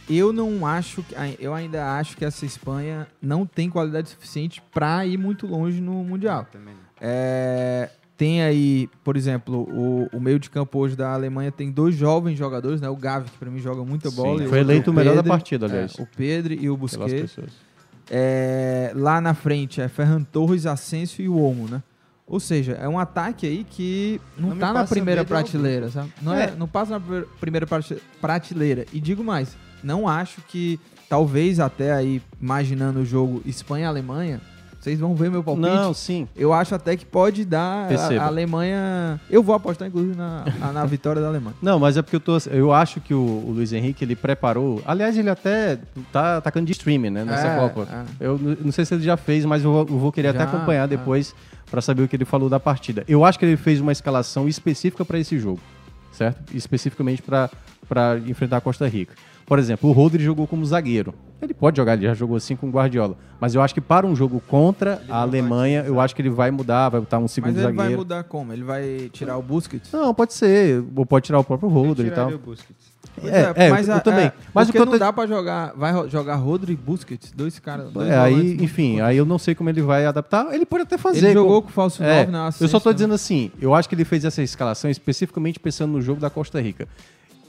eu 0.10 0.32
não 0.34 0.66
acho 0.66 1.02
que. 1.04 1.16
Eu 1.40 1.54
ainda 1.54 1.98
acho 1.98 2.16
que 2.18 2.24
essa 2.26 2.46
Espanha 2.46 3.08
não 3.22 3.46
tem 3.46 3.70
qualidade 3.70 4.10
suficiente 4.10 4.62
pra 4.74 5.06
ir 5.06 5.18
muito 5.18 5.48
longe 5.48 5.80
no 5.82 5.94
Mundial. 6.04 6.48
É, 7.02 7.90
tem 8.18 8.42
aí, 8.44 8.90
por 9.04 9.18
exemplo, 9.18 9.64
o, 9.70 10.08
o 10.16 10.20
meio 10.22 10.40
de 10.40 10.50
campo 10.50 10.80
hoje 10.80 10.96
da 10.96 11.12
Alemanha 11.14 11.52
tem 11.52 11.70
dois 11.72 11.96
jovens 11.96 12.38
jogadores, 12.38 12.80
né? 12.80 12.88
O 12.90 12.96
Gavi, 12.96 13.30
que 13.30 13.38
pra 13.38 13.50
mim 13.52 13.60
joga 13.60 13.84
muita 13.84 14.10
Sim, 14.10 14.16
bola. 14.16 14.44
e 14.44 14.48
foi 14.48 14.60
eleito 14.60 14.92
o 14.92 14.94
Pedri. 14.94 15.10
melhor 15.10 15.22
da 15.24 15.28
partida, 15.30 15.66
aliás. 15.66 15.96
É, 15.98 16.02
o 16.02 16.08
Pedro 16.16 16.54
e 16.54 16.70
o 16.70 16.78
Busquets. 16.78 17.38
É, 18.10 18.92
lá 18.96 19.20
na 19.20 19.34
frente 19.34 19.82
é 19.82 19.88
Ferran 19.88 20.22
Torres, 20.24 20.66
Asensio 20.66 21.24
e 21.24 21.30
o 21.30 21.38
Olmo, 21.38 21.68
né? 21.68 21.82
Ou 22.28 22.40
seja, 22.40 22.74
é 22.74 22.88
um 22.88 22.98
ataque 22.98 23.46
aí 23.46 23.64
que 23.70 24.20
não, 24.38 24.50
Não 24.50 24.58
tá 24.58 24.74
na 24.74 24.86
primeira 24.86 25.22
medo 25.22 25.28
prateleira, 25.28 25.90
sabe? 25.90 26.12
Não, 26.22 26.34
é. 26.34 26.46
É. 26.46 26.52
não 26.56 26.68
passa 26.68 26.94
na 26.94 27.00
pr- 27.00 27.28
primeira 27.40 27.68
prate- 27.68 28.02
prateleira. 28.20 28.86
E 28.92 29.00
digo 29.00 29.24
mais, 29.24 29.56
não 29.86 30.08
acho 30.08 30.42
que, 30.48 30.80
talvez 31.08 31.60
até 31.60 31.94
aí, 31.94 32.22
imaginando 32.42 33.00
o 33.02 33.06
jogo 33.06 33.42
Espanha-Alemanha, 33.46 34.42
vocês 34.80 35.00
vão 35.00 35.16
ver 35.16 35.32
meu 35.32 35.44
palpite. 35.44 35.68
Não, 35.68 35.94
sim. 35.96 36.28
Eu 36.36 36.54
acho 36.54 36.76
até 36.76 36.96
que 36.96 37.04
pode 37.06 37.44
dar 37.44 37.88
a, 37.92 38.22
a 38.22 38.28
Alemanha... 38.28 39.20
Eu 39.32 39.42
vou 39.42 39.56
apostar, 39.56 39.88
inclusive, 39.88 40.16
na, 40.16 40.46
a- 40.62 40.72
na 40.72 40.86
vitória 40.86 41.20
da 41.22 41.28
Alemanha. 41.28 41.56
Não, 41.60 41.80
mas 41.80 41.98
é 41.98 42.04
porque 42.04 42.16
eu 42.18 42.20
tô. 42.20 42.38
Eu 42.52 42.72
acho 42.72 43.02
que 43.02 43.12
o, 43.12 43.18
o 43.20 43.52
Luiz 43.56 43.74
Henrique 43.74 44.04
ele 44.06 44.16
preparou. 44.16 44.84
Aliás, 44.86 45.18
ele 45.18 45.28
até 45.30 45.80
tá 46.12 46.38
atacando 46.38 46.68
de 46.68 46.72
streaming, 46.74 47.10
né? 47.10 47.26
Nessa 47.26 47.48
É, 47.48 47.60
Copa. 47.60 47.88
é. 47.92 48.26
Eu 48.28 48.40
não 48.64 48.72
sei 48.72 48.86
se 48.86 48.94
ele 48.94 49.04
já 49.04 49.18
fez, 49.18 49.44
mas 49.44 49.64
eu 49.64 49.72
vou, 49.72 49.82
eu 49.90 49.98
vou 49.98 50.12
querer 50.12 50.32
Já, 50.34 50.44
até 50.44 50.56
acompanhar 50.56 50.84
é. 50.84 50.88
depois 50.88 51.34
pra 51.72 51.82
saber 51.82 52.04
o 52.04 52.08
que 52.08 52.16
ele 52.16 52.26
falou 52.26 52.48
da 52.48 52.60
partida. 52.60 53.04
Eu 53.08 53.26
acho 53.26 53.40
que 53.40 53.46
ele 53.46 53.58
fez 53.58 53.82
uma 53.82 53.92
escalação 53.92 54.48
específica 54.48 55.04
pra 55.04 55.18
esse 55.18 55.40
jogo, 55.40 55.60
certo? 56.12 56.56
Especificamente 56.56 57.24
para 57.24 57.50
enfrentar 58.28 58.58
a 58.58 58.62
Costa 58.62 58.88
Rica. 58.88 59.16
Por 59.46 59.60
exemplo, 59.60 59.90
o 59.90 59.94
Rodri 59.94 60.24
jogou 60.24 60.48
como 60.48 60.66
zagueiro. 60.66 61.14
Ele 61.42 61.54
pode 61.54 61.78
jogar, 61.78 61.94
ele 61.94 62.06
já 62.08 62.14
jogou 62.16 62.36
assim 62.38 62.56
com 62.56 62.68
o 62.68 62.72
Guardiola. 62.72 63.16
Mas 63.40 63.54
eu 63.54 63.62
acho 63.62 63.74
que 63.76 63.82
para 63.82 64.08
um 64.08 64.16
jogo 64.16 64.42
contra 64.48 65.04
a 65.08 65.22
Alemanha, 65.22 65.84
eu 65.86 66.00
acho 66.00 66.16
que 66.16 66.22
ele 66.22 66.32
vai 66.32 66.50
mudar, 66.50 66.90
vai 66.90 67.02
botar 67.02 67.20
um 67.20 67.28
segundo 67.28 67.50
Mas 67.54 67.58
ele 67.58 67.66
zagueiro. 67.68 67.90
vai 67.90 67.96
mudar 67.98 68.24
como? 68.24 68.52
Ele 68.54 68.64
vai 68.64 69.10
tirar 69.14 69.38
o 69.38 69.44
Busquets? 69.44 69.92
Não, 69.92 70.14
pode 70.16 70.34
ser. 70.34 70.84
Ou 70.96 71.06
pode 71.06 71.26
tirar 71.26 71.40
o 71.40 71.44
próprio 71.44 71.70
Rodri 71.70 72.08
e 72.08 72.12
tal. 72.12 72.30
o 72.32 72.38
Busquets. 72.40 72.96
Pois 73.22 73.32
É, 73.32 73.54
é, 73.56 73.70
eu, 73.70 73.94
a- 73.94 74.00
também. 74.02 74.26
é, 74.26 74.34
mas 74.54 74.68
o 74.68 74.72
que 74.74 74.78
eu 74.78 74.86
não 74.86 74.94
tô... 74.94 74.98
dá 75.00 75.14
pra 75.14 75.28
jogar. 75.28 75.74
Vai 75.76 76.10
jogar 76.10 76.36
Rodri 76.36 76.74
e 76.74 76.76
Busquets, 76.76 77.32
dois 77.32 77.60
caras. 77.60 77.92
dois 77.92 78.10
É, 78.10 78.18
aí, 78.18 78.58
enfim, 78.60 79.00
aí 79.00 79.16
eu 79.16 79.26
não 79.26 79.38
sei 79.38 79.54
como 79.54 79.70
ele 79.70 79.82
vai 79.82 80.06
adaptar. 80.06 80.52
Ele 80.54 80.66
pode 80.66 80.84
até 80.84 80.98
fazer. 80.98 81.20
Ele 81.20 81.34
jogou 81.34 81.62
com 81.62 81.68
com 81.68 81.72
o 81.72 81.74
falso 81.74 82.04
É, 82.04 82.20
9 82.26 82.32
na 82.32 82.48
Eu 82.60 82.68
só 82.68 82.80
tô 82.80 82.86
também. 82.86 82.96
dizendo 82.96 83.14
assim, 83.14 83.52
eu 83.62 83.74
acho 83.76 83.88
que 83.88 83.94
ele 83.96 84.04
fez 84.06 84.26
essa 84.26 84.42
escalação 84.42 84.90
especificamente 84.90 85.60
pensando 85.60 85.92
no 85.94 86.02
jogo 86.02 86.20
da 86.20 86.30
Costa 86.30 86.60
Rica. 86.60 86.88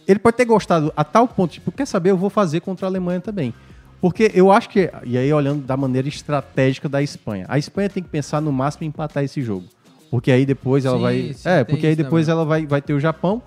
Ele 0.07 0.19
pode 0.19 0.37
ter 0.37 0.45
gostado 0.45 0.93
a 0.97 1.03
tal 1.05 1.27
ponto, 1.27 1.53
tipo, 1.53 1.73
quer 1.73 1.87
saber, 1.87 2.11
eu 2.11 2.17
vou 2.17 2.31
fazer 2.31 2.61
contra 2.61 2.87
a 2.87 2.89
Alemanha 2.91 3.21
também. 3.21 3.53
Porque 4.01 4.31
eu 4.35 4.53
acho 4.53 4.69
que, 4.69 4.91
e 5.05 5.17
aí 5.17 5.33
olhando 5.33 5.65
da 5.65 5.77
maneira 5.77 6.07
estratégica 6.07 6.89
da 6.89 7.03
Espanha, 7.03 7.47
a 7.49 7.59
Espanha 7.59 7.89
tem 7.89 8.03
que 8.03 8.09
pensar 8.09 8.41
no 8.41 8.53
máximo 8.53 8.85
em 8.85 8.89
empatar 8.89 9.25
esse 9.25 9.43
jogo. 9.43 9.65
Porque 10.11 10.31
aí 10.31 10.47
depois 10.47 10.85
ela 10.85 10.97
Sim, 10.97 11.03
vai. 11.03 11.33
sim, 11.35 11.49
é, 11.49 11.65
porque 11.65 11.87
aí 11.87 11.97
depois 11.97 12.27
também. 12.27 12.39
ela 12.39 12.45
vai, 12.49 12.67
vai 12.67 12.83
ter 12.83 12.93
o 12.93 13.01
Japão. 13.01 13.43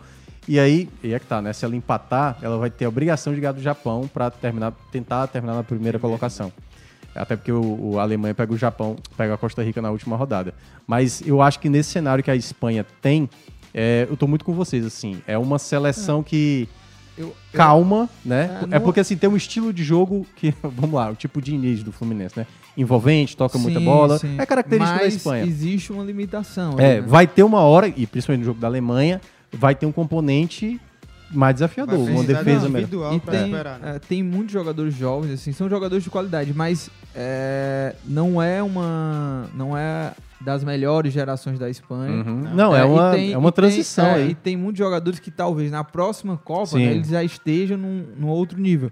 E 0.48 0.60
aí, 0.60 0.90
e 1.04 1.14
é 1.14 1.20
que 1.20 1.26
tá, 1.28 1.42
né? 1.42 1.54
Se 1.54 1.64
ela 1.64 1.76
empatar, 1.76 2.38
ela 2.42 2.58
vai 2.58 2.70
ter 2.72 2.86
a 2.86 2.90
obrigação 2.90 3.34
de 3.34 3.40
ganhar 3.40 3.52
do 3.52 3.62
Japão 3.62 4.10
pra 4.12 4.32
terminar, 4.32 4.74
tentar 4.92 5.28
terminar 5.28 5.54
na 5.54 5.64
primeira 5.64 6.00
colocação. 6.00 6.52
Até 7.14 7.36
porque 7.36 7.52
o, 7.52 7.92
o 7.92 8.00
a 8.00 8.02
Alemanha 8.02 8.34
pega 8.34 8.52
o 8.54 8.58
Japão, 8.58 8.96
pega 9.16 9.36
a 9.36 9.38
Costa 9.38 9.64
Rica 9.64 9.82
na 9.82 9.92
última 9.92 10.16
rodada. 10.16 10.54
Mas 10.88 11.22
eu 11.26 11.42
acho 11.42 11.60
que 11.60 11.70
nesse 11.70 11.92
cenário 11.92 12.24
que 12.24 12.32
a 12.32 12.36
Espanha 12.36 12.86
tem, 13.02 13.30
é, 13.74 14.08
eu 14.10 14.16
tô 14.18 14.28
muito 14.28 14.44
com 14.46 14.54
vocês, 14.54 14.86
assim. 14.86 15.22
É 15.28 15.38
uma 15.38 15.60
seleção 15.60 16.22
que. 16.24 16.68
Eu- 17.18 17.36
calma, 17.52 18.10
né? 18.24 18.60
É, 18.62 18.64
É, 18.64 18.68
não- 18.80 18.82
porque 18.82 19.02
assim, 19.02 19.18
tem 19.18 19.30
um 19.30 19.36
estilo 19.36 19.74
de 19.74 19.84
jogo 19.84 20.26
que, 20.38 20.54
vamos 20.64 20.94
lá, 20.96 21.10
o 21.12 21.16
tipo 21.16 21.42
de 21.42 21.54
início 21.54 21.84
do 21.84 21.92
Fluminense, 21.92 22.38
né? 22.38 22.48
Envolvente, 22.78 23.36
toca 23.36 23.58
muita 23.58 23.80
Sim, 23.80 23.86
bola. 23.86 24.18
sim. 24.20 24.36
É 24.40 24.46
característica 24.46 24.94
Mas 25.02 25.12
da 25.12 25.18
Espanha. 25.18 25.44
existe 25.46 25.92
uma 25.92 26.04
limitação. 26.04 26.80
É, 26.80 26.96
né? 26.96 27.02
vai 27.02 27.28
ter 27.28 27.44
uma 27.44 27.60
hora, 27.60 27.88
e 27.90 28.08
principalmente 28.08 28.40
no 28.42 28.46
jogo 28.46 28.60
da 28.62 28.68
Alemanha, 28.68 29.20
vai 29.52 29.76
ter 29.76 29.86
um 29.86 29.92
componente 29.92 30.80
mais 31.32 31.56
desafiador, 31.56 31.98
uma 32.00 32.24
defesa 32.24 32.44
de 32.44 32.46
melhor. 32.46 32.68
individual 32.80 33.14
E 33.14 33.20
pra 33.20 33.32
tem, 33.34 33.52
né? 33.52 33.64
é, 33.84 34.00
tem 34.00 34.24
muitos 34.24 34.52
jogadores 34.54 34.94
jovens, 34.96 35.32
assim, 35.34 35.52
são 35.52 35.70
jogadores 35.70 36.04
de 36.04 36.10
qualidade, 36.10 36.54
mas 36.54 36.90
é, 37.16 37.96
não 38.06 38.42
é 38.42 38.62
uma. 38.64 39.46
Não 39.54 39.78
é 39.78 40.14
das 40.42 40.64
melhores 40.64 41.12
gerações 41.14 41.60
da 41.60 41.70
Espanha. 41.70 42.24
Uhum. 42.24 42.56
Não, 42.56 42.74
é, 42.76 42.80
e 42.82 42.84
uma, 42.86 43.12
tem- 43.12 43.34
é 43.34 43.38
uma 43.38 43.50
e 43.50 43.52
tem- 43.52 43.56
transição 43.56 44.06
é, 44.06 44.14
aí. 44.16 44.30
E 44.32 44.36
tem 44.36 44.56
muitos 44.56 44.80
jogadores 44.80 45.20
que 45.20 45.30
talvez 45.30 45.70
na 45.70 45.84
próxima 45.84 46.38
Copa 46.38 46.78
né, 46.78 46.84
eles 46.86 47.10
já 47.10 47.22
estejam 47.24 47.78
num, 47.78 48.06
num 48.18 48.28
outro 48.30 48.58
nível. 48.60 48.90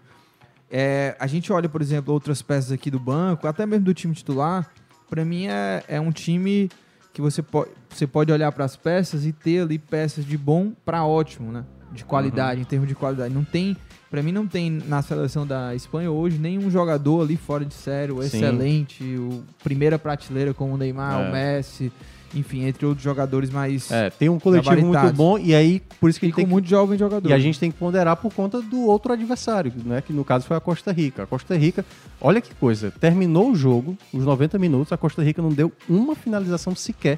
É, 0.70 1.16
a 1.20 1.26
gente 1.28 1.52
olha, 1.54 1.70
por 1.70 1.82
exemplo, 1.82 2.14
outras 2.14 2.42
peças 2.42 2.72
aqui 2.74 2.92
do 2.92 3.00
banco, 3.00 3.48
até 3.48 3.66
mesmo 3.66 3.86
do 3.86 3.94
time 3.94 4.14
titular. 4.14 4.70
Pra 5.10 5.24
mim 5.24 5.48
é, 5.48 5.84
é 5.88 6.02
um 6.02 6.12
time 6.12 6.70
que 7.14 7.22
você, 7.22 7.42
po 7.42 7.66
você 7.90 8.06
pode 8.06 8.30
olhar 8.32 8.52
para 8.52 8.66
as 8.66 8.76
peças 8.76 9.26
e 9.26 9.32
ter 9.32 9.62
ali 9.62 9.80
peças 9.80 10.26
de 10.26 10.38
bom 10.38 10.74
para 10.86 11.06
ótimo, 11.06 11.50
né? 11.52 11.64
De 11.92 12.04
qualidade, 12.04 12.62
em 12.62 12.64
termos 12.64 12.88
de 12.88 12.96
qualidade. 12.96 13.34
Não 13.34 13.44
tem, 13.44 13.76
para 14.12 14.22
mim 14.22 14.32
não 14.32 14.46
tem 14.46 14.70
na 14.70 15.02
seleção 15.02 15.48
da 15.48 15.74
Espanha 15.74 16.12
hoje 16.12 16.38
nenhum 16.38 16.70
jogador 16.70 17.22
ali 17.22 17.38
fora 17.38 17.64
de 17.64 17.74
série, 17.74 18.12
o 18.12 18.22
excelente, 18.22 19.04
o 19.04 19.44
primeira 19.64 19.98
prateleira 19.98 20.54
como 20.54 20.74
o 20.74 20.78
Neymar, 20.78 21.22
É. 21.22 21.30
o 21.30 21.32
Messi, 21.32 21.92
enfim, 22.36 22.66
entre 22.66 22.86
outros 22.86 23.04
jogadores 23.04 23.50
mais 23.50 23.90
É, 23.90 24.10
tem 24.10 24.28
um 24.28 24.38
coletivo 24.38 24.86
muito 24.86 25.14
bom 25.14 25.38
e 25.38 25.56
aí 25.56 25.82
por 26.00 26.10
isso 26.10 26.20
que 26.20 26.26
e 26.26 26.28
ele 26.28 26.36
tem 26.36 26.44
com 26.44 26.50
que 26.50 26.54
muito 26.54 26.68
jovem 26.68 26.98
jogador. 26.98 27.30
E 27.30 27.34
a 27.34 27.40
gente 27.40 27.60
tem 27.60 27.72
que 27.72 27.78
ponderar 27.78 28.18
por 28.18 28.34
conta 28.34 28.62
do 28.62 28.82
outro 28.82 29.14
adversário, 29.14 29.72
né? 29.86 30.02
Que 30.02 30.12
no 30.12 30.26
caso 30.26 30.46
foi 30.46 30.58
a 30.58 30.60
Costa 30.60 30.92
Rica. 30.92 31.24
A 31.24 31.26
Costa 31.26 31.56
Rica, 31.56 31.86
olha 32.20 32.42
que 32.42 32.54
coisa, 32.56 32.92
terminou 32.92 33.52
o 33.52 33.56
jogo, 33.56 33.98
os 34.14 34.26
90 34.26 34.60
minutos, 34.60 34.92
a 34.92 34.98
Costa 34.98 35.24
Rica 35.24 35.42
não 35.42 35.50
deu 35.50 35.72
uma 35.90 36.16
finalização 36.16 36.76
sequer. 36.76 37.18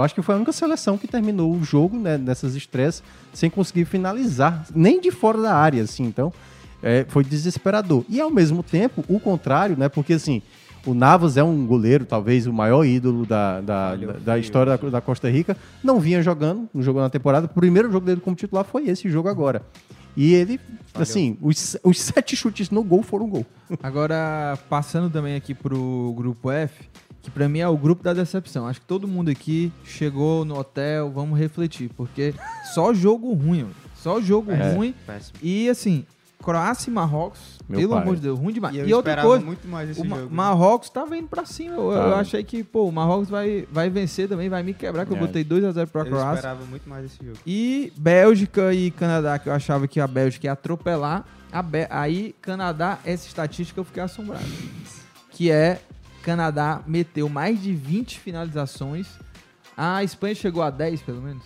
Eu 0.00 0.04
acho 0.04 0.14
que 0.14 0.22
foi 0.22 0.34
a 0.34 0.38
única 0.38 0.52
seleção 0.52 0.96
que 0.96 1.06
terminou 1.06 1.54
o 1.54 1.62
jogo, 1.62 1.98
né, 1.98 2.16
nessas 2.16 2.54
estresses, 2.54 3.02
sem 3.32 3.50
conseguir 3.50 3.84
finalizar, 3.84 4.66
nem 4.74 5.00
de 5.00 5.10
fora 5.10 5.40
da 5.40 5.54
área, 5.54 5.82
assim. 5.82 6.04
Então, 6.04 6.32
é, 6.82 7.04
foi 7.08 7.22
desesperador. 7.22 8.04
E 8.08 8.20
ao 8.20 8.30
mesmo 8.30 8.62
tempo, 8.62 9.04
o 9.08 9.20
contrário, 9.20 9.76
né? 9.76 9.88
Porque 9.88 10.14
assim, 10.14 10.40
o 10.86 10.94
Navas 10.94 11.36
é 11.36 11.44
um 11.44 11.66
goleiro, 11.66 12.06
talvez 12.06 12.46
o 12.46 12.52
maior 12.52 12.84
ídolo 12.84 13.26
da, 13.26 13.60
da, 13.60 13.96
da, 13.96 14.12
da 14.12 14.38
história 14.38 14.76
da, 14.76 14.88
da 14.88 15.00
Costa 15.00 15.30
Rica, 15.30 15.56
não 15.84 16.00
vinha 16.00 16.22
jogando, 16.22 16.68
não 16.72 16.82
jogou 16.82 17.02
na 17.02 17.10
temporada. 17.10 17.46
O 17.46 17.50
primeiro 17.50 17.92
jogo 17.92 18.06
dele 18.06 18.20
como 18.20 18.34
titular 18.34 18.64
foi 18.64 18.88
esse 18.88 19.08
jogo 19.10 19.28
agora. 19.28 19.62
E 20.16 20.34
ele, 20.34 20.58
assim, 20.94 21.38
os, 21.40 21.76
os 21.84 22.00
sete 22.00 22.34
chutes 22.34 22.70
no 22.70 22.82
gol 22.82 23.02
foram 23.02 23.28
gol. 23.28 23.46
Agora, 23.82 24.58
passando 24.68 25.08
também 25.08 25.36
aqui 25.36 25.54
pro 25.54 26.12
grupo 26.16 26.50
F, 26.50 26.88
que 27.22 27.30
pra 27.30 27.48
mim 27.48 27.58
é 27.60 27.68
o 27.68 27.76
grupo 27.76 28.02
da 28.02 28.12
decepção. 28.12 28.66
Acho 28.66 28.80
que 28.80 28.86
todo 28.86 29.06
mundo 29.06 29.30
aqui 29.30 29.72
chegou 29.84 30.44
no 30.44 30.58
hotel, 30.58 31.10
vamos 31.10 31.38
refletir, 31.38 31.90
porque 31.96 32.34
só 32.74 32.92
jogo 32.94 33.32
ruim, 33.34 33.62
mano. 33.62 33.74
só 33.94 34.20
jogo 34.20 34.50
É. 34.52 34.72
ruim. 34.72 34.94
Péssimo. 35.06 35.38
E 35.42 35.68
assim, 35.68 36.06
Croácia 36.42 36.88
e 36.88 36.92
Marrocos, 36.94 37.58
Meu 37.68 37.80
pelo 37.80 37.92
pai. 37.92 38.02
amor 38.02 38.16
de 38.16 38.22
Deus, 38.22 38.38
ruim 38.38 38.54
demais. 38.54 38.74
E 38.74 38.78
eu 38.78 38.88
E, 38.88 38.94
outra 38.94 39.10
esperava 39.12 39.28
coisa, 39.28 39.44
muito 39.44 39.68
mais 39.68 39.90
esse 39.90 40.00
o 40.00 40.04
Ma- 40.06 40.16
jogo. 40.20 40.34
Marrocos 40.34 40.88
tá 40.88 41.04
vindo 41.04 41.28
pra 41.28 41.44
cima. 41.44 41.74
Eu, 41.74 41.92
eu 41.92 42.10
Tá. 42.12 42.18
achei 42.20 42.42
que, 42.42 42.64
pô, 42.64 42.88
o 42.88 42.92
Marrocos 42.92 43.28
vai, 43.28 43.68
vai 43.70 43.90
vencer 43.90 44.26
também, 44.26 44.48
vai 44.48 44.62
me 44.62 44.72
quebrar, 44.72 45.04
que 45.04 45.12
eu 45.12 45.16
É. 45.18 45.20
botei 45.20 45.44
2x0 45.44 45.90
pra 45.90 46.00
Eu 46.00 46.06
Croácia. 46.06 46.34
esperava 46.36 46.64
muito 46.64 46.88
mais 46.88 47.04
esse 47.04 47.22
jogo. 47.22 47.36
E 47.46 47.92
Bélgica 47.94 48.72
e 48.72 48.90
Canadá, 48.90 49.38
que 49.38 49.50
eu 49.50 49.52
achava 49.52 49.86
que 49.86 50.00
a 50.00 50.06
Bélgica 50.06 50.46
ia 50.46 50.52
atropelar. 50.52 51.26
Aí, 51.90 52.34
Canadá, 52.40 52.98
essa 53.04 53.26
estatística 53.26 53.78
eu 53.78 53.84
fiquei 53.84 54.02
assombrado. 54.02 54.44
Que 55.30 55.50
é, 55.50 55.82
Canadá 56.22 56.80
meteu 56.86 57.28
mais 57.28 57.62
de 57.62 57.72
20 57.72 58.18
finalizações. 58.20 59.06
A 59.76 60.04
Espanha 60.04 60.34
chegou 60.34 60.62
a 60.62 60.70
10, 60.70 61.02
pelo 61.02 61.20
menos. 61.22 61.42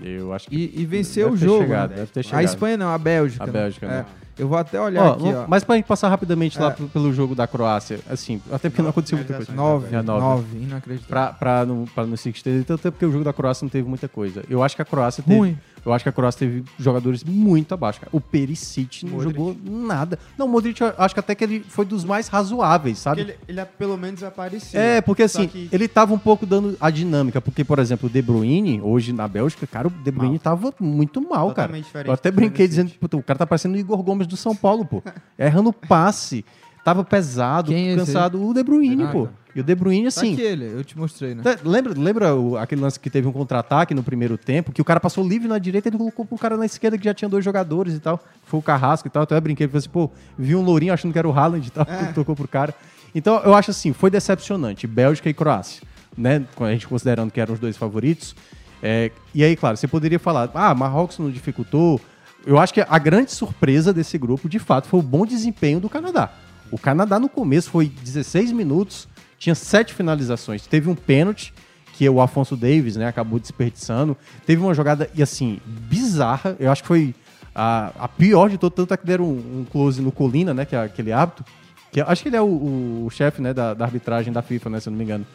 Eu 0.00 0.32
acho 0.32 0.48
que 0.48 0.56
E, 0.56 0.80
e 0.82 0.86
venceu 0.86 1.30
Deve 1.30 1.36
o 1.36 1.38
ter 1.40 1.46
jogo. 1.46 1.62
chegado, 1.64 1.90
né? 1.90 1.96
deve 1.96 2.10
ter 2.12 2.34
A. 2.34 2.42
Espanha 2.42 2.76
não, 2.76 2.88
a 2.88 2.98
Bélgica. 2.98 3.44
A 3.44 3.46
né? 3.46 3.52
Bélgica, 3.52 3.86
né? 3.86 4.06
É. 4.18 4.22
Eu 4.38 4.48
vou 4.48 4.56
até 4.56 4.80
olhar 4.80 5.02
Ó, 5.04 5.12
aqui, 5.12 5.24
ó. 5.34 5.44
Mas 5.46 5.62
pra 5.62 5.76
gente 5.76 5.84
passar 5.84 6.08
rapidamente 6.08 6.58
lá 6.58 6.68
É. 6.68 6.70
p- 6.70 6.84
pelo 6.84 7.12
jogo 7.12 7.34
da 7.34 7.46
Croácia, 7.46 8.00
assim, 8.08 8.40
até 8.50 8.70
porque 8.70 8.80
não 8.80 8.88
aconteceu 8.88 9.18
muita 9.18 9.34
coisa. 9.34 9.52
Nove, 9.52 9.94
É, 9.94 10.00
nove, 10.02 10.56
inacreditável. 10.56 11.06
Pra, 11.08 11.32
pra, 11.34 11.66
não, 11.66 11.84
pra 11.84 12.06
não 12.06 12.16
se 12.16 12.30
estender, 12.30 12.64
tanto 12.64 12.88
é 12.88 12.90
porque 12.90 13.04
o 13.04 13.12
jogo 13.12 13.22
da 13.24 13.32
Croácia 13.34 13.64
não 13.66 13.68
teve 13.70 13.86
muita 13.86 14.08
coisa. 14.08 14.42
Eu 14.48 14.62
acho 14.62 14.74
que 14.74 14.80
a 14.80 14.84
Croácia 14.86 15.22
teve. 15.22 15.36
Ruim. 15.38 15.58
Eu 15.84 15.92
acho 15.92 16.04
que 16.04 16.08
a 16.08 16.12
Croácia 16.12 16.40
teve 16.40 16.64
jogadores 16.78 17.24
muito 17.24 17.74
abaixo. 17.74 17.98
cara. 18.00 18.10
O 18.12 18.20
Perisic 18.20 19.04
não 19.04 19.14
Modric. 19.14 19.32
jogou 19.36 19.56
nada. 19.64 20.18
Não, 20.38 20.46
o 20.46 20.48
Modric, 20.48 20.80
eu 20.80 20.92
acho 20.96 21.12
que 21.14 21.20
até 21.20 21.34
que 21.34 21.42
ele 21.42 21.60
foi 21.68 21.84
dos 21.84 22.04
mais 22.04 22.28
razoáveis, 22.28 22.98
sabe? 22.98 23.22
Porque 23.24 23.32
ele, 23.32 23.40
ele 23.48 23.60
é 23.60 23.64
pelo 23.64 23.96
menos 23.96 24.22
aparecia. 24.22 24.78
É, 24.78 25.00
porque 25.00 25.26
Só 25.26 25.40
assim, 25.40 25.48
que- 25.48 25.68
ele 25.72 25.88
tava 25.88 26.14
um 26.14 26.18
pouco 26.18 26.46
dando 26.46 26.76
a 26.80 26.88
dinâmica, 26.90 27.40
porque, 27.40 27.64
por 27.64 27.78
exemplo, 27.78 28.08
o 28.08 28.12
De 28.12 28.22
Bruyne, 28.22 28.80
hoje 28.80 29.12
na 29.12 29.26
Bélgica, 29.26 29.66
cara, 29.66 29.88
o 29.88 29.90
De 29.90 30.10
Bruyne 30.10 30.38
tava 30.38 30.72
muito 30.80 31.20
mal, 31.20 31.48
cara. 31.48 31.68
Totalmente 31.68 31.84
diferente 31.86 32.06
Eu 32.08 32.14
até 32.14 32.30
brinquei 32.30 32.66
Perisic. 32.68 32.84
dizendo, 32.84 32.98
puta, 33.00 33.16
o 33.16 33.22
cara 33.22 33.38
tá 33.40 33.46
parecendo 33.46 33.74
o 33.74 33.78
Igor 33.78 34.02
Gomes 34.02 34.26
do 34.26 34.36
São 34.36 34.54
Paulo, 34.54 34.84
pô. 34.84 35.02
Errando 35.38 35.72
passe, 35.72 36.44
tava 36.84 37.02
pesado, 37.04 37.70
Quem 37.72 37.90
é 37.90 37.96
cansado. 37.96 38.40
O 38.44 38.54
De 38.54 38.62
Bruyne, 38.62 39.06
pô. 39.08 39.28
E 39.54 39.60
o 39.60 39.62
De 39.62 39.74
Bruyne, 39.74 40.04
Tá 40.04 40.08
assim... 40.20 40.32
aqui 40.32 40.40
ele, 40.42 40.64
eu 40.64 40.82
te 40.82 40.96
mostrei, 40.98 41.34
né? 41.34 41.42
Tá, 41.42 41.56
Lembra, 41.62 41.92
lembra 41.96 42.34
o- 42.34 42.56
aquele 42.56 42.80
lance 42.80 42.98
que 42.98 43.10
teve 43.10 43.28
um 43.28 43.32
contra-ataque 43.32 43.92
no 43.94 44.02
primeiro 44.02 44.38
tempo, 44.38 44.72
que 44.72 44.80
o 44.80 44.84
cara 44.84 44.98
passou 44.98 45.26
livre 45.26 45.46
na 45.46 45.58
direita 45.58 45.88
e 45.88 45.90
ele 45.90 45.98
colocou 45.98 46.24
pro 46.24 46.38
cara 46.38 46.56
na 46.56 46.64
esquerda 46.64 46.96
que 46.96 47.04
já 47.04 47.12
tinha 47.12 47.28
dois 47.28 47.44
jogadores 47.44 47.94
e 47.94 48.00
tal. 48.00 48.18
Foi 48.46 48.58
o 48.60 48.62
Carrasco 48.62 49.08
e 49.08 49.10
tal. 49.10 49.24
Até 49.24 49.36
eu 49.36 49.40
brinquei, 49.40 49.66
falei 49.68 49.78
assim, 49.80 49.88
pô, 49.90 50.10
vi 50.38 50.56
um 50.56 50.62
lourinho 50.62 50.92
achando 50.92 51.12
que 51.12 51.18
era 51.18 51.28
o 51.28 51.32
Haaland 51.32 51.66
e 51.66 51.70
tal, 51.70 51.84
tocou 52.14 52.34
pro 52.34 52.48
cara. 52.48 52.74
Então, 53.14 53.40
eu 53.44 53.52
acho 53.54 53.70
assim, 53.70 53.92
foi 53.92 54.08
decepcionante. 54.10 54.86
Bélgica 54.86 55.28
e 55.28 55.34
Croácia, 55.34 55.82
né? 56.16 56.44
Com 56.54 56.64
A 56.64 56.72
gente 56.72 56.88
considerando 56.88 57.30
que 57.30 57.38
eram 57.40 57.52
os 57.52 57.60
dois 57.60 57.76
favoritos. 57.76 58.34
É, 58.82 59.10
e 59.34 59.44
aí, 59.44 59.54
claro, 59.54 59.76
você 59.76 59.86
poderia 59.86 60.18
falar, 60.18 60.50
ah, 60.54 60.74
Marrocos 60.74 61.18
não 61.18 61.30
dificultou. 61.30 62.00
Eu 62.46 62.58
acho 62.58 62.72
que 62.72 62.80
a 62.80 62.98
grande 62.98 63.30
surpresa 63.32 63.92
desse 63.92 64.16
grupo, 64.16 64.48
de 64.48 64.58
fato, 64.58 64.88
foi 64.88 64.98
o 64.98 65.02
bom 65.02 65.24
desempenho 65.26 65.78
do 65.78 65.88
Canadá. 65.90 66.32
O 66.70 66.78
Canadá, 66.78 67.20
no 67.20 67.28
começo, 67.28 67.70
foi 67.70 67.86
16 67.86 68.50
minutos, 68.50 69.06
tinha 69.42 69.56
sete 69.56 69.92
finalizações. 69.92 70.68
Teve 70.68 70.88
um 70.88 70.94
pênalti, 70.94 71.52
que 71.94 72.08
o 72.08 72.20
Afonso 72.20 72.56
Davis 72.56 72.94
né, 72.94 73.08
acabou 73.08 73.40
desperdiçando. 73.40 74.16
Teve 74.46 74.62
uma 74.62 74.72
jogada, 74.72 75.10
e 75.16 75.20
assim, 75.20 75.60
bizarra. 75.66 76.56
Eu 76.60 76.70
acho 76.70 76.82
que 76.82 76.86
foi 76.86 77.12
a, 77.52 77.90
a 77.98 78.06
pior 78.06 78.48
de 78.48 78.56
todo. 78.56 78.70
Tanto 78.72 78.94
é 78.94 78.96
que 78.96 79.04
deram 79.04 79.24
um, 79.24 79.60
um 79.60 79.66
close 79.68 80.00
no 80.00 80.12
Colina, 80.12 80.54
né, 80.54 80.64
que 80.64 80.76
é 80.76 80.84
aquele 80.84 81.10
hábito. 81.12 81.44
Que 81.90 82.00
acho 82.00 82.22
que 82.22 82.28
ele 82.28 82.36
é 82.36 82.40
o, 82.40 83.04
o 83.04 83.10
chefe 83.10 83.42
né, 83.42 83.52
da, 83.52 83.74
da 83.74 83.84
arbitragem 83.84 84.32
da 84.32 84.42
FIFA, 84.42 84.70
né, 84.70 84.78
se 84.78 84.88
eu 84.88 84.92
não 84.92 84.98
me 84.98 85.02
engano. 85.02 85.26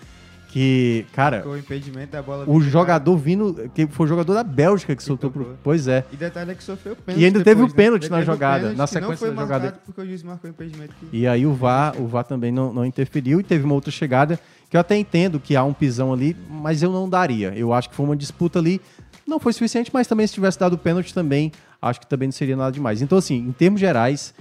Que, 0.48 1.06
cara, 1.12 1.46
o 1.46 1.58
impedimento 1.58 2.14
da 2.14 2.22
bola. 2.22 2.46
o 2.48 2.62
jogador 2.62 3.18
vindo, 3.18 3.70
que 3.76 3.86
foi 3.88 4.06
o 4.06 4.10
jogador 4.10 4.34
da 4.34 4.44
Bélgica 4.44 4.96
que 4.96 5.04
soltou 5.04 5.30
pro. 5.30 5.58
Pois 5.62 5.88
é. 5.88 6.06
E 6.12 6.16
detalhe 6.16 6.52
é 6.52 6.56
que 6.56 6.64
sofreu 6.64 6.96
pênalti. 6.96 7.22
E 7.22 7.26
ainda 7.26 7.44
teve 7.44 7.62
o 7.62 7.68
depois, 7.68 7.74
né? 7.74 7.76
pênalti 7.76 8.04
Ele 8.04 8.10
na 8.10 8.18
teve 8.18 8.26
jogada, 8.26 8.60
pênalti 8.60 8.78
na 8.78 8.88
que 8.88 8.94
não 8.96 9.02
sequência 9.02 9.32
da 9.32 9.42
jogada. 9.42 9.80
Porque 9.86 10.02
o 10.02 10.06
juiz 10.06 10.24
marcou 10.24 10.50
o 10.50 10.54
impedimento. 10.54 10.94
Que... 11.00 11.18
E 11.18 11.28
aí 11.28 11.46
o 11.46 11.54
VAR, 11.54 12.02
o 12.02 12.08
VAR 12.08 12.24
também 12.24 12.52
não, 12.52 12.74
não 12.74 12.86
interferiu 12.86 13.40
e 13.42 13.44
teve 13.44 13.66
uma 13.66 13.74
outra 13.74 13.92
chegada 13.92 14.40
que 14.70 14.76
eu 14.76 14.82
até 14.82 14.98
entendo 14.98 15.40
que 15.40 15.56
há 15.56 15.64
um 15.64 15.74
pisão 15.74 16.14
ali, 16.14 16.36
mas 16.50 16.82
eu 16.82 16.92
não 16.92 17.10
daria. 17.10 17.54
Eu 17.56 17.74
acho 17.74 17.90
que 17.90 17.96
foi 17.96 18.06
uma 18.06 18.16
disputa 18.16 18.60
ali, 18.60 18.82
não 19.28 19.40
foi 19.40 19.54
suficiente, 19.54 19.92
mas 19.94 20.08
também 20.08 20.26
se 20.26 20.34
tivesse 20.34 20.58
dado 20.58 20.74
o 20.74 20.78
pênalti 20.78 21.14
também, 21.14 21.52
acho 21.82 22.00
que 22.00 22.08
também 22.08 22.28
não 22.28 22.34
seria 22.34 22.56
nada 22.56 22.72
demais. 22.72 23.02
Então 23.02 23.18
assim, 23.18 23.36
em 23.36 23.52
termos 23.52 23.80
gerais, 23.80 24.34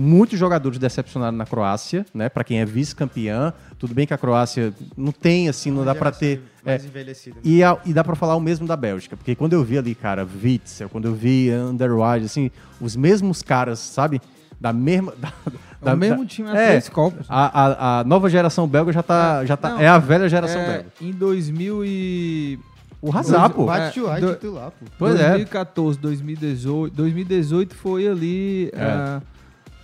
muitos 0.00 0.38
jogadores 0.38 0.78
decepcionaram 0.78 1.36
na 1.36 1.44
Croácia, 1.46 2.06
né? 2.14 2.28
Para 2.28 2.42
quem 2.44 2.60
é 2.60 2.64
vice-campeã, 2.64 3.52
tudo 3.78 3.94
bem 3.94 4.06
que 4.06 4.14
a 4.14 4.18
Croácia 4.18 4.72
não 4.96 5.12
tem 5.12 5.48
assim, 5.48 5.70
não 5.70 5.84
dá 5.84 5.94
para 5.94 6.10
ter 6.10 6.42
mais 6.64 6.82
é, 6.84 6.86
envelhecida, 6.86 7.36
né? 7.36 7.42
e, 7.44 7.62
a- 7.62 7.76
e 7.84 7.92
dá 7.92 8.02
pra 8.02 8.14
falar 8.14 8.34
o 8.36 8.40
mesmo 8.40 8.66
da 8.66 8.76
Bélgica, 8.76 9.16
porque 9.16 9.34
quando 9.34 9.52
eu 9.52 9.62
vi 9.64 9.78
ali, 9.78 9.94
cara, 9.94 10.26
Witzel, 10.42 10.88
quando 10.88 11.06
eu 11.06 11.14
vi 11.14 11.50
Underwide, 11.52 12.26
assim, 12.26 12.50
os 12.80 12.96
mesmos 12.96 13.42
caras, 13.42 13.78
sabe? 13.78 14.20
Da 14.60 14.72
mesma. 14.72 15.12
Da, 15.18 15.32
da- 15.82 15.92
É 15.92 15.96
mesmo 15.96 16.18
da- 16.22 16.26
time 16.26 16.48
há 16.50 16.52
três 16.52 16.88
Copas. 16.88 17.24
A, 17.28 17.64
a, 17.64 18.00
a 18.00 18.04
nova 18.04 18.28
geração 18.28 18.66
belga 18.68 18.92
já 18.92 19.02
tá. 19.02 19.44
já 19.44 19.56
tá 19.56 19.70
Não, 19.70 19.80
é 19.80 19.88
a 19.88 19.98
velha 19.98 20.28
geração 20.28 20.60
é, 20.60 20.66
belga. 20.66 20.86
Em 21.00 21.12
2000 21.12 21.84
e... 21.84 22.58
O 23.02 23.16
Hazard, 23.16 23.54
pô. 23.54 23.64
Bate 23.64 23.98
É, 23.98 24.20
do- 24.20 24.34
titular, 24.34 24.70
pô. 24.72 24.84
Pois 24.98 25.14
é. 25.18 25.28
2014, 25.30 25.98
2018. 25.98 26.94
2018 26.94 27.74
foi 27.74 28.06
ali 28.06 28.70
É. 28.74 28.82
ah, 28.82 29.22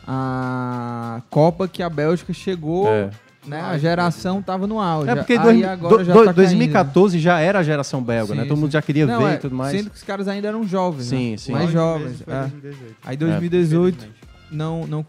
a 0.07 1.20
Copa 1.30 1.66
que 1.68 1.82
a 1.82 1.90
Bélgica 1.90 2.32
chegou, 2.32 2.88
É. 2.88 3.11
né? 3.46 3.61
A 3.61 3.76
geração 3.78 4.40
tava 4.40 4.66
no 4.66 4.80
auge. 4.80 5.11
É 5.11 5.14
porque 5.16 5.32
Aí 5.34 5.38
dois- 5.38 5.64
agora 5.64 5.98
do- 5.98 6.04
já 6.04 6.24
tá 6.24 6.32
2014 6.32 7.18
já 7.18 7.38
era 7.40 7.59
a 7.59 7.62
geração 7.62 8.02
belga, 8.02 8.32
Sim, 8.32 8.40
né? 8.40 8.44
Todo 8.46 8.57
sim. 8.57 8.61
mundo 8.62 8.72
já 8.72 8.82
queria 8.82 9.07
Não, 9.07 9.18
ver 9.20 9.32
é, 9.32 9.34
e 9.34 9.38
tudo 9.38 9.54
mais. 9.54 9.76
Sendo 9.76 9.90
que 9.90 9.96
os 9.96 10.02
caras 10.02 10.28
ainda 10.28 10.48
eram 10.48 10.66
jovens, 10.66 11.07
Sim, 11.07 11.32
né? 11.32 11.36
sim. 11.36 11.52
Mais 11.52 11.70
jovens. 11.70 12.22
é. 12.26 12.40
2018. 12.40 12.96
Aí 13.04 13.16
2018 13.16 13.94
Infelizmente. 13.96 14.26
não, 14.50 14.86
não 14.86 15.04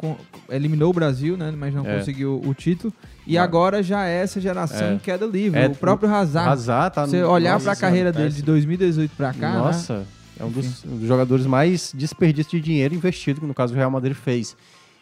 eliminou 0.50 0.90
o 0.90 0.94
Brasil, 0.94 1.38
né? 1.38 1.54
Mas 1.56 1.74
não 1.74 1.86
É. 1.86 1.98
conseguiu 2.00 2.42
o 2.46 2.54
título. 2.54 2.94
E 3.26 3.38
Ah. 3.38 3.44
agora 3.44 3.84
já 3.84 4.06
é 4.06 4.22
essa 4.24 4.40
geração 4.40 4.88
É. 4.88 4.94
em 4.94 4.98
queda 5.00 5.26
livre. 5.26 5.60
É, 5.60 5.68
o 5.68 5.76
próprio 5.76 6.10
Hazard. 6.14 6.50
Hazard 6.50 6.96
tá 6.96 7.06
Você 7.06 7.22
no- 7.22 7.30
olhar 7.30 7.54
Nossa 7.54 7.66
pra 7.66 7.76
carreira 7.76 8.12
Senhora, 8.12 8.18
dele 8.18 8.30
de 8.30 8.36
péssimo. 8.36 8.46
2018 8.46 9.12
pra 9.18 9.34
cá, 9.34 9.52
né? 9.52 9.58
Nossa, 9.60 10.06
é 10.40 10.44
um 10.46 10.50
dos, 10.50 10.86
um 10.86 10.98
dos 10.98 11.08
jogadores 11.08 11.46
mais 11.46 11.92
desperdício 11.94 12.52
de 12.58 12.62
dinheiro 12.62 12.96
investido, 12.96 13.42
que 13.42 13.46
no 13.48 13.54
caso 13.54 13.74
o 13.74 13.76
Real 13.78 13.92
Madrid 13.92 14.16
fez. 14.16 14.56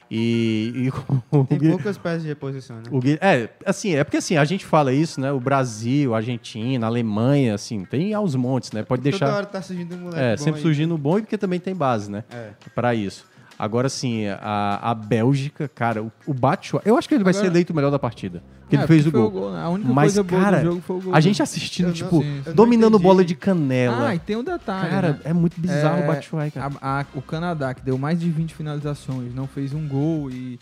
E, 0.10 0.72
e 0.76 0.90
o 1.36 1.46
Tem 1.46 1.60
poucas 1.60 1.98
peças 1.98 2.22
de 2.22 2.28
reposição, 2.28 2.78
né? 2.78 2.84
o 2.92 3.00
é, 3.20 3.50
assim, 3.66 3.96
é 3.96 4.04
porque 4.04 4.18
assim, 4.18 4.38
a 4.38 4.46
gente 4.46 4.66
fala 4.66 4.94
isso, 4.94 5.20
né? 5.20 5.32
O 5.32 5.40
Brasil, 5.40 6.14
a 6.14 6.18
Argentina, 6.18 6.86
a 6.86 6.90
Alemanha, 6.90 7.56
assim, 7.56 7.84
tem 7.86 8.14
aos 8.14 8.36
montes, 8.36 8.72
né? 8.72 8.84
Pode 8.84 9.02
deixar. 9.02 9.26
Toda 9.26 9.38
hora 9.38 9.46
tá 9.46 9.62
surgindo 9.62 9.96
um 9.96 10.00
moleque 10.00 10.22
É, 10.22 10.38
sempre 10.38 10.60
aí. 10.60 10.62
surgindo 10.62 10.98
bom 10.98 11.18
e 11.18 11.22
porque 11.22 11.38
também 11.38 11.60
tem 11.60 11.76
base, 11.76 12.10
né? 12.10 12.24
É. 12.30 12.50
Pra 12.74 12.94
isso. 12.94 13.26
Agora 13.58 13.88
sim, 13.88 14.26
a, 14.28 14.80
a 14.92 14.94
Bélgica, 14.94 15.68
cara, 15.68 16.04
o, 16.04 16.12
o 16.28 16.34
Batshuayi, 16.34 16.84
eu 16.86 16.98
acho 16.98 17.08
que 17.08 17.16
ele 17.16 17.24
vai 17.24 17.32
Agora- 17.32 17.46
ser 17.46 17.52
eleito 17.52 17.72
o 17.72 17.76
melhor 17.76 17.90
da 17.90 17.98
partida. 18.00 18.44
Porque 18.62 18.76
É, 18.76 18.80
ele 18.80 18.88
fez 18.88 19.06
o 19.08 19.12
gol. 19.12 19.28
o 19.28 19.32
gol, 19.32 19.52
né? 19.54 19.62
A 19.64 19.70
única 19.70 19.94
Mas, 19.94 20.06
coisa 20.14 20.24
boa 20.24 20.40
do 20.42 20.44
cara, 20.46 20.64
jogo 20.64 20.82
foi 20.82 20.96
o 20.98 21.02
gol 21.02 21.16
A 21.16 21.20
gente 21.22 21.42
assistindo, 21.42 21.90
Eu 21.90 21.94
tipo, 21.94 22.22
sim, 22.22 22.38
eu 22.40 22.44
não 22.48 22.54
dominando 22.56 22.98
bola 23.00 23.24
de 23.24 23.36
canela. 23.36 24.10
Ah, 24.10 24.16
e 24.16 24.20
tem 24.20 24.36
um 24.36 24.44
detalhe. 24.44 24.90
Cara, 24.90 25.12
né? 25.14 25.20
é 25.24 25.34
muito 25.34 25.62
bizarro 25.62 26.02
É, 26.02 26.04
o 26.04 26.08
Batshuayi, 26.08 26.52
cara. 26.52 26.74
a- 26.82 27.00
a- 27.02 27.06
o 27.14 27.22
Canadá, 27.22 27.74
que 27.74 27.82
deu 27.82 27.98
mais 27.98 28.20
de 28.20 28.30
20 28.30 28.56
finalizações, 28.56 29.34
não 29.36 29.48
fez 29.48 29.74
um 29.74 29.88
gol 29.88 30.30
e 30.32 30.60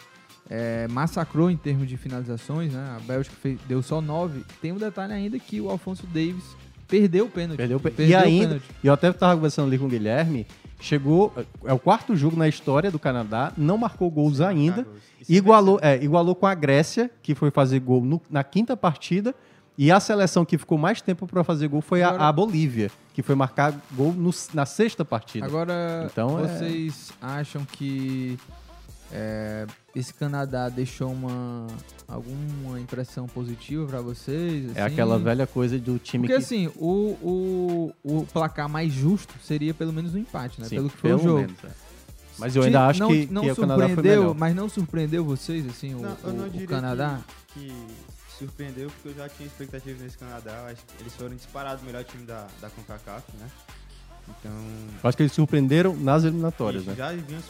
é, 0.49 0.87
massacrou 0.89 1.49
em 1.49 1.55
termos 1.57 1.87
de 1.87 1.95
finalizações, 1.95 2.73
né? 2.73 2.97
A 2.97 2.99
Bélgica 2.99 3.35
fez- 3.41 3.57
deu 3.67 3.81
só 3.81 4.01
9. 4.01 4.43
Tem 4.61 4.73
um 4.73 4.77
detalhe 4.77 5.13
ainda 5.13 5.39
que 5.39 5.61
o 5.61 5.69
Alfonso 5.69 6.05
Davis 6.05 6.43
perdeu 6.87 7.25
o 7.25 7.29
pênalti. 7.29 7.57
Perdeu, 7.57 7.79
Perdeu 7.79 8.05
e 8.07 8.13
ainda, 8.13 8.45
pênalti. 8.47 8.65
e 8.83 8.87
eu 8.87 8.93
até 8.93 9.11
tava 9.13 9.35
conversando 9.35 9.67
ali 9.69 9.79
com 9.79 9.85
o 9.85 9.89
Guilherme, 9.89 10.45
chegou, 10.83 11.31
é 11.63 11.71
o 11.71 11.79
quarto 11.79 12.13
jogo 12.13 12.35
na 12.35 12.47
história 12.47 12.91
do 12.91 12.99
Canadá, 12.99 13.53
não 13.57 13.77
marcou 13.77 14.11
gols 14.11 14.41
ainda, 14.41 14.85
igualou, 15.29 15.79
é, 15.81 15.95
igualou 16.03 16.35
com 16.35 16.45
a 16.45 16.53
Grécia, 16.53 17.09
que 17.21 17.33
foi 17.33 17.49
fazer 17.51 17.79
gol 17.79 18.01
no- 18.03 18.21
na 18.29 18.43
quinta 18.43 18.75
partida, 18.75 19.33
e 19.77 19.89
a 19.89 19.99
seleção 19.99 20.43
que 20.43 20.57
ficou 20.57 20.77
mais 20.77 21.01
tempo 21.01 21.25
para 21.25 21.41
fazer 21.43 21.69
gol 21.69 21.81
foi 21.81 22.03
a- 22.03 22.09
Agora- 22.09 22.23
a, 22.27 22.31
Bolívia, 22.33 22.91
que 23.13 23.23
foi 23.23 23.33
marcar 23.33 23.73
gol 23.93 24.11
no- 24.11 24.29
na 24.53 24.65
sexta 24.65 25.05
partida. 25.05 25.45
Agora, 25.45 26.07
Então, 26.11 26.37
é- 26.39 26.47
vocês 26.47 27.13
acham 27.21 27.63
que 27.63 28.37
é, 29.11 29.65
esse 29.95 30.13
Canadá 30.13 30.69
deixou 30.69 31.11
uma 31.11 31.67
alguma 32.07 32.79
impressão 32.79 33.27
positiva 33.27 33.85
pra 33.87 34.01
vocês? 34.01 34.65
é 34.75 34.81
assim? 34.81 34.93
aquela 34.93 35.17
velha 35.19 35.45
coisa 35.47 35.77
do 35.77 35.97
time 35.99 36.27
Porque 36.27 36.37
que... 36.39 36.43
assim, 36.45 36.67
o, 36.75 37.17
o, 37.21 37.93
o 38.21 38.25
placar 38.27 38.67
mais 38.69 38.91
justo 38.91 39.33
seria 39.43 39.73
pelo 39.73 39.93
menos 39.93 40.13
um 40.15 40.17
empate, 40.17 40.59
né? 40.59 40.67
Sim, 40.67 40.75
pelo 40.77 40.89
que 40.89 40.97
foi 40.97 41.13
o 41.13 41.17
pelo 41.17 41.29
jogo. 41.29 41.41
menos, 41.41 41.63
é. 41.63 41.69
Mas 42.39 42.55
eu 42.55 42.63
ainda 42.63 42.87
acho 42.87 42.99
não, 42.99 43.09
que, 43.09 43.27
não 43.31 43.41
que 43.43 43.51
o 43.51 43.55
Canadá 43.55 43.83
foi 43.83 43.93
surpreendeu, 43.93 44.21
melhor. 44.21 44.35
mas 44.35 44.55
não 44.55 44.67
surpreendeu 44.69 45.23
vocês 45.23 45.67
assim 45.69 45.93
o, 45.93 45.99
Não, 45.99 46.17
eu 46.23 46.33
não 46.33 46.43
o- 46.45 46.47
o 46.47 46.49
diria 46.49 46.67
Canadá? 46.67 47.19
Que, 47.53 47.59
que 47.67 47.73
surpreendeu, 48.39 48.89
porque 48.89 49.09
eu 49.09 49.13
já 49.13 49.29
tinha 49.29 49.45
expectativas 49.45 50.01
nesse 50.01 50.17
Canadá. 50.17 50.51
Eu 50.61 50.65
acho 50.73 50.81
que 50.83 51.03
eles 51.03 51.13
foram 51.13 51.35
disparados 51.35 51.83
o 51.83 51.85
melhor 51.85 52.03
time 52.03 52.25
da, 52.25 52.47
da 52.59 52.69
CONCACAF, 52.71 53.23
né? 53.39 53.47
Então. 54.27 54.51
Acho 55.03 55.17
que 55.17 55.23
eles 55.23 55.33
surpreenderam 55.33 55.95
nas 55.97 56.23
eliminatórias, 56.23 56.85
né? 56.85 56.95
Já 56.95 57.11
vinham 57.11 57.41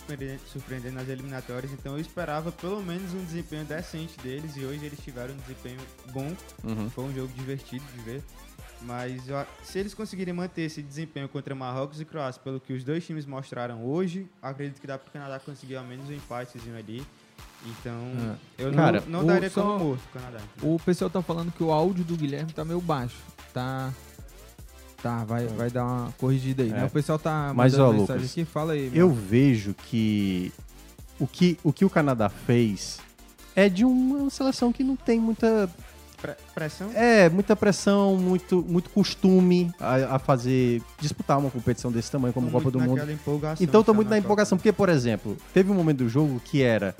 surpreendendo, 0.51 0.95
nas 0.95 1.07
eliminatórias, 1.07 1.71
então 1.71 1.93
eu 1.93 1.99
esperava 1.99 2.51
pelo 2.51 2.81
menos 2.81 3.13
um 3.13 3.23
desempenho 3.23 3.63
decente 3.65 4.17
deles 4.21 4.55
e 4.57 4.65
hoje 4.65 4.83
eles 4.85 4.99
tiveram 4.99 5.33
um 5.33 5.37
desempenho 5.37 5.79
bom. 6.11 6.33
Uhum. 6.63 6.89
Foi 6.89 7.03
um 7.05 7.13
jogo 7.13 7.31
divertido 7.35 7.83
de 7.95 8.01
ver. 8.01 8.23
Mas 8.81 9.23
se 9.63 9.79
eles 9.79 9.93
conseguirem 9.93 10.33
manter 10.33 10.63
esse 10.63 10.81
desempenho 10.81 11.29
contra 11.29 11.55
Marrocos 11.55 12.01
e 12.01 12.05
Croácia, 12.05 12.41
pelo 12.43 12.59
que 12.59 12.73
os 12.73 12.83
dois 12.83 13.05
times 13.05 13.25
mostraram 13.25 13.85
hoje, 13.85 14.27
acredito 14.41 14.81
que 14.81 14.87
dá 14.87 14.97
para 14.97 15.07
o 15.09 15.11
Canadá 15.13 15.39
conseguir 15.39 15.77
ao 15.77 15.85
menos 15.85 16.09
um 16.09 16.13
empatezinho 16.13 16.75
ali. 16.77 17.01
Então, 17.65 18.37
É. 18.57 18.63
eu 18.65 18.73
Cara, 18.73 18.99
não, 19.07 19.19
não 19.19 19.19
o- 19.21 19.27
daria 19.27 19.49
só- 19.49 19.61
como 19.61 19.85
morto 19.85 20.01
o 20.03 20.19
Canadá. 20.19 20.39
O 20.61 20.77
pessoal 20.83 21.09
tá 21.09 21.21
falando 21.21 21.49
que 21.51 21.63
o 21.63 21.71
áudio 21.71 22.03
do 22.03 22.17
Guilherme 22.17 22.51
tá 22.51 22.65
meio 22.65 22.81
baixo. 22.81 23.15
Tá. 23.53 23.93
Tá, 25.03 25.23
vai, 25.25 25.45
vai 25.47 25.69
dar 25.69 25.83
uma 25.85 26.13
corrigida 26.17 26.63
aí, 26.63 26.69
É. 26.69 26.73
né? 26.73 26.85
O 26.85 26.89
pessoal 26.89 27.19
tá 27.19 27.51
Mas, 27.53 27.77
ó, 27.77 27.91
mensagem 27.91 28.01
Lucas, 28.15 28.31
aqui, 28.31 28.45
fala 28.45 28.71
aí. 28.73 28.89
Eu 28.95 29.09
meu. 29.09 29.15
vejo 29.15 29.75
que 29.89 30.49
o, 31.19 31.27
que 31.27 31.59
o 31.61 31.73
que 31.73 31.83
o 31.83 31.89
Canadá 31.89 32.29
fez 32.29 32.99
é 33.55 33.67
de 33.67 33.83
uma 33.83 34.29
seleção 34.29 34.71
que 34.71 34.81
não 34.83 34.95
tem 34.95 35.19
muita. 35.19 35.69
Pre- 36.21 36.37
pressão? 36.55 36.89
É, 36.95 37.29
muita 37.29 37.53
pressão, 37.53 38.15
muito, 38.15 38.63
muito 38.65 38.89
costume 38.91 39.73
a, 39.77 40.15
a 40.15 40.19
fazer, 40.19 40.81
disputar 41.01 41.37
uma 41.37 41.51
competição 41.51 41.91
desse 41.91 42.09
tamanho 42.09 42.33
como 42.33 42.47
a 42.47 42.49
Tô 42.49 42.57
Copa 42.59 42.71
do 42.71 42.79
Mundo. 42.79 43.01
Então 43.11 43.55
de 43.55 43.67
tô 43.67 43.83
tá 43.83 43.93
muito 43.93 44.07
na 44.07 44.15
na 44.15 44.21
Copa. 44.21 44.25
empolgação, 44.27 44.57
porque, 44.57 44.71
por 44.71 44.87
exemplo, 44.87 45.35
teve 45.53 45.69
um 45.69 45.75
momento 45.75 45.97
do 45.97 46.07
jogo 46.07 46.41
que 46.45 46.61
era 46.63 46.95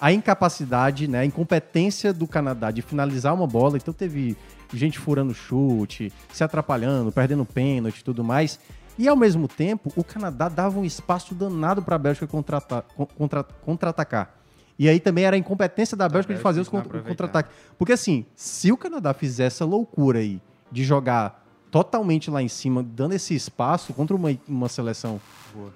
a 0.00 0.12
incapacidade, 0.12 1.06
né, 1.06 1.20
a 1.20 1.24
incompetência 1.24 2.12
do 2.12 2.26
Canadá 2.26 2.72
de 2.72 2.82
finalizar 2.82 3.32
uma 3.32 3.46
bola, 3.46 3.76
então 3.76 3.94
teve 3.94 4.36
gente 4.76 4.98
furando 4.98 5.34
chute, 5.34 6.12
se 6.32 6.42
atrapalhando, 6.44 7.10
perdendo 7.12 7.44
pênalti 7.44 7.98
e 8.00 8.04
tudo 8.04 8.22
mais. 8.24 8.58
E 8.98 9.08
ao 9.08 9.16
mesmo 9.16 9.48
tempo, 9.48 9.92
o 9.96 10.04
Canadá 10.04 10.48
dava 10.48 10.78
um 10.78 10.84
espaço 10.84 11.34
danado 11.34 11.82
para 11.82 11.96
a 11.96 11.98
Bélgica 11.98 12.26
contra-ata- 12.26 12.84
con- 12.96 13.06
contra- 13.06 13.42
contra-atacar. 13.44 14.34
e 14.78 14.88
aí 14.88 14.98
também 14.98 15.24
era 15.24 15.36
a 15.36 15.38
incompetência 15.38 15.96
da 15.96 16.08
Bélgica 16.08 16.34
de 16.34 16.40
fazer 16.40 16.60
os 16.60 16.66
Bélgica 16.68 16.76
não 16.76 16.82
contra- 16.82 16.98
aproveitar. 16.98 17.24
contra-ataques. 17.28 17.52
Porque 17.78 17.92
assim, 17.92 18.24
se 18.34 18.72
o 18.72 18.76
Canadá 18.76 19.14
fizer 19.14 19.44
essa 19.44 19.64
loucura 19.64 20.18
aí 20.18 20.40
de 20.72 20.82
jogar 20.84 21.43
totalmente 21.74 22.30
lá 22.30 22.40
em 22.40 22.46
cima, 22.46 22.84
dando 22.84 23.14
esse 23.14 23.34
espaço 23.34 23.92
contra 23.92 24.14
uma, 24.14 24.30
uma 24.46 24.68
seleção 24.68 25.20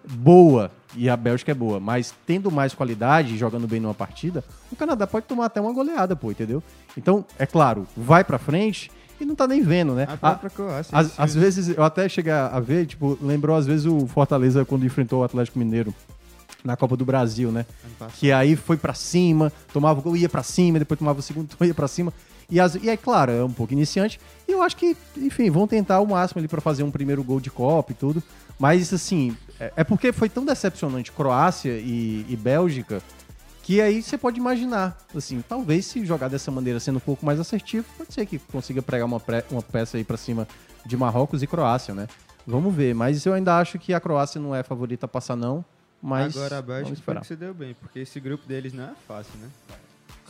boa. 0.05 0.71
e 0.95 1.11
a 1.11 1.17
Bélgica 1.17 1.51
é 1.51 1.55
boa, 1.57 1.81
mas 1.81 2.15
tendo 2.25 2.53
mais 2.53 2.73
qualidade, 2.73 3.35
e 3.35 3.37
jogando 3.37 3.67
bem 3.67 3.81
numa 3.81 3.95
partida, 3.95 4.45
o 4.71 4.77
Canadá 4.77 5.09
pode 5.09 5.27
tomar 5.27 5.47
até 5.47 5.61
uma 5.61 5.73
goleada, 5.73 6.15
pô, 6.15 6.31
entendeu? 6.31 6.63
Então, 6.97 7.25
é 7.37 7.45
claro, 7.45 7.85
vai 7.97 8.23
pra 8.23 8.39
frente 8.39 8.93
e 9.21 9.25
não 9.25 9.35
tá 9.35 9.49
nem 9.49 9.61
vendo, 9.61 9.93
né? 9.93 10.07
A 10.09 10.17
própria 10.17 10.51
Croácia, 10.51 10.97
Às, 10.97 11.35
vezes, 11.35 11.77
eu 11.77 11.83
até 11.83 12.09
cheguei 12.09 12.31
a 12.33 12.61
ver, 12.61 12.87
tipo, 12.87 13.19
lembrou 13.21 13.57
às 13.57 13.67
vezes 13.67 13.85
o 13.85 14.07
Fortaleza 14.07 14.65
quando 14.65 14.87
enfrentou 14.87 15.23
o 15.23 15.25
Atlético 15.25 15.59
Mineiro 15.59 15.93
na 16.65 16.77
Copa 16.77 16.97
do 16.97 17.05
Brasil, 17.05 17.51
né? 17.51 17.67
Que 18.15 18.31
aí 18.31 18.55
foi 18.55 18.77
pra 18.77 18.95
cima, 18.95 19.53
tomava 19.73 19.99
o 19.99 20.03
gol, 20.03 20.17
ia 20.17 20.29
pra 20.29 20.45
cima, 20.45 20.79
depois 20.79 20.99
tomava 20.99 21.19
o 21.19 21.23
segundo, 21.23 21.49
ia 21.61 21.75
pra 21.75 21.89
cima. 21.89 22.13
E, 22.51 22.59
as, 22.59 22.75
e 22.77 22.89
aí, 22.89 22.97
claro, 22.97 23.31
é 23.33 23.45
um 23.45 23.53
pouco 23.53 23.73
iniciante. 23.73 24.19
E 24.47 24.53
eu 24.53 24.63
acho 24.63 24.77
que, 24.77 24.97
enfim, 25.17 25.51
vão 25.51 25.67
tentar 25.67 26.01
o 26.01 26.07
máximo 26.07 26.39
ali 26.39 26.49
pra 26.49 26.61
fazer 26.61 26.83
um 26.83 26.91
primeiro 26.91 27.23
gol 27.23 27.41
de 27.41 27.51
Copa 27.51 27.93
e 27.93 27.95
tudo. 27.95 28.23
Mas, 28.59 28.93
assim, 28.93 29.37
é, 29.61 29.73
é 29.77 29.85
porque 29.85 30.13
foi 30.13 30.29
tão 30.29 30.45
decepcionante 30.45 31.13
Croácia 31.13 31.73
e, 31.79 32.25
e 32.29 32.37
Bélgica 32.37 33.03
que 33.63 33.83
aí 33.83 34.03
você 34.03 34.17
pode 34.17 34.39
imaginar, 34.39 34.97
assim, 35.15 35.45
talvez 35.47 35.85
se 35.85 36.03
jogar 36.07 36.29
dessa 36.29 36.51
maneira 36.51 36.81
sendo 36.81 36.97
um 36.97 37.01
pouco 37.01 37.27
mais 37.27 37.39
assertivo, 37.39 37.85
pode 37.99 38.15
ser 38.15 38.25
que 38.25 38.39
consiga 38.39 38.81
pregar 38.81 39.05
uma, 39.05 39.21
pré- 39.21 39.45
uma 39.51 39.61
peça 39.61 39.99
aí 39.99 40.05
pra 40.05 40.17
cima 40.17 40.49
de 40.87 40.97
Marrocos 40.97 41.43
e 41.43 41.47
Croácia, 41.47 41.93
né? 41.93 42.09
Vamos 42.47 42.75
ver, 42.75 42.95
mas 42.95 43.27
eu 43.27 43.35
ainda 43.35 43.59
acho 43.59 43.79
que 43.79 43.93
a 43.93 44.01
Croácia 44.01 44.41
não 44.41 44.55
é 44.55 44.63
favorita 44.63 45.05
a 45.05 45.09
passar 45.09 45.37
não, 45.37 45.63
mas 46.03 46.35
Agora 46.35 46.57
a 46.57 46.63
Bélgica 46.63 46.97
foi 47.05 47.15
que 47.17 47.27
se 47.27 47.37
deu 47.37 47.53
bem, 47.53 47.77
porque 47.79 47.99
esse 47.99 48.19
grupo 48.19 48.49
deles 48.49 48.73
não 48.73 48.85
é 48.85 48.93
fácil, 49.07 49.35
né? 49.39 49.49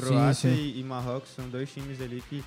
Croácia 0.07 0.51
sim. 0.51 0.57
E, 0.57 0.81
e 0.81 0.85
Marrocos 0.85 1.31
são 1.35 1.49
dois 1.49 1.71
times 1.73 2.01
ali 2.01 2.23
que, 2.29 2.45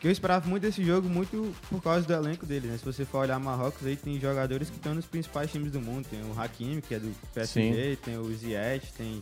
que 0.00 0.08
eu 0.08 0.10
esperava 0.10 0.48
muito 0.48 0.62
desse 0.62 0.84
jogo, 0.84 1.08
muito 1.08 1.54
por 1.68 1.82
causa 1.82 2.06
do 2.06 2.12
elenco 2.12 2.46
deles, 2.46 2.70
né? 2.70 2.78
Se 2.78 2.84
você 2.84 3.04
for 3.04 3.18
olhar 3.18 3.38
Marrocos, 3.38 3.86
aí 3.86 3.96
tem 3.96 4.18
jogadores 4.20 4.70
que 4.70 4.76
estão 4.76 4.94
nos 4.94 5.06
principais 5.06 5.50
times 5.50 5.72
do 5.72 5.80
mundo. 5.80 6.06
Tem 6.08 6.20
o 6.22 6.40
Hakimi, 6.40 6.80
que 6.80 6.94
é 6.94 6.98
do 6.98 7.12
PSG, 7.34 7.96
tem 7.96 8.18
o 8.18 8.32
Ziyech, 8.34 8.92
tem 8.92 9.20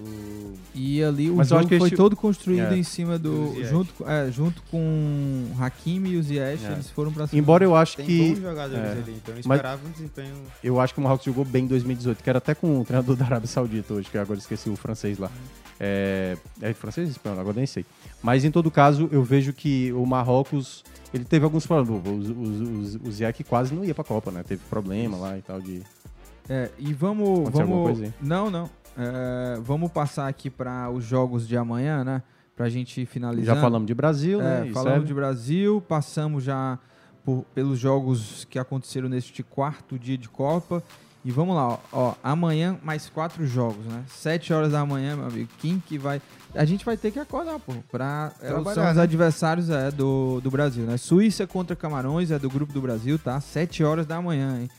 o... 0.00 0.54
E 0.74 1.02
ali 1.02 1.30
o 1.30 1.36
Mas 1.36 1.48
jogo 1.48 1.66
que 1.66 1.78
foi 1.78 1.88
esse- 1.88 1.96
todo 1.96 2.16
construído 2.16 2.72
É. 2.72 2.76
em 2.76 2.82
cima 2.82 3.18
do. 3.18 3.54
Junto, 3.64 3.92
com- 3.94 4.08
é, 4.08 4.30
junto 4.30 4.62
com 4.70 4.78
o 4.78 5.62
Hakimi 5.62 6.10
e 6.10 6.16
o 6.16 6.22
Ziyech, 6.22 6.64
É. 6.64 6.72
eles 6.72 6.90
foram 6.90 7.12
pra 7.12 7.26
cima. 7.26 7.40
Embora 7.40 7.64
eu 7.64 7.74
acho 7.76 7.96
Tem 7.96 8.06
que 8.06 8.28
bons 8.34 8.38
jogadores 8.40 8.84
é, 8.84 8.90
ali, 8.92 9.12
então 9.22 9.34
eu 9.34 9.42
mas 9.44 9.56
esperava 9.58 9.80
um 9.86 9.90
desempenho... 9.90 10.34
eu 10.62 10.80
acho 10.80 10.94
que 10.94 11.00
o 11.00 11.02
Marrocos 11.02 11.24
jogou 11.26 11.44
bem 11.44 11.64
em 11.64 11.68
2018, 11.68 12.22
que 12.22 12.28
era 12.28 12.38
até 12.38 12.54
com 12.54 12.80
o 12.80 12.84
treinador 12.84 13.16
da 13.16 13.24
Arábia 13.24 13.48
Saudita 13.48 13.94
hoje, 13.94 14.08
que 14.10 14.18
agora 14.18 14.38
esqueci 14.38 14.68
o 14.70 14.76
francês 14.76 15.18
lá. 15.18 15.30
É, 15.78 16.36
é 16.62 16.72
francês 16.72 17.08
ou 17.08 17.12
espanhol? 17.12 17.40
Agora 17.40 17.56
nem 17.56 17.66
sei. 17.66 17.84
Mas 18.22 18.44
em 18.44 18.50
todo 18.50 18.70
caso, 18.70 19.08
eu 19.10 19.22
vejo 19.22 19.52
que 19.52 19.92
o 19.92 20.06
Marrocos 20.06 20.84
ele 21.12 21.24
teve 21.24 21.44
alguns 21.44 21.66
problemas. 21.66 22.04
O, 22.06 23.08
o, 23.08 23.10
Ziyech 23.12 23.44
quase 23.44 23.74
não 23.74 23.84
ia 23.84 23.94
pra 23.94 24.04
Copa, 24.04 24.30
né? 24.30 24.42
Teve 24.42 24.62
problema 24.68 25.16
lá 25.16 25.38
e 25.38 25.42
tal 25.42 25.60
de. 25.60 25.82
É, 26.48 26.70
e 26.78 26.92
vamos. 26.92 27.40
Aconteceu 27.40 27.66
vamos 27.66 28.10
não, 28.20 28.50
não. 28.50 28.70
É, 28.96 29.58
vamos 29.60 29.90
passar 29.90 30.28
aqui 30.28 30.48
para 30.50 30.88
os 30.90 31.04
jogos 31.04 31.46
de 31.48 31.56
amanhã, 31.56 32.04
né? 32.04 32.22
Pra 32.56 32.68
gente 32.68 33.04
finalizar. 33.06 33.56
Já 33.56 33.60
falamos 33.60 33.86
de 33.86 33.94
Brasil, 33.94 34.38
né? 34.38 34.62
É, 34.62 34.66
E 34.68 34.72
falamos 34.72 34.92
serve. 34.92 35.06
de 35.06 35.14
Brasil, 35.14 35.80
passamos 35.88 36.44
já 36.44 36.78
por- 37.24 37.44
pelos 37.54 37.78
jogos 37.78 38.44
que 38.48 38.58
aconteceram 38.58 39.08
neste 39.08 39.42
quarto 39.42 39.98
dia 39.98 40.16
de 40.16 40.28
Copa. 40.28 40.82
E 41.24 41.30
vamos 41.30 41.56
lá, 41.56 41.66
ó, 41.68 41.78
ó, 41.90 42.14
amanhã 42.22 42.78
mais 42.82 43.08
quatro 43.08 43.46
jogos, 43.46 43.84
né? 43.86 44.04
Sete 44.08 44.52
horas 44.52 44.72
da 44.72 44.84
manhã, 44.84 45.16
meu 45.16 45.26
amigo. 45.26 45.48
Quem 45.58 45.80
que 45.80 45.96
vai. 45.96 46.20
A 46.54 46.66
gente 46.66 46.84
vai 46.84 46.98
ter 46.98 47.10
que 47.10 47.18
acordar, 47.18 47.58
pô. 47.58 47.72
Pra, 47.90 48.30
é, 48.42 48.48
são 48.50 48.60
os 48.90 48.96
né? 48.96 49.02
adversários 49.02 49.70
é, 49.70 49.90
do, 49.90 50.40
do 50.42 50.50
Brasil, 50.50 50.84
né? 50.84 50.98
Suíça 50.98 51.46
contra 51.46 51.74
Camarões, 51.74 52.30
é 52.30 52.38
do 52.38 52.50
grupo 52.50 52.74
do 52.74 52.80
Brasil, 52.82 53.18
tá? 53.18 53.40
Sete 53.40 53.82
horas 53.82 54.04
da 54.06 54.20
manhã, 54.20 54.60
hein? 54.60 54.70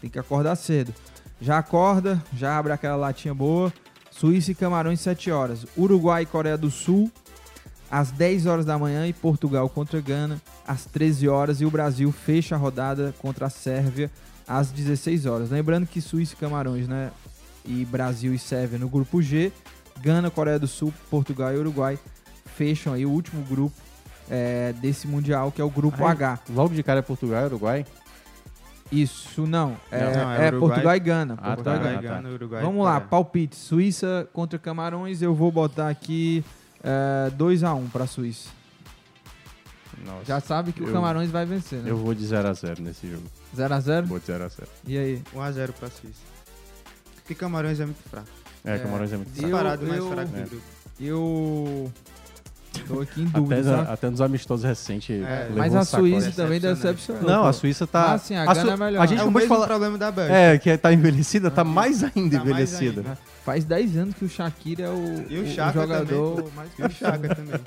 Tem 0.00 0.08
que 0.08 0.18
acordar 0.18 0.56
cedo. 0.56 0.92
Já 1.40 1.58
acorda, 1.58 2.22
já 2.36 2.58
abre 2.58 2.72
aquela 2.72 2.96
latinha 2.96 3.34
boa. 3.34 3.72
Suíça 4.10 4.52
e 4.52 4.54
Camarões, 4.54 5.00
7 5.00 5.30
horas. 5.30 5.66
Uruguai 5.76 6.22
e 6.22 6.26
Coreia 6.26 6.58
do 6.58 6.70
Sul, 6.70 7.10
às 7.90 8.10
10 8.10 8.46
horas 8.46 8.64
da 8.64 8.78
manhã. 8.78 9.06
E 9.06 9.12
Portugal 9.12 9.68
contra 9.68 10.00
Gana, 10.00 10.40
às 10.66 10.84
13 10.84 11.28
horas. 11.28 11.60
E 11.60 11.64
o 11.64 11.70
Brasil 11.70 12.12
fecha 12.12 12.54
a 12.54 12.58
rodada 12.58 13.14
contra 13.18 13.46
a 13.46 13.50
Sérvia, 13.50 14.10
às 14.46 14.70
16 14.70 15.26
horas. 15.26 15.50
Lembrando 15.50 15.86
que 15.86 16.00
Suíça 16.00 16.34
e 16.34 16.36
Camarões, 16.36 16.86
né? 16.86 17.10
E 17.64 17.84
Brasil 17.84 18.34
e 18.34 18.38
Sérvia 18.38 18.78
no 18.78 18.88
grupo 18.88 19.22
G. 19.22 19.52
Gana, 20.00 20.30
Coreia 20.30 20.58
do 20.58 20.66
Sul, 20.66 20.92
Portugal 21.10 21.54
e 21.54 21.58
Uruguai 21.58 21.98
fecham 22.60 22.92
aí 22.92 23.06
o 23.06 23.10
último 23.10 23.42
grupo 23.44 23.74
é, 24.28 24.74
desse 24.82 25.06
Mundial, 25.06 25.50
que 25.50 25.62
é 25.62 25.64
o 25.64 25.70
grupo 25.70 26.04
Ai, 26.04 26.12
H. 26.12 26.40
Logo 26.50 26.74
de 26.74 26.82
cara 26.82 26.98
é 26.98 27.02
Portugal 27.02 27.42
e 27.42 27.46
Uruguai. 27.46 27.86
Isso, 28.90 29.46
não. 29.46 29.76
É, 29.90 30.00
Não, 30.16 30.30
é 30.32 30.46
é. 30.48 30.52
Portugal 30.52 30.96
e 30.96 31.00
Gana. 31.00 31.34
Ah, 31.40 31.54
Portugal 31.54 31.74
tá, 31.78 31.80
e 31.80 31.84
Gana. 31.96 31.96
tá. 32.02 32.14
Gana, 32.16 32.28
Uruguai 32.30 32.62
Vamos 32.62 32.84
lá, 32.84 32.92
Coreia. 32.94 33.08
palpite. 33.08 33.56
Suíça 33.56 34.28
contra 34.32 34.58
Camarões. 34.58 35.22
Eu 35.22 35.34
vou 35.34 35.52
botar 35.52 35.88
aqui 35.88 36.44
é, 36.82 37.30
2x1 37.36 37.88
pra 37.92 38.06
Suíça. 38.06 38.48
Nossa. 40.04 40.24
Já 40.24 40.40
sabe 40.40 40.72
que 40.72 40.82
o 40.82 40.86
Eu- 40.88 40.92
Camarões 40.92 41.30
vai 41.30 41.44
vencer, 41.44 41.80
né? 41.80 41.90
Eu 41.90 41.96
vou 41.98 42.14
de 42.14 42.24
0x0 42.26 42.80
nesse 42.80 43.08
jogo. 43.10 43.24
0x0? 43.54 44.06
Vou 44.06 44.18
de 44.18 44.24
0x0. 44.26 44.66
E 44.86 44.96
aí? 44.98 45.22
1x0 45.34 45.72
pra 45.72 45.88
Suíça. 45.90 46.22
Porque 47.16 47.34
Camarões 47.34 47.78
é 47.80 47.84
muito 47.84 48.02
fraco. 48.08 48.26
É, 48.64 48.78
Camarões 48.78 49.12
é 49.12 49.16
muito 49.16 49.30
fraco. 49.30 49.42
Disparado 49.46 49.86
mais 49.86 49.98
eu- 50.00 50.10
fraco 50.10 50.36
É. 50.36 50.40
do 50.42 50.48
grupo. 50.50 50.64
Eu 50.98 51.92
tô 52.86 53.00
aqui 53.00 53.22
em 53.22 53.26
Até, 53.26 53.38
dúvida, 53.38 53.62
sabe? 53.64 53.92
até 53.92 54.10
nos 54.10 54.20
amistosos 54.20 54.64
recentes. 54.64 55.10
É, 55.22 55.40
levou 55.44 55.56
Mas 55.58 55.74
um 55.74 55.78
a. 55.78 55.84
Suíça 55.84 56.30
também 56.32 56.60
Decepcionante. 56.60 56.82
decepcionou. 56.82 57.22
Não, 57.22 57.46
a 57.46 57.52
Suíça 57.52 57.86
tá. 57.86 58.12
Ah, 58.14 58.18
sim, 58.18 58.34
a 58.34 58.46
Gana 58.46 58.60
Su- 58.62 58.70
é 58.70 58.76
melhor. 58.76 59.02
A 59.02 59.06
gente 59.06 59.18
É 59.18 59.22
o 59.22 59.24
acabou 59.24 59.40
de 59.40 59.46
mesmo 59.48 59.54
falar. 59.54 59.66
problema 59.66 59.98
da 59.98 60.10
Bélgica. 60.10 60.36
É, 60.36 60.58
que 60.58 60.76
tá 60.78 60.92
envelhecida, 60.92 61.50
tá 61.50 61.64
mais 61.64 62.02
ainda 62.04 62.12
Tá 62.38 62.44
mais 62.44 62.50
envelhecida. 62.50 63.00
ainda. 63.00 63.18
Faz 63.44 63.64
10 63.64 63.96
anos 63.96 64.14
que 64.14 64.24
o 64.24 64.28
Shakira 64.28 64.84
é 64.84 64.88
o, 64.90 65.26
E 65.28 65.38
o 65.38 65.42
o 65.42 65.46
jogador 65.72 66.36
também. 66.36 66.52
mais 66.54 66.70
E 66.78 66.82
o 66.82 66.90
Chaka 66.90 67.34
também. 67.34 67.60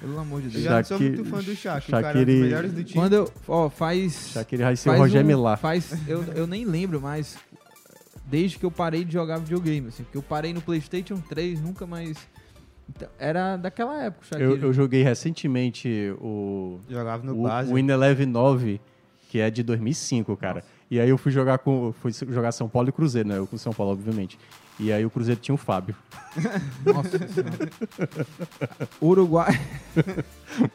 Pelo 0.00 0.18
amor 0.18 0.40
de 0.40 0.46
Eu 0.46 0.52
Deus. 0.52 0.64
já 0.64 0.76
não 0.76 0.84
sou 0.84 0.96
Shaqiri- 0.98 1.16
muito 1.16 1.30
fã 1.30 1.42
do 1.42 1.54
Chaka. 1.56 1.84
O 1.86 1.90
cara 1.90 2.06
é 2.06 2.08
um 2.08 2.12
dos 2.12 2.20
Shaqiri- 2.20 2.40
melhores 2.40 2.72
do 2.72 2.84
time. 2.84 2.94
Quando 3.02 3.12
eu. 3.12 3.32
Ó, 3.46 3.68
faz. 3.68 4.30
Shaqiri 4.32 4.62
vai 4.62 4.76
ser 4.76 4.88
o 4.88 4.92
faz 4.92 5.00
Roger 5.02 5.22
um- 5.22 5.26
Milá. 5.26 5.56
Faz, 5.58 5.92
eu, 6.08 6.24
eu 6.34 6.46
nem 6.46 6.64
lembro 6.64 7.00
mais. 7.00 7.36
Desde 8.24 8.58
que 8.58 8.64
eu 8.64 8.70
parei 8.70 9.04
de 9.04 9.12
jogar 9.12 9.38
videogame, 9.38 9.88
assim. 9.88 10.04
Porque 10.04 10.16
eu 10.16 10.22
parei 10.22 10.54
no 10.54 10.60
PlayStation 10.62 11.16
3, 11.28 11.60
nunca 11.60 11.84
mais. 11.86 12.16
Então, 12.96 13.08
era 13.18 13.56
daquela 13.56 14.02
época. 14.02 14.36
Eu, 14.38 14.56
eu 14.56 14.72
joguei 14.72 15.02
recentemente 15.02 16.12
o. 16.20 16.80
Jogava 16.88 17.24
no 17.24 17.38
o, 17.38 17.42
base. 17.44 17.72
o 17.72 17.78
In 17.78 17.88
Eleven 17.88 18.26
9, 18.26 18.80
que 19.28 19.38
é 19.38 19.48
de 19.48 19.62
2005, 19.62 20.36
cara. 20.36 20.64
E 20.90 20.98
aí 20.98 21.08
eu 21.08 21.16
fui 21.16 21.30
jogar 21.30 21.58
com. 21.58 21.92
Fui 21.92 22.12
jogar 22.12 22.50
São 22.50 22.68
Paulo 22.68 22.88
e 22.88 22.92
Cruzeiro, 22.92 23.28
né? 23.28 23.38
Eu 23.38 23.46
com 23.46 23.56
São 23.56 23.72
Paulo, 23.72 23.92
obviamente. 23.92 24.36
E 24.78 24.92
aí 24.92 25.04
o 25.06 25.10
Cruzeiro 25.10 25.40
tinha 25.40 25.54
o 25.54 25.58
Fábio. 25.58 25.94
Nossa 26.84 27.18
Senhora. 27.28 27.70
Uruguai. 29.00 29.60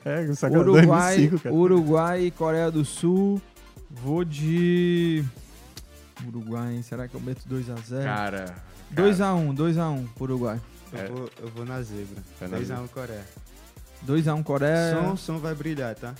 É, 0.05 0.33
sacanagem, 0.33 0.71
Uruguai, 0.71 1.15
2005, 1.17 1.43
cara. 1.43 1.55
Uruguai 1.55 2.31
Coreia 2.31 2.71
do 2.71 2.85
Sul. 2.85 3.41
Vou 3.89 4.23
de. 4.23 5.23
Uruguai, 6.25 6.75
hein? 6.75 6.81
será 6.81 7.09
que 7.09 7.15
eu 7.15 7.19
meto 7.19 7.41
2x0? 7.49 8.03
Cara. 8.03 8.55
2x1, 8.95 9.53
2x1 9.53 10.07
pro 10.15 10.23
Uruguai. 10.23 10.61
Eu, 11.03 11.15
vou, 11.15 11.29
eu 11.41 11.47
vou 11.49 11.65
na 11.65 11.81
zebra. 11.81 12.23
Vai 12.39 12.49
na 12.49 12.57
2x1 12.59 12.87
Coreia. 12.89 13.25
2x1 14.07 14.43
Coreia. 14.43 14.93
Som, 15.01 15.15
som 15.17 15.37
vai 15.39 15.53
brilhar, 15.55 15.95
tá? 15.95 16.13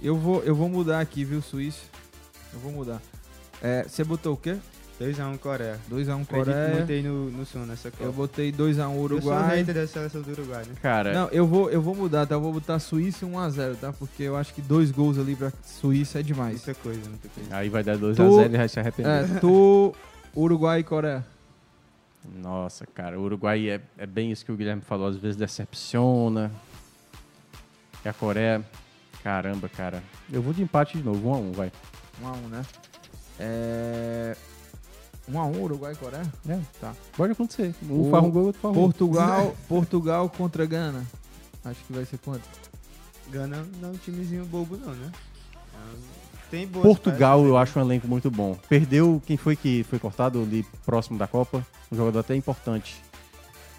Eu 0.00 0.16
vou, 0.16 0.42
eu 0.42 0.54
vou 0.54 0.68
mudar 0.68 1.00
aqui, 1.00 1.24
viu, 1.24 1.40
Suíça? 1.42 1.80
Eu 2.52 2.58
vou 2.60 2.72
mudar. 2.72 3.00
É, 3.62 3.84
você 3.84 4.02
botou 4.04 4.34
o 4.34 4.36
quê? 4.36 4.56
2x1 5.00 5.38
Coreia. 5.38 5.78
2x1 5.90 6.22
Acredito 6.22 6.28
Coreia. 6.28 6.74
muito 6.76 6.92
aí 6.92 7.02
no, 7.02 7.30
no 7.30 7.46
som 7.46 7.60
nessa 7.60 7.90
Copa. 7.90 8.04
Eu 8.04 8.12
botei 8.12 8.52
2x1 8.52 8.60
Eu 8.70 8.76
sou 8.76 9.00
Uruguai. 9.02 9.58
hater 9.60 9.74
da 9.74 9.86
seleção 9.86 10.22
do 10.22 10.30
Uruguai, 10.30 10.64
né? 10.64 10.74
Cara, 10.80 11.12
Não, 11.12 11.28
eu 11.30 11.46
vou, 11.46 11.70
eu 11.70 11.80
vou 11.82 11.94
mudar, 11.94 12.26
tá? 12.26 12.34
Eu 12.36 12.40
vou 12.40 12.52
botar 12.52 12.78
Suíça 12.78 13.24
e 13.24 13.28
1x0, 13.28 13.76
tá? 13.80 13.92
Porque 13.92 14.22
eu 14.24 14.36
acho 14.36 14.52
que 14.54 14.60
dois 14.62 14.90
gols 14.90 15.18
ali 15.18 15.34
pra 15.34 15.52
Suíça 15.64 16.20
é 16.20 16.22
demais. 16.22 16.64
Muita 16.64 16.74
coisa, 16.74 17.08
muita 17.08 17.28
coisa. 17.28 17.56
aí 17.56 17.68
vai 17.68 17.82
dar 17.82 17.96
2x0 17.96 18.14
Tu- 18.16 18.42
e 18.54 18.56
vai 18.56 18.68
se 18.68 18.78
arrepender. 18.80 19.10
É, 19.36 19.38
tu, 19.40 19.94
Uruguai 20.36 20.80
e 20.80 20.84
Coreia. 20.84 21.24
Nossa, 22.24 22.86
cara, 22.86 23.18
o 23.18 23.22
Uruguai 23.24 23.68
é, 23.68 23.80
é 23.98 24.06
bem 24.06 24.30
isso 24.30 24.44
que 24.44 24.52
o 24.52 24.56
Guilherme 24.56 24.82
falou, 24.82 25.08
às 25.08 25.16
vezes 25.16 25.36
decepciona. 25.36 26.52
E 28.04 28.08
a 28.08 28.12
Coreia, 28.12 28.64
caramba, 29.22 29.68
cara. 29.68 30.02
Eu 30.32 30.40
vou 30.42 30.52
de 30.52 30.62
empate 30.62 30.98
de 30.98 31.04
novo, 31.04 31.28
1 31.30 31.34
a 31.34 31.38
1 31.38 31.52
vai. 31.52 31.72
1 32.20 32.26
a 32.26 32.32
1 32.32 32.36
né? 32.48 32.62
É... 33.38 34.36
1 35.28 35.40
a 35.40 35.46
1 35.46 35.62
Uruguai 35.62 35.92
e 35.92 35.96
Coreia? 35.96 36.32
É. 36.48 36.58
Tá. 36.80 36.94
Pode 37.16 37.32
acontecer. 37.32 37.74
Um 37.88 38.08
O 38.08 38.10
faz 38.10 38.24
um 38.24 38.30
gol, 38.30 38.44
outro 38.46 38.60
faz 38.60 38.72
um 38.72 38.74
gol. 38.78 38.84
Portugal, 38.88 39.56
Portugal 39.68 40.28
contra 40.30 40.64
Gana. 40.66 41.04
Acho 41.64 41.80
que 41.84 41.92
vai 41.92 42.04
ser 42.04 42.18
quanto? 42.18 42.48
Gana 43.30 43.66
não 43.80 43.90
é 43.90 43.92
um 43.92 43.96
timezinho 43.96 44.44
bobo, 44.46 44.76
não, 44.76 44.92
né? 44.94 45.12
É 45.74 45.78
um- 45.96 46.21
Portugal, 46.82 47.38
peças, 47.38 47.48
eu 47.50 47.56
acho 47.56 47.78
um 47.78 47.82
elenco 47.82 48.06
muito 48.08 48.30
bom. 48.30 48.56
Perdeu 48.68 49.20
quem 49.26 49.36
foi 49.36 49.56
que 49.56 49.84
foi 49.84 49.98
cortado 49.98 50.40
ali 50.42 50.64
próximo 50.84 51.18
da 51.18 51.26
Copa? 51.26 51.64
Um 51.90 51.96
jogador 51.96 52.20
até 52.20 52.34
importante. 52.36 52.96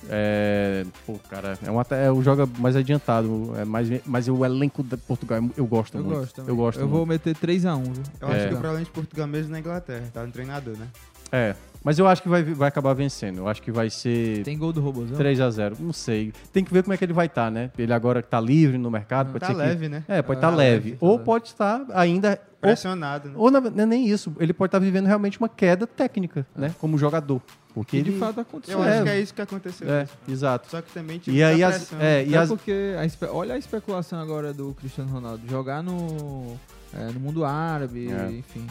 É, 0.10 0.86
pô, 1.06 1.14
cara, 1.30 1.58
é 1.66 1.72
um, 1.72 1.80
até, 1.80 2.06
é 2.08 2.12
um 2.12 2.22
joga 2.22 2.46
mais 2.60 2.76
adiantado, 2.76 3.54
é 3.58 3.64
mais, 3.64 3.88
mas 4.06 4.28
o 4.28 4.44
elenco 4.44 4.84
de 4.84 4.98
Portugal 4.98 5.42
eu 5.56 5.66
gosto 5.66 5.98
Eu 5.98 6.04
muito. 6.04 6.20
gosto 6.20 6.36
também. 6.36 6.50
Eu 6.50 6.56
gosto 6.58 6.78
Eu 6.80 6.88
muito. 6.88 6.98
vou 6.98 7.06
meter 7.06 7.34
3x1, 7.36 7.84
viu? 7.84 8.04
Eu 8.20 8.28
acho 8.28 8.38
É. 8.38 8.48
que 8.50 8.54
o 8.54 8.58
problema 8.58 8.84
de 8.84 8.92
Portugal 8.92 9.28
mesmo 9.28 9.52
na 9.54 9.60
Inglaterra, 9.60 10.04
tá 10.14 10.26
no 10.26 10.32
treinador, 10.32 10.78
né? 10.78 10.88
É, 11.32 11.56
mas 11.84 11.98
eu 11.98 12.06
acho 12.08 12.22
que 12.22 12.28
vai, 12.30 12.44
vai 12.44 12.68
acabar 12.68 12.94
vencendo. 12.94 13.38
Eu 13.40 13.48
acho 13.48 13.62
que 13.62 13.72
vai 13.72 13.90
ser 13.90 14.44
Tem 14.44 14.58
gol 14.58 14.72
do 14.74 14.82
Robozão? 14.82 15.18
3x0. 15.18 15.78
Não 15.80 15.94
sei. 15.94 16.32
Tem 16.52 16.64
que 16.66 16.72
ver 16.74 16.84
como 16.84 16.94
é 16.94 16.98
que 16.98 17.06
ele 17.06 17.14
vai 17.14 17.26
estar, 17.28 17.50
né? 17.50 17.72
Ele 17.78 17.92
agora 17.94 18.22
que 18.22 18.28
tá 18.30 18.40
livre 18.42 18.78
no 18.78 18.92
mercado. 18.92 19.28
pode 19.32 19.40
Tá 19.40 19.48
ser 19.48 19.54
que- 19.54 19.58
leve, 19.60 19.90
né? 19.90 20.04
É, 20.08 20.22
pode 20.22 20.40
Tá 20.42 20.48
estar 20.48 20.58
leve. 20.58 20.90
leve, 20.90 20.92
tá 21.00 21.06
Ou 21.06 21.14
leve. 21.14 21.24
pode 21.24 21.48
estar 21.48 21.86
ainda. 21.94 22.40
Pressionado, 22.68 23.30
né? 23.30 23.36
Ou, 23.38 23.44
ou 23.46 23.52
na- 23.52 23.62
não 23.62 23.84
é 23.84 23.86
nem 23.86 24.08
isso. 24.08 24.34
Ele 24.40 24.54
pode 24.54 24.70
estar 24.70 24.80
vivendo 24.80 25.06
realmente 25.06 25.38
uma 25.40 25.50
queda 25.50 25.86
técnica, 25.88 26.46
né? 26.56 26.74
Como 26.80 26.98
jogador. 26.98 27.42
Porque 27.74 27.98
Que 27.98 28.04
de 28.04 28.10
ele- 28.12 28.20
fato 28.20 28.40
aconteceu. 28.40 28.78
Eu 28.78 28.84
acho 28.84 29.04
que 29.04 29.10
é 29.10 29.20
isso 29.20 29.34
que 29.34 29.42
aconteceu. 29.42 29.90
É, 29.90 30.00
mesmo. 30.02 30.14
exato. 30.30 30.70
Só 30.70 30.80
que 30.82 30.92
também 30.94 31.18
tipo, 31.18 31.36
E 31.36 31.44
aí 31.44 31.60
tá 31.62 31.68
as- 31.70 31.76
pressão. 31.78 32.00
é, 32.00 32.24
e 32.24 32.34
É 32.36 32.38
as- 32.38 32.50
porque 32.50 32.96
a 33.00 33.06
espe- 33.06 33.26
olha 33.26 33.56
a 33.56 33.58
especulação 33.58 34.20
agora 34.20 34.54
do 34.54 34.74
Cristiano 34.76 35.10
Ronaldo. 35.12 35.42
Jogar 35.50 35.82
no, 35.82 36.56
é, 36.96 37.12
no 37.12 37.20
mundo 37.20 37.44
árabe, 37.44 38.10
É. 38.12 38.32
enfim. 38.32 38.68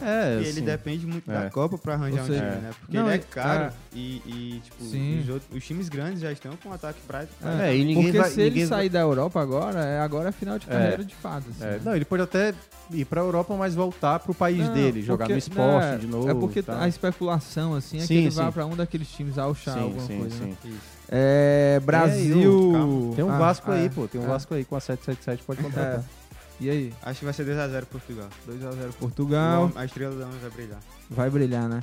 É, 0.00 0.34
E 0.34 0.38
ele 0.40 0.48
assim, 0.50 0.64
depende 0.64 1.06
muito 1.06 1.30
é. 1.30 1.34
da 1.44 1.50
Copa 1.50 1.78
pra 1.78 1.94
arranjar 1.94 2.18
Ou 2.18 2.24
um 2.24 2.26
seja, 2.26 2.40
time, 2.50 2.62
né? 2.62 2.70
Porque 2.80 2.96
não, 2.96 3.04
ele 3.06 3.12
é 3.12 3.14
é- 3.14 3.18
caro 3.18 3.64
é. 3.64 3.72
e, 3.94 4.22
e, 4.26 4.60
tipo, 4.64 4.84
os, 4.84 5.28
outros- 5.30 5.56
os 5.56 5.64
times 5.64 5.88
grandes 5.88 6.20
já 6.20 6.30
estão 6.32 6.52
com 6.62 6.68
um 6.68 6.72
ataque 6.72 6.98
pra... 7.06 7.22
É, 7.22 7.70
É, 7.70 7.76
e 7.76 7.84
ninguém 7.84 8.04
porque 8.04 8.18
vai- 8.18 8.30
se 8.30 8.40
ele 8.40 8.50
ninguém 8.50 8.66
vai- 8.66 8.78
sair 8.78 8.88
da 8.88 9.00
Europa 9.00 9.40
agora, 9.40 9.80
é 9.84 10.00
agora 10.00 10.28
é 10.28 10.32
final 10.32 10.58
de 10.58 10.66
É. 10.66 10.72
carreira 10.72 11.04
de 11.04 11.14
fato. 11.14 11.44
assim, 11.50 11.64
É, 11.64 11.70
né? 11.72 11.80
não, 11.84 11.96
ele 11.96 12.04
pode 12.04 12.22
até 12.22 12.52
ir 12.90 13.04
pra 13.06 13.20
Europa, 13.22 13.54
mas 13.56 13.74
voltar 13.74 14.18
pro 14.18 14.34
país 14.34 14.58
Não, 14.66 14.74
dele, 14.74 15.00
jogar 15.02 15.24
porque- 15.26 15.32
no 15.34 15.38
esporte 15.38 15.86
não, 15.92 15.98
de 15.98 16.06
novo. 16.06 16.30
É 16.30 16.34
porque 16.34 16.62
tá? 16.62 16.82
a 16.82 16.88
especulação, 16.88 17.74
assim, 17.74 17.98
é 17.98 18.00
Sim, 18.00 18.06
que 18.06 18.14
ele 18.14 18.30
sim. 18.30 18.36
vá 18.36 18.52
pra 18.52 18.66
um 18.66 18.76
daqueles 18.76 19.08
times 19.08 19.38
ao 19.38 19.54
chá, 19.54 19.72
Sim, 19.72 19.80
alguma 19.82 20.06
sim, 20.06 20.18
coisa. 20.18 20.36
sim. 20.36 20.44
né? 20.44 20.56
Isso. 20.64 20.96
É, 21.08 21.80
Brasil. 21.84 23.12
Tem 23.14 23.24
um 23.24 23.30
Ah, 23.30 23.38
Vasco 23.38 23.70
aí, 23.70 23.86
é, 23.86 23.88
pô. 23.88 24.08
Tem 24.08 24.20
um 24.20 24.24
é. 24.24 24.26
Vasco 24.26 24.52
aí 24.54 24.64
com 24.64 24.74
a 24.76 24.80
777, 24.80 25.42
pode 25.44 25.62
contratar. 25.62 26.02
E 26.60 26.70
aí? 26.70 26.92
Acho 27.02 27.18
que 27.20 27.24
vai 27.24 27.34
ser 27.34 27.44
2x0 27.46 27.84
Portugal. 27.86 28.28
2x0 28.48 28.92
Portugal. 28.98 29.70
A 29.74 29.84
estrela 29.84 30.14
da 30.16 30.24
vai 30.26 30.50
brilhar. 30.50 30.78
Vai 31.10 31.30
brilhar, 31.30 31.68
né? 31.68 31.82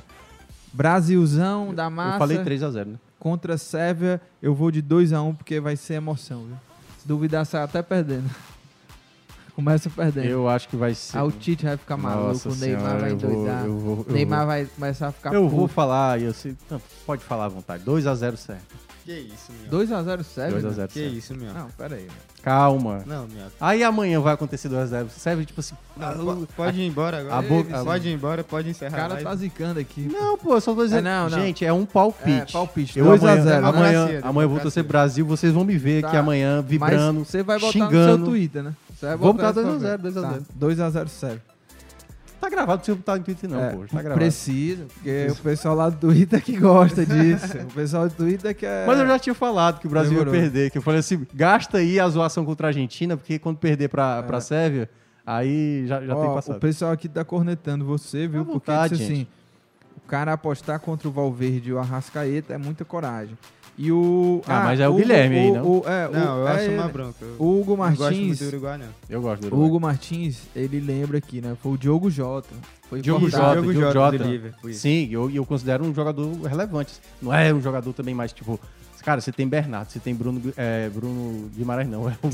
Brasilzão 0.72 1.72
da 1.74 1.88
massa. 1.88 2.14
Eu 2.16 2.18
falei 2.18 2.38
3x0, 2.38 2.84
né? 2.86 2.94
Contra 3.18 3.54
a 3.54 3.58
Sérvia, 3.58 4.20
eu 4.42 4.54
vou 4.54 4.70
de 4.70 4.82
2x1 4.82 5.36
porque 5.36 5.60
vai 5.60 5.76
ser 5.76 5.94
emoção, 5.94 6.44
viu? 6.44 6.56
Se 7.00 7.06
duvidar, 7.08 7.46
sai 7.46 7.62
até 7.62 7.80
perdendo. 7.82 8.28
Começa 9.54 9.88
perdendo. 9.88 10.26
Eu 10.26 10.48
acho 10.48 10.68
que 10.68 10.76
vai 10.76 10.94
ser. 10.94 11.16
Aí 11.16 11.22
o 11.24 11.30
Tite 11.30 11.64
vai 11.64 11.76
ficar 11.76 11.96
maluco, 11.96 12.28
Nossa 12.28 12.48
o 12.48 12.54
Neymar 12.56 12.80
senhora, 12.82 12.98
vai 13.00 13.12
eu 13.12 13.18
vou- 13.18 13.30
endoidar. 13.30 13.64
eu 13.64 13.78
vou- 13.78 13.96
eu 13.98 14.10
O 14.10 14.12
Neymar 14.12 14.38
vou. 14.40 14.46
vai 14.48 14.64
começar 14.66 15.08
a 15.08 15.12
ficar 15.12 15.32
Eu 15.32 15.48
vou 15.48 15.60
puto. 15.60 15.74
falar, 15.74 16.20
e 16.20 16.24
eu 16.24 16.34
sei. 16.34 16.56
Não, 16.68 16.82
pode 17.06 17.22
falar 17.24 17.44
à 17.44 17.48
vontade. 17.48 17.84
2x0 17.84 18.36
certo. 18.36 18.74
Que 19.04 19.12
isso, 19.12 19.52
meu. 19.70 19.80
2x0 19.86 20.22
Sérvia? 20.24 20.60
2 20.60 20.64
a 20.64 20.70
0 20.70 20.88
Que 20.88 21.00
isso, 21.02 21.34
meu. 21.34 21.52
Não, 21.52 21.68
pera 21.76 21.96
aí. 21.96 22.08
Calma. 22.42 23.02
Não, 23.06 23.26
meu. 23.28 23.46
Aí 23.60 23.82
amanhã 23.84 24.18
vai 24.20 24.32
acontecer 24.32 24.68
2x0. 24.70 25.08
Serve 25.10 25.44
tipo 25.44 25.60
assim. 25.60 25.74
Não, 25.96 26.16
po- 26.46 26.48
pode 26.56 26.80
ir 26.80 26.86
embora 26.86 27.18
agora. 27.20 27.36
a 27.36 27.42
boca- 27.42 27.84
pode 27.84 28.08
ir 28.08 28.12
embora, 28.14 28.42
pode 28.42 28.68
O 28.68 28.70
encerrar. 28.70 28.96
cara 28.96 29.04
a 29.04 29.08
live. 29.16 29.24
tá 29.24 29.34
zicando 29.36 29.78
aqui. 29.80 30.08
Não, 30.10 30.38
pô, 30.38 30.54
eu 30.54 30.60
só 30.60 30.74
tô 30.74 30.82
dizendo. 30.84 31.06
É, 31.06 31.10
não, 31.10 31.28
não. 31.30 31.38
Gente, 31.38 31.64
é 31.66 31.72
um 31.72 31.84
palpite. 31.84 32.30
É, 32.30 32.44
palpite. 32.52 32.98
Eu 32.98 33.04
2 33.04 33.22
a 33.22 33.26
amanhã, 33.32 33.44
0, 33.44 33.56
amanhã, 33.66 33.90
democracia, 33.92 34.04
amanhã 34.06 34.14
eu 34.16 34.32
vou 34.32 34.32
democracia. 34.32 34.62
torcer 34.62 34.84
Brasil, 34.84 35.26
vocês 35.26 35.52
vão 35.52 35.64
me 35.64 35.76
ver 35.76 36.00
Tá. 36.02 36.08
aqui 36.08 36.16
amanhã 36.16 36.62
vibrando, 36.62 37.18
Mas 37.20 37.28
você 37.28 37.42
vai 37.42 37.58
botar 37.58 37.72
xingando. 37.72 38.18
no 38.18 38.24
seu 38.24 38.24
Twitter, 38.24 38.62
né? 38.62 38.72
Você 38.98 39.06
vai 39.06 39.16
Vou 39.16 39.32
botar 39.34 39.52
botar 39.52 39.62
na 39.62 39.68
sua 39.70 39.78
2x0, 39.80 40.02
vez. 40.02 40.14
2x0. 40.14 40.38
Tá, 40.38 40.38
2x0 40.58 41.08
Sérvia. 41.08 41.42
Tá 42.44 42.50
gravado, 42.50 42.72
não 42.72 42.78
precisa 42.78 42.96
botar 42.96 43.16
no 43.16 43.24
Twitter 43.24 43.50
não, 43.50 43.60
É, 43.64 43.70
pô. 43.70 43.78
Tá 43.86 44.02
gravado. 44.02 44.14
Precisa, 44.14 44.84
porque 44.92 45.26
o 45.30 45.36
pessoal 45.36 45.74
lá 45.74 45.88
do 45.88 45.96
Twitter 45.96 46.42
que 46.42 46.56
gosta 46.58 47.06
disso. 47.06 47.58
O 47.58 47.72
pessoal 47.72 48.08
do 48.08 48.14
Twitter 48.14 48.54
que 48.54 48.66
é. 48.66 48.84
Mas 48.86 48.98
eu 48.98 49.06
já 49.06 49.18
tinha 49.18 49.34
falado 49.34 49.80
que 49.80 49.86
o 49.86 49.90
Brasil 49.90 50.12
Demorou. 50.12 50.34
ia 50.34 50.40
perder, 50.42 50.70
que 50.70 50.78
eu 50.78 50.82
falei 50.82 51.00
assim, 51.00 51.26
gasta 51.32 51.78
aí 51.78 51.98
a 51.98 52.08
zoação 52.08 52.44
contra 52.44 52.66
a 52.66 52.68
Argentina, 52.68 53.16
porque 53.16 53.38
quando 53.38 53.56
perder 53.58 53.88
pra, 53.88 54.22
pra 54.24 54.40
Sérvia, 54.40 54.90
aí 55.26 55.86
já, 55.86 56.04
já 56.04 56.14
Ó, 56.14 56.20
tem 56.20 56.30
O 56.30 56.34
passado. 56.34 56.60
pessoal 56.60 56.92
aqui 56.92 57.08
tá 57.08 57.24
cornetando 57.24 57.84
você, 57.84 58.26
viu? 58.28 58.42
À 58.42 58.44
Porque 58.44 58.58
vontade, 58.58 58.92
disse 58.96 59.04
assim: 59.04 59.14
gente. 59.20 59.28
o 59.96 60.06
cara 60.06 60.32
apostar 60.34 60.78
contra 60.80 61.08
o 61.08 61.10
Valverde 61.10 61.70
e 61.70 61.72
o 61.72 61.78
Arrascaeta 61.78 62.52
é 62.52 62.58
muita 62.58 62.84
coragem. 62.84 63.36
E 63.76 63.90
o. 63.90 64.40
Ah, 64.46 64.60
mas 64.64 64.78
é 64.78 64.88
o 64.88 64.94
Guilherme 64.94 65.36
aí, 65.38 65.50
não? 65.50 65.66
O, 65.66 65.82
é, 65.84 66.08
Não, 66.08 66.36
o, 66.36 66.40
eu 66.42 66.48
é 66.48 66.52
acho 66.52 66.64
ele. 66.64 66.74
uma 66.78 66.88
bronca. 66.88 67.16
Eu 67.20 67.34
O 67.38 67.60
Hugo 67.60 67.70
não 67.70 67.76
gosto 67.76 67.80
muito 67.82 68.00
Martins. 68.00 68.38
do 68.38 68.46
Uruguai, 68.46 68.78
não. 68.78 68.86
Eu 69.10 69.20
gosto 69.20 69.40
do 69.42 69.44
O 69.46 69.48
Uruguai. 69.48 69.68
Hugo 69.68 69.80
Martins, 69.80 70.38
ele 70.54 70.78
lembra 70.80 71.18
aqui, 71.18 71.40
né? 71.40 71.56
Foi 71.60 71.72
o 71.72 71.76
Diogo 71.78 72.08
Jota. 72.10 72.54
Foi 72.88 73.00
Diogo. 73.00 73.28
Jota, 73.28 73.52
Diogo 73.54 73.72
Diogo 73.72 73.92
Jota 73.92 74.18
Jota. 74.18 74.72
Sim, 74.72 75.08
eu, 75.10 75.28
eu 75.30 75.44
considero 75.44 75.84
um 75.84 75.92
jogador 75.92 76.30
relevante. 76.42 76.92
Não 77.20 77.34
é 77.34 77.52
um 77.52 77.60
jogador 77.60 77.92
também 77.92 78.14
mais, 78.14 78.32
tipo... 78.32 78.60
Cara, 79.04 79.20
você 79.20 79.30
tem 79.30 79.46
Bernardo, 79.46 79.90
você 79.90 79.98
tem 79.98 80.14
Bruno, 80.14 80.40
é, 80.56 80.88
Bruno 80.88 81.50
Guimarães, 81.54 81.88
não, 81.88 82.08
é 82.08 82.14
o 82.22 82.30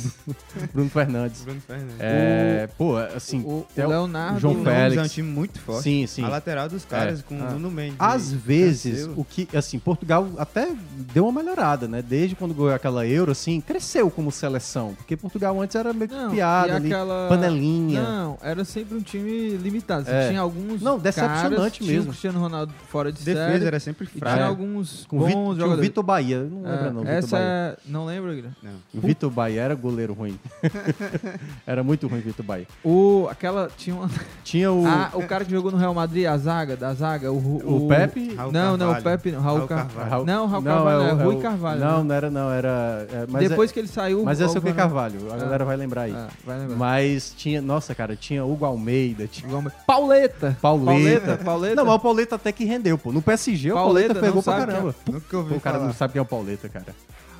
Bruno 0.72 0.88
Fernandes. 0.88 1.42
Bruno 1.42 1.60
Fernandes. 1.60 1.96
É, 1.98 2.68
pô, 2.78 2.96
assim... 2.96 3.40
O, 3.40 3.66
o 3.66 3.66
Leonardo. 3.76 4.38
João 4.38 4.60
O 4.60 4.64
Félix. 4.64 4.84
Nunes 4.94 4.98
é 4.98 5.02
um 5.02 5.08
time 5.08 5.28
muito 5.28 5.58
forte. 5.60 5.82
Sim, 5.82 6.06
sim. 6.06 6.22
A 6.24 6.28
lateral 6.28 6.68
dos 6.68 6.84
caras 6.84 7.20
É. 7.20 7.22
com 7.22 7.34
Ah. 7.42 7.48
o 7.48 7.52
Nuno 7.54 7.70
Mendes. 7.70 7.96
Às 7.98 8.30
e 8.32 8.36
vezes, 8.36 8.98
Cancelo. 9.00 9.14
o 9.20 9.24
que, 9.24 9.48
assim, 9.56 9.78
Portugal 9.80 10.28
até 10.38 10.68
deu 11.12 11.26
uma 11.26 11.42
melhorada, 11.42 11.88
né? 11.88 12.02
Desde 12.02 12.36
quando 12.36 12.54
ganhou 12.54 12.72
aquela 12.72 13.06
Euro, 13.06 13.32
assim, 13.32 13.60
cresceu 13.60 14.10
como 14.10 14.30
seleção. 14.30 14.94
Porque 14.96 15.16
Portugal 15.16 15.60
antes 15.60 15.74
era 15.74 15.92
meio 15.92 16.08
que 16.08 16.14
Não, 16.14 16.30
piada 16.30 16.68
e 16.68 16.76
ali, 16.76 16.86
aquela- 16.86 17.28
panelinha. 17.28 18.02
Não, 18.02 18.38
era 18.42 18.64
sempre 18.64 18.96
um 18.96 19.00
time 19.02 19.56
limitado. 19.56 20.04
Você 20.04 20.10
É. 20.12 20.28
tinha 20.28 20.40
alguns. 20.40 20.80
Não, 20.80 20.98
decepcionante 20.98 21.50
caras, 21.50 21.72
Tinha 21.78 21.88
mesmo. 21.90 22.04
o 22.04 22.08
Cristiano 22.10 22.38
Ronaldo 22.38 22.72
fora 22.88 23.10
de 23.10 23.18
Defesa 23.24 23.50
série. 23.52 23.64
era 23.64 23.80
sempre 23.80 24.06
fraca. 24.06 24.36
tinha 24.36 24.46
alguns 24.46 25.04
Com 25.06 25.16
o 25.16 25.20
bons 25.20 25.28
tinha 25.30 25.38
o 25.40 25.54
jogadores. 25.56 25.80
Vitor 25.80 26.04
Bahia, 26.04 26.42
não 26.44 26.59
É, 26.64 26.70
lembra 26.70 26.90
não, 26.92 27.00
Vitor 27.02 27.14
essa 27.14 27.36
Bahia. 27.36 27.48
é... 27.48 27.76
Não 27.86 28.04
lembra, 28.04 28.34
Guilherme? 28.34 28.56
Não. 28.62 28.72
O 28.94 29.00
Vitor 29.06 29.30
Bahia 29.30 29.60
era 29.62 29.74
goleiro 29.74 30.12
ruim. 30.14 30.38
era 31.66 31.82
muito 31.82 32.06
ruim 32.06 32.18
o 32.20 32.22
Vitor 32.22 32.44
Bahia. 32.44 32.66
O... 32.84 33.28
Aquela... 33.30 33.68
Tinha 33.76 33.96
uma... 33.96 34.10
Tinha 34.44 34.72
o... 34.72 34.86
Ah, 34.86 35.10
o 35.14 35.22
cara 35.26 35.44
que 35.44 35.50
jogou 35.50 35.70
no 35.70 35.76
Real 35.76 35.94
Madrid, 35.94 36.26
a 36.26 36.36
zaga, 36.36 36.76
da 36.76 36.92
zaga, 36.94 37.32
o... 37.32 37.84
O 37.84 37.88
Pepe? 37.88 38.34
Raul 38.34 38.52
Não, 38.52 38.76
não, 38.76 38.90
o 38.90 38.94
Carvalho. 38.94 39.04
Pepe 39.18 39.32
não. 39.32 39.40
Raul, 39.40 39.56
Raul 39.58 39.68
Carvalho. 39.68 39.98
Carvalho. 39.98 40.24
Não, 40.24 40.46
Raul 40.46 40.62
Carvalho 40.62 41.02
é, 41.02 41.12
o- 41.12 41.16
Rui 41.16 41.34
o- 41.36 41.40
Carvalho. 41.40 41.80
Não, 41.80 41.98
né? 41.98 42.04
não 42.04 42.14
era 42.14 42.30
não, 42.30 42.50
era... 42.50 43.06
é, 43.12 43.26
mas 43.28 43.48
Depois 43.48 43.70
é, 43.70 43.74
que 43.74 43.80
ele 43.80 43.88
saiu... 43.88 44.22
Mas 44.24 44.40
esse 44.40 44.56
é 44.56 44.58
o 44.58 44.62
que 44.62 44.68
Alvarado- 44.70 45.14
Carvalho, 45.18 45.32
a 45.32 45.36
galera 45.36 45.64
vai 45.64 45.76
lembrar 45.76 46.02
aí. 46.02 46.14
Ah, 46.14 46.28
vai 46.44 46.58
lembrar. 46.58 46.76
Mas 46.76 47.34
tinha... 47.36 47.60
Nossa, 47.62 47.94
cara, 47.94 48.16
tinha 48.16 48.44
Hugo 48.44 48.64
Almeida, 48.64 49.26
tinha 49.26 49.48
Pauleta! 49.86 50.56
Pauleta. 50.60 50.90
Pauleta, 50.90 51.36
Pauleta. 51.44 51.74
Não, 51.76 51.84
mas 51.84 51.94
o 51.94 51.98
Pauleta 51.98 52.34
até 52.36 52.52
que 52.52 52.64
rendeu, 52.64 52.96
pô. 52.98 53.12
No 53.12 53.22
PSG, 53.22 53.72
o 53.72 53.74
Pauleta, 53.74 54.14
Pauleta 54.14 54.20
pegou 54.20 54.36
não 54.36 54.42
pra 54.42 54.54
é- 54.54 54.66
caramba. 54.66 54.94
Nunca 55.08 55.36
ouvi 55.36 55.54
o 55.54 55.60
cara 55.60 55.78
não 55.78 55.92
sabe 55.92 56.12
quem 56.12 56.18
é 56.18 56.22
o 56.22 56.26
Pauleta, 56.26 56.49
cara. 56.68 56.94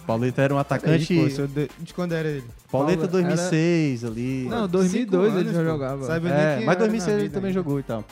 Pauleta 0.06 0.42
era 0.42 0.54
um 0.54 0.58
atacante... 0.58 1.14
pô, 1.14 1.30
sou 1.30 1.46
de... 1.46 1.68
de 1.78 1.94
quando 1.94 2.12
era 2.12 2.28
ele? 2.28 2.44
Pauleta 2.70 3.06
Paula- 3.06 3.22
2006 3.22 4.04
ali. 4.04 4.44
Não, 4.48 4.56
Cinco 4.62 4.68
2002 4.68 5.32
ele 5.32 5.40
anos, 5.40 5.52
já 5.52 5.58
pô. 5.60 5.64
jogava. 5.66 6.06
Sabe 6.06 6.28
É, 6.28 6.56
mas 6.64 6.68
era 6.68 6.76
2006 6.76 7.06
na 7.16 7.20
ele 7.22 7.28
também 7.30 7.48
ainda. 7.48 7.60
jogou 7.60 7.78
e 7.78 7.82
tal. 7.82 8.04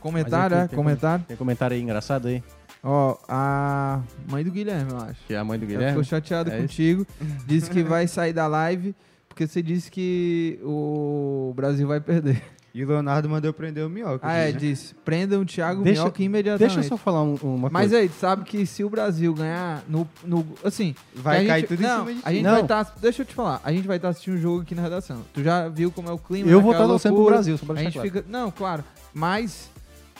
Comentário, 0.00 0.56
é? 0.56 0.68
tem 0.68 0.76
Comentário. 0.76 1.24
Tem 1.26 1.36
comentário 1.36 1.74
aí 1.76 1.82
engraçado 1.82 2.28
aí? 2.28 2.42
Ó, 2.82 3.16
a 3.28 4.00
mãe 4.30 4.42
do 4.44 4.50
Guilherme, 4.50 4.90
eu 4.92 4.98
acho. 4.98 5.20
Que 5.26 5.34
é 5.34 5.38
a 5.38 5.44
mãe 5.44 5.58
do 5.58 5.64
Ela 5.64 5.72
Guilherme. 5.72 5.90
ficou 5.92 6.04
chateada 6.04 6.50
É 6.50 6.54
isso? 6.58 6.62
contigo. 6.68 7.06
Disse 7.46 7.70
que 7.70 7.82
vai 7.82 8.06
sair 8.06 8.32
da 8.32 8.46
live 8.46 8.94
porque 9.28 9.46
você 9.46 9.62
disse 9.62 9.90
que 9.90 10.58
o 10.62 11.52
Brasil 11.56 11.86
vai 11.86 12.00
perder. 12.00 12.42
E 12.72 12.84
o 12.84 12.88
Leonardo 12.88 13.28
mandou 13.28 13.52
prender 13.52 13.84
o 13.84 13.90
Minhoca. 13.90 14.20
Ah, 14.22 14.34
é, 14.34 14.52
né? 14.52 14.58
disse. 14.58 14.94
Prendam 15.04 15.40
o 15.42 15.44
Thiago 15.44 15.82
Deixa- 15.82 16.02
Minhoca 16.02 16.22
imediatamente. 16.22 16.74
Deixa 16.76 16.86
eu 16.86 16.88
só 16.88 16.96
falar 16.96 17.22
um- 17.22 17.34
uma 17.42 17.68
Mas 17.70 17.90
coisa. 17.90 17.98
aí, 17.98 18.08
sabe 18.20 18.44
que 18.44 18.64
se 18.64 18.84
o 18.84 18.90
Brasil 18.90 19.34
ganhar 19.34 19.82
no. 19.88 20.08
no 20.24 20.46
assim. 20.62 20.94
Vai 21.14 21.46
cair 21.46 21.60
gente- 21.62 21.68
tudo 21.68 21.80
em 21.82 21.86
não, 21.86 21.98
cima 22.06 22.14
de 22.14 22.20
A 22.24 22.32
gente 22.32 22.42
Não. 22.44 22.50
vai 22.52 22.62
estar. 22.62 22.94
deixa 23.00 23.22
eu 23.22 23.26
te 23.26 23.34
falar. 23.34 23.60
A 23.64 23.72
gente 23.72 23.88
vai 23.88 23.96
estar 23.96 24.08
assistindo 24.10 24.34
um 24.34 24.40
jogo 24.40 24.62
aqui 24.62 24.74
na 24.74 24.82
redação. 24.82 25.22
Tu 25.32 25.42
já 25.42 25.68
viu 25.68 25.90
como 25.90 26.08
é 26.08 26.12
o 26.12 26.18
clima? 26.18 26.50
Eu 26.50 26.60
vou 26.60 26.72
naquela 26.72 26.94
estar 26.96 27.08
torcendo 27.08 27.14
pro. 27.14 27.24
Brasil, 27.34 27.58
só 27.58 27.66
pra 27.66 27.74
A 27.74 27.82
gente 27.82 27.92
claro. 27.94 28.08
fica. 28.08 28.24
Não, 28.28 28.50
claro. 28.50 28.84
Mas. 29.14 29.69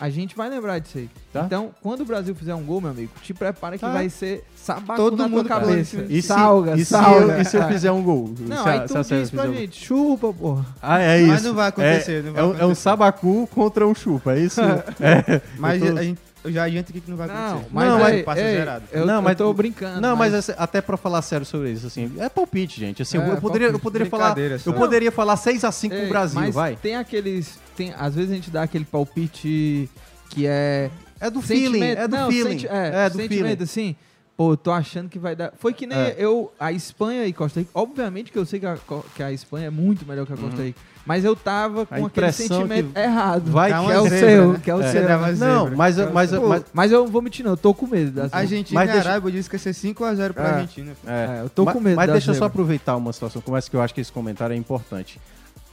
A 0.01 0.09
gente 0.09 0.35
vai 0.35 0.49
lembrar 0.49 0.79
disso 0.79 0.97
aí. 0.97 1.11
Tá. 1.33 1.43
Então, 1.45 1.71
quando 1.83 2.01
o 2.01 2.05
Brasil 2.07 2.35
fizer 2.35 2.55
um 2.55 2.63
gol, 2.65 2.81
meu 2.81 2.91
amigo, 2.91 3.13
te 3.23 3.35
prepara 3.35 3.77
que 3.77 3.83
Tá. 3.83 3.93
vai 3.93 4.09
ser 4.09 4.43
sabaco 4.57 4.97
Todo 4.97 5.13
na 5.19 5.25
tua 5.25 5.29
mundo 5.29 5.45
em 5.45 5.49
cabeça. 5.49 6.07
E 6.09 6.23
se, 6.23 6.29
salga, 6.29 6.75
e 6.75 6.79
se 6.79 6.85
salga. 6.87 7.33
eu, 7.35 7.41
e 7.41 7.45
se 7.45 7.57
eu 7.59 7.63
fizer 7.69 7.93
um 7.93 8.03
gol? 8.03 8.33
Não, 8.41 8.63
se 8.63 8.69
aí 8.69 8.79
se 8.79 8.83
a 8.97 9.03
tu 9.03 9.05
Sérvia 9.05 9.21
diz 9.21 9.31
pra 9.31 9.51
um- 9.51 9.55
gente, 9.55 9.85
chupa, 9.85 10.33
porra. 10.33 10.65
Ah, 10.83 11.01
é 11.03 11.19
isso. 11.21 11.29
Mas 11.29 11.43
não 11.45 11.55
vai 11.55 11.69
acontecer, 11.69 12.13
É, 12.13 12.23
não 12.23 12.33
vai 12.33 12.43
é, 12.43 12.45
um- 12.45 12.49
é 12.49 12.53
um 12.53 12.57
acontecer. 12.57 12.75
sabacu 12.81 13.49
contra 13.55 13.87
um 13.87 13.95
chupa, 13.95 14.33
é 14.33 14.39
isso? 14.41 14.61
é. 15.01 15.43
Mas 15.59 15.83
tô- 15.83 15.99
a 15.99 16.03
gente 16.03 16.19
eu 16.45 16.53
já 16.53 16.65
adianto 16.65 16.91
aqui 16.91 17.01
que 17.01 17.11
não 17.11 17.17
vai 17.17 17.27
Não, 17.29 17.35
acontecer. 17.35 17.69
mas 17.73 17.89
Não, 17.89 17.99
mas 17.99 18.23
passa 18.23 18.41
ei, 18.41 18.57
zerado. 18.57 18.85
Eu, 18.93 19.07
Não, 19.07 19.15
eu 19.17 19.23
mas- 19.23 19.37
tô 19.37 19.53
brincando. 19.53 20.01
Não, 20.01 20.17
mas, 20.17 20.33
essa- 20.35 20.53
até 20.55 20.81
pra 20.81 20.97
falar 20.97 21.23
sério 21.23 21.45
sobre 21.47 21.71
isso, 21.73 21.87
assim, 21.87 22.13
é 22.19 22.29
palpite, 22.29 22.79
gente. 22.81 23.03
Assim, 23.03 23.17
eu- 23.19 23.23
É, 23.25 23.31
eu 23.33 23.37
poderia, 23.41 23.67
eu 23.67 23.73
palpite. 23.73 23.83
poderia 23.83 24.07
falar, 24.11 24.37
eu 24.39 24.73
poderia 24.75 25.13
falar 25.13 25.37
6 25.37 25.65
a 25.65 25.73
5 25.73 25.95
pro 25.95 26.05
Ei, 26.05 26.09
Brasil, 26.11 26.41
mas 26.41 26.55
vai. 26.55 26.77
tem 26.77 26.97
aqueles... 26.97 27.59
Tem, 27.77 27.93
às 27.99 28.15
vezes 28.15 28.31
a 28.31 28.35
gente 28.35 28.51
dá 28.51 28.63
aquele 28.63 28.85
palpite 28.85 29.89
que 30.31 30.47
é... 30.47 30.91
É 31.21 31.29
do 31.31 31.43
feeling, 31.43 31.83
é 31.83 32.09
do 32.09 32.17
não, 32.17 32.31
feeling. 32.31 32.51
senti- 32.53 32.69
é, 32.69 33.05
É 33.07 33.11
do 33.11 33.17
sentimento, 33.17 33.43
feeling. 33.47 33.63
assim... 33.63 33.97
Pô, 34.41 34.53
eu 34.53 34.57
tô 34.57 34.73
achando 34.73 35.07
que 35.11 35.19
vai 35.19 35.37
dar... 35.37 35.53
Foi 35.59 35.75
que 35.75 35.87
nem 35.87 35.99
É. 35.99 36.15
eu... 36.17 36.51
A 36.59 36.73
Espanha 36.73 37.27
e 37.27 37.33
Costa 37.35 37.61
Rica... 37.61 37.71
Obviamente 37.75 38.33
que 38.33 38.39
eu 38.39 38.47
sei 38.47 38.59
que 38.59 38.65
a, 38.65 38.79
que 39.15 39.23
a 39.23 39.31
Espanha 39.31 39.67
é 39.67 39.71
muito 39.71 40.07
melhor 40.09 40.25
que 40.27 40.33
a 40.33 40.37
Costa 40.39 40.63
Rica. 40.63 40.81
Mas 41.05 41.27
eu 41.27 41.37
tava 41.37 41.85
com 41.85 41.95
aquele 41.95 42.07
impressão 42.07 42.47
sentimento 42.63 42.91
que 42.95 42.99
errado. 42.99 43.51
vai 43.51 43.71
que 43.71 43.79
que 43.85 43.93
é 43.93 43.95
é 43.95 44.01
o 44.01 44.03
zebra, 44.05 44.19
seu, 44.31 44.53
né? 44.55 44.61
que 44.65 44.71
é 44.71 44.75
o 44.75 44.81
É. 44.81 44.93
seu. 44.93 45.03
Não, 45.03 45.35
zebra. 45.65 45.77
mas, 45.77 45.97
mas, 46.11 46.31
Pô, 46.31 46.49
mas, 46.49 46.65
mas 46.73 46.91
eu 46.91 47.01
não 47.05 47.09
vou 47.13 47.21
mentir, 47.21 47.45
não. 47.45 47.53
Eu 47.53 47.57
tô 47.59 47.75
com 47.75 47.87
medo. 47.87 48.13
Das 48.13 48.33
Argentina 48.33 48.81
Mas 48.81 48.89
e 48.89 48.93
deixa- 48.95 49.11
Arábia 49.11 49.31
disse 49.31 49.51
que 49.51 49.57
ia 49.57 49.61
ser 49.61 49.75
5x0 49.75 50.33
pra 50.33 50.43
É. 50.49 50.51
Argentina. 50.55 50.93
É, 51.07 51.39
É, 51.39 51.43
eu 51.43 51.51
tô 51.51 51.67
Ma- 51.67 51.73
com 51.75 51.81
medo 51.81 51.97
Mas 51.97 52.07
da 52.07 52.13
deixa 52.15 52.31
eu 52.31 52.35
só 52.35 52.47
aproveitar 52.47 52.97
uma 52.97 53.13
situação 53.13 53.43
como 53.43 53.59
essa 53.59 53.69
que 53.69 53.77
eu 53.77 53.83
acho 53.83 53.93
que 53.93 54.01
esse 54.01 54.11
comentário 54.11 54.55
é 54.55 54.57
importante. 54.57 55.21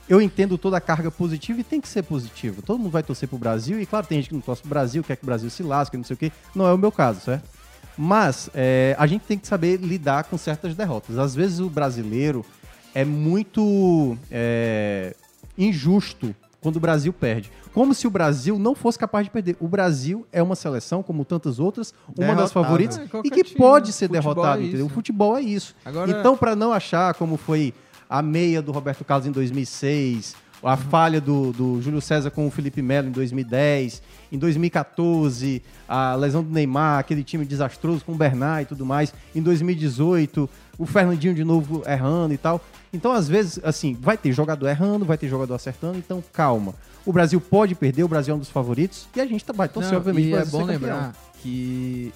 Eu 0.09 0.21
entendo 0.21 0.57
toda 0.57 0.75
a 0.75 0.81
carga 0.81 1.09
positiva 1.09 1.61
e 1.61 1.63
tem 1.63 1.79
que 1.79 1.87
ser 1.87 2.03
positiva. 2.03 2.61
Todo 2.61 2.79
mundo 2.79 2.91
vai 2.91 3.03
torcer 3.03 3.29
pro 3.29 3.37
Brasil 3.37 3.79
e, 3.79 3.85
claro, 3.85 4.05
tem 4.07 4.17
gente 4.17 4.27
que 4.27 4.35
não 4.35 4.41
torce 4.41 4.61
pro 4.61 4.69
Brasil, 4.69 5.01
quer 5.05 5.15
que 5.15 5.23
o 5.23 5.25
Brasil 5.25 5.49
se 5.49 5.63
lasque, 5.63 5.95
não 5.95 6.03
sei 6.03 6.15
o 6.15 6.17
quê. 6.17 6.33
Não 6.53 6.67
é 6.67 6.73
o 6.73 6.77
meu 6.77 6.91
caso, 6.91 7.21
certo? 7.21 7.55
Mas 7.97 8.49
é, 8.53 8.95
a 8.99 9.07
gente 9.07 9.23
tem 9.23 9.37
que 9.37 9.47
saber 9.47 9.77
lidar 9.79 10.25
com 10.25 10.37
certas 10.37 10.75
derrotas. 10.75 11.17
Às 11.17 11.33
vezes 11.33 11.59
o 11.59 11.69
brasileiro 11.69 12.45
é 12.93 13.03
muito 13.03 14.17
é, 14.31 15.15
injusto 15.57 16.35
quando 16.61 16.75
o 16.77 16.79
Brasil 16.79 17.11
perde. 17.11 17.51
Como 17.73 17.93
se 17.93 18.07
o 18.07 18.09
Brasil 18.09 18.57
não 18.57 18.73
fosse 18.73 18.97
capaz 18.97 19.25
de 19.25 19.31
perder. 19.31 19.55
O 19.59 19.67
Brasil 19.67 20.25
é 20.31 20.41
uma 20.41 20.55
seleção, 20.55 21.03
como 21.03 21.23
tantas 21.23 21.59
outras, 21.59 21.93
uma 22.07 22.27
das 22.35 22.51
Derrotável. 22.51 22.63
favoritas 22.63 22.97
É, 22.97 23.03
e 23.23 23.29
que 23.29 23.43
time, 23.43 23.57
pode 23.57 23.91
ser 23.93 24.07
Futebol 24.07 24.33
derrotado, 24.33 24.77
é? 24.79 24.83
O 24.83 24.89
futebol 24.89 25.37
é 25.37 25.41
isso. 25.41 25.75
Agora- 25.85 26.09
Então, 26.11 26.35
para 26.35 26.55
não 26.55 26.73
achar 26.73 27.13
como 27.13 27.37
foi 27.37 27.73
a 28.09 28.21
meia 28.21 28.61
do 28.61 28.71
Roberto 28.71 29.03
Carlos 29.05 29.27
em 29.27 29.31
2006, 29.31 30.35
a 30.63 30.75
falha 30.75 31.21
do, 31.21 31.51
do 31.53 31.81
Júlio 31.81 32.01
César 32.01 32.31
com 32.31 32.47
o 32.47 32.51
Felipe 32.51 32.81
Melo 32.81 33.07
em 33.07 33.11
2010, 33.11 34.01
em 34.31 34.37
2014, 34.37 35.61
a 35.87 36.15
lesão 36.15 36.43
do 36.43 36.49
Neymar, 36.51 36.99
aquele 36.99 37.23
time 37.23 37.45
desastroso 37.45 38.03
com 38.03 38.13
o 38.13 38.15
Bernard 38.15 38.63
e 38.63 38.65
tudo 38.65 38.85
mais, 38.85 39.13
em 39.35 39.41
2018, 39.41 40.49
o 40.77 40.85
Fernandinho 40.85 41.33
de 41.33 41.43
novo 41.43 41.83
errando 41.87 42.33
e 42.33 42.37
tal. 42.37 42.61
Então, 42.93 43.11
às 43.11 43.27
vezes, 43.27 43.59
assim, 43.63 43.95
vai 43.99 44.17
ter 44.17 44.31
jogador 44.31 44.67
errando, 44.67 45.05
vai 45.05 45.17
ter 45.17 45.27
jogador 45.27 45.53
acertando, 45.55 45.97
então 45.97 46.23
calma. 46.33 46.73
O 47.05 47.13
Brasil 47.13 47.39
pode 47.39 47.75
perder, 47.75 48.03
o 48.03 48.07
Brasil 48.07 48.33
é 48.33 48.35
um 48.35 48.39
dos 48.39 48.49
favoritos 48.49 49.07
e 49.15 49.21
a 49.21 49.25
gente 49.25 49.43
tá- 49.45 49.53
vai 49.53 49.69
torcer, 49.69 49.91
Não, 49.93 49.99
obviamente, 49.99 50.29
e 50.29 50.33
é 50.33 50.45
bom 50.45 50.63
lembrar 50.63 51.13
que... 51.41 52.11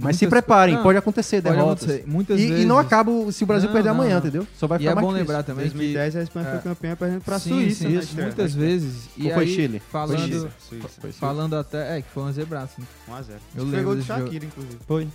Mas 0.00 0.16
se 0.16 0.26
preparem, 0.26 0.74
Não, 0.76 0.82
pode 0.82 0.98
acontecer 0.98 1.42
pode 1.42 1.56
derrotas. 1.56 1.84
acontecer. 1.84 2.04
Muitas 2.08 2.40
e, 2.40 2.46
vezes... 2.48 2.62
e 2.64 2.66
não 2.66 2.78
acaba 2.78 3.10
se 3.32 3.44
o 3.44 3.46
Brasil 3.46 3.68
Não, 3.68 3.74
perder 3.74 3.88
não, 3.90 3.94
amanhã, 3.96 4.12
não. 4.12 4.18
entendeu? 4.18 4.46
Só 4.56 4.66
vai 4.66 4.78
E 4.78 4.80
ficar 4.80 4.90
é 4.92 4.94
mais 4.94 5.06
bom 5.06 5.12
difícil. 5.12 5.26
lembrar 5.34 5.40
Em 5.40 5.44
também 5.44 5.64
que... 5.70 5.74
2010 5.74 6.16
a 6.16 6.22
Espanha 6.22 6.46
É. 6.48 6.50
foi 6.52 6.60
campeã 6.60 6.96
perdendo 6.96 7.20
pra 7.22 7.38
Sim, 7.38 7.50
Suíça. 7.50 7.78
sim, 7.78 7.84
na 7.84 7.90
isso, 7.90 8.00
estreia. 8.08 8.26
muitas 8.26 8.54
vezes. 8.54 9.08
E 9.16 9.26
Ou 9.26 9.34
foi 9.34 9.44
aí, 9.44 9.54
Chile? 9.54 9.82
Falando, 9.90 10.16
Foi 10.18 10.26
Chile. 10.28 10.48
Suíça. 10.68 10.88
Foi 11.00 11.12
falando 11.12 11.56
até... 11.56 11.98
É, 11.98 12.02
que 12.02 12.08
foi 12.10 12.22
um 12.22 12.32
zebraço, 12.32 12.80
né? 12.80 12.86
1x0. 13.08 13.28
Eu 13.30 13.38
Eu 13.56 13.64
lembro 13.64 13.76
Pegou 13.78 13.94
do. 13.96 14.02
Shakira, 14.02 14.44
inclusive. 14.46 14.78
Foi. 14.86 15.08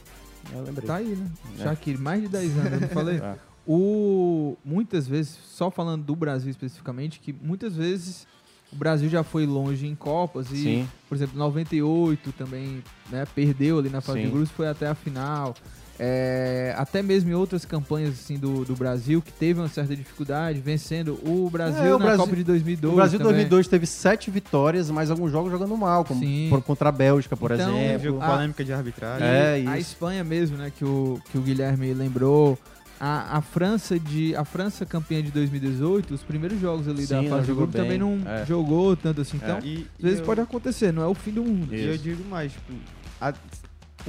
Eu 0.54 0.64
lembrei. 0.64 0.88
Tá 0.88 0.96
aí, 0.96 1.08
né? 1.16 1.28
É. 1.60 1.64
Shaqiri, 1.64 1.98
mais 1.98 2.22
de 2.22 2.28
10 2.30 2.58
anos, 2.58 2.72
eu 2.74 2.80
não 2.82 2.88
falei? 2.90 3.20
É. 3.24 3.50
O, 3.72 4.58
muitas 4.66 5.08
vezes, 5.08 5.38
só 5.46 5.70
falando 5.70 6.04
do 6.04 6.16
Brasil 6.16 6.50
especificamente, 6.50 7.20
que 7.20 7.32
muitas 7.32 7.76
vezes 7.76 8.26
o 8.72 8.76
Brasil 8.76 9.10
já 9.10 9.24
foi 9.24 9.46
longe 9.46 9.88
em 9.88 9.96
Copas 9.96 10.52
e, 10.52 10.58
Sim. 10.58 10.88
por 11.08 11.16
exemplo, 11.16 11.38
98 11.38 12.32
também, 12.34 12.84
né, 13.12 13.26
perdeu 13.34 13.80
ali 13.80 13.90
na 13.90 14.02
fase 14.02 14.20
Sim. 14.20 14.26
de 14.26 14.32
grupos, 14.32 14.52
foi 14.52 14.68
até 14.68 14.88
a 14.88 14.96
final. 14.96 15.56
É, 16.02 16.74
até 16.78 17.02
mesmo 17.02 17.30
em 17.30 17.34
outras 17.34 17.66
campanhas 17.66 18.12
assim 18.14 18.38
do, 18.38 18.64
do 18.64 18.74
Brasil 18.74 19.22
que 19.22 19.34
teve 19.34 19.60
uma 19.60 19.68
certa 19.68 19.94
dificuldade, 19.94 20.62
vencendo 20.62 21.20
o 21.28 21.50
Brasil 21.52 21.84
É, 21.84 21.90
o 21.96 22.00
na 22.00 22.06
Brasil- 22.06 22.24
Copa 22.24 22.36
de 22.38 22.44
2002. 22.46 22.94
O 22.94 22.96
Brasil 22.96 23.16
em 23.18 23.22
também. 23.22 23.34
2002 23.36 23.68
teve 23.68 23.86
sete 23.86 24.32
vitórias, 24.32 24.90
mas 24.90 25.12
alguns 25.12 25.30
jogos 25.30 25.52
jogando 25.52 25.76
mal, 25.76 26.06
como 26.06 26.22
Sim. 26.22 26.48
por- 26.50 26.62
contra 26.62 26.88
a 26.88 26.92
Bélgica, 26.94 27.36
por 27.36 27.52
Então, 27.52 27.78
exemplo. 27.78 28.22
A- 28.22 28.28
polêmica 28.30 28.64
de 28.64 28.72
arbitragem. 28.72 29.28
É, 29.28 29.62
a. 29.68 29.78
Espanha 29.78 30.24
mesmo, 30.24 30.56
né, 30.56 30.72
que 30.74 30.86
o, 30.86 31.20
que 31.30 31.38
o 31.38 31.42
Guilherme 31.42 31.94
lembrou. 31.94 32.58
A, 33.00 33.38
a 33.38 33.42
França 33.42 33.98
de 33.98 34.36
a 34.36 34.44
França 34.44 34.86
campeã 34.86 35.24
de 35.24 35.32
2018, 35.32 36.14
os 36.14 36.22
primeiros 36.22 36.60
jogos 36.60 36.88
ali 36.88 37.06
Sim, 37.08 37.24
da 37.24 37.30
fase 37.30 37.42
de 37.44 37.48
jogou 37.48 37.64
grupo 37.68 37.78
também 37.78 37.98
não 37.98 38.20
é. 38.26 38.46
jogou 38.46 38.96
tanto 38.98 39.22
assim. 39.22 39.38
Então, 39.38 39.60
E, 39.64 39.88
às 39.98 40.04
vezes 40.04 40.20
eu- 40.20 40.26
pode 40.26 40.42
acontecer, 40.42 40.92
não 40.92 41.02
é 41.02 41.08
o 41.08 41.14
fim 41.14 41.32
do 41.32 41.44
mundo. 41.44 41.74
E 41.74 41.86
eu 41.86 41.98
digo 41.98 42.24
mais, 42.30 42.52
tipo, 42.52 42.74
a- 43.22 43.34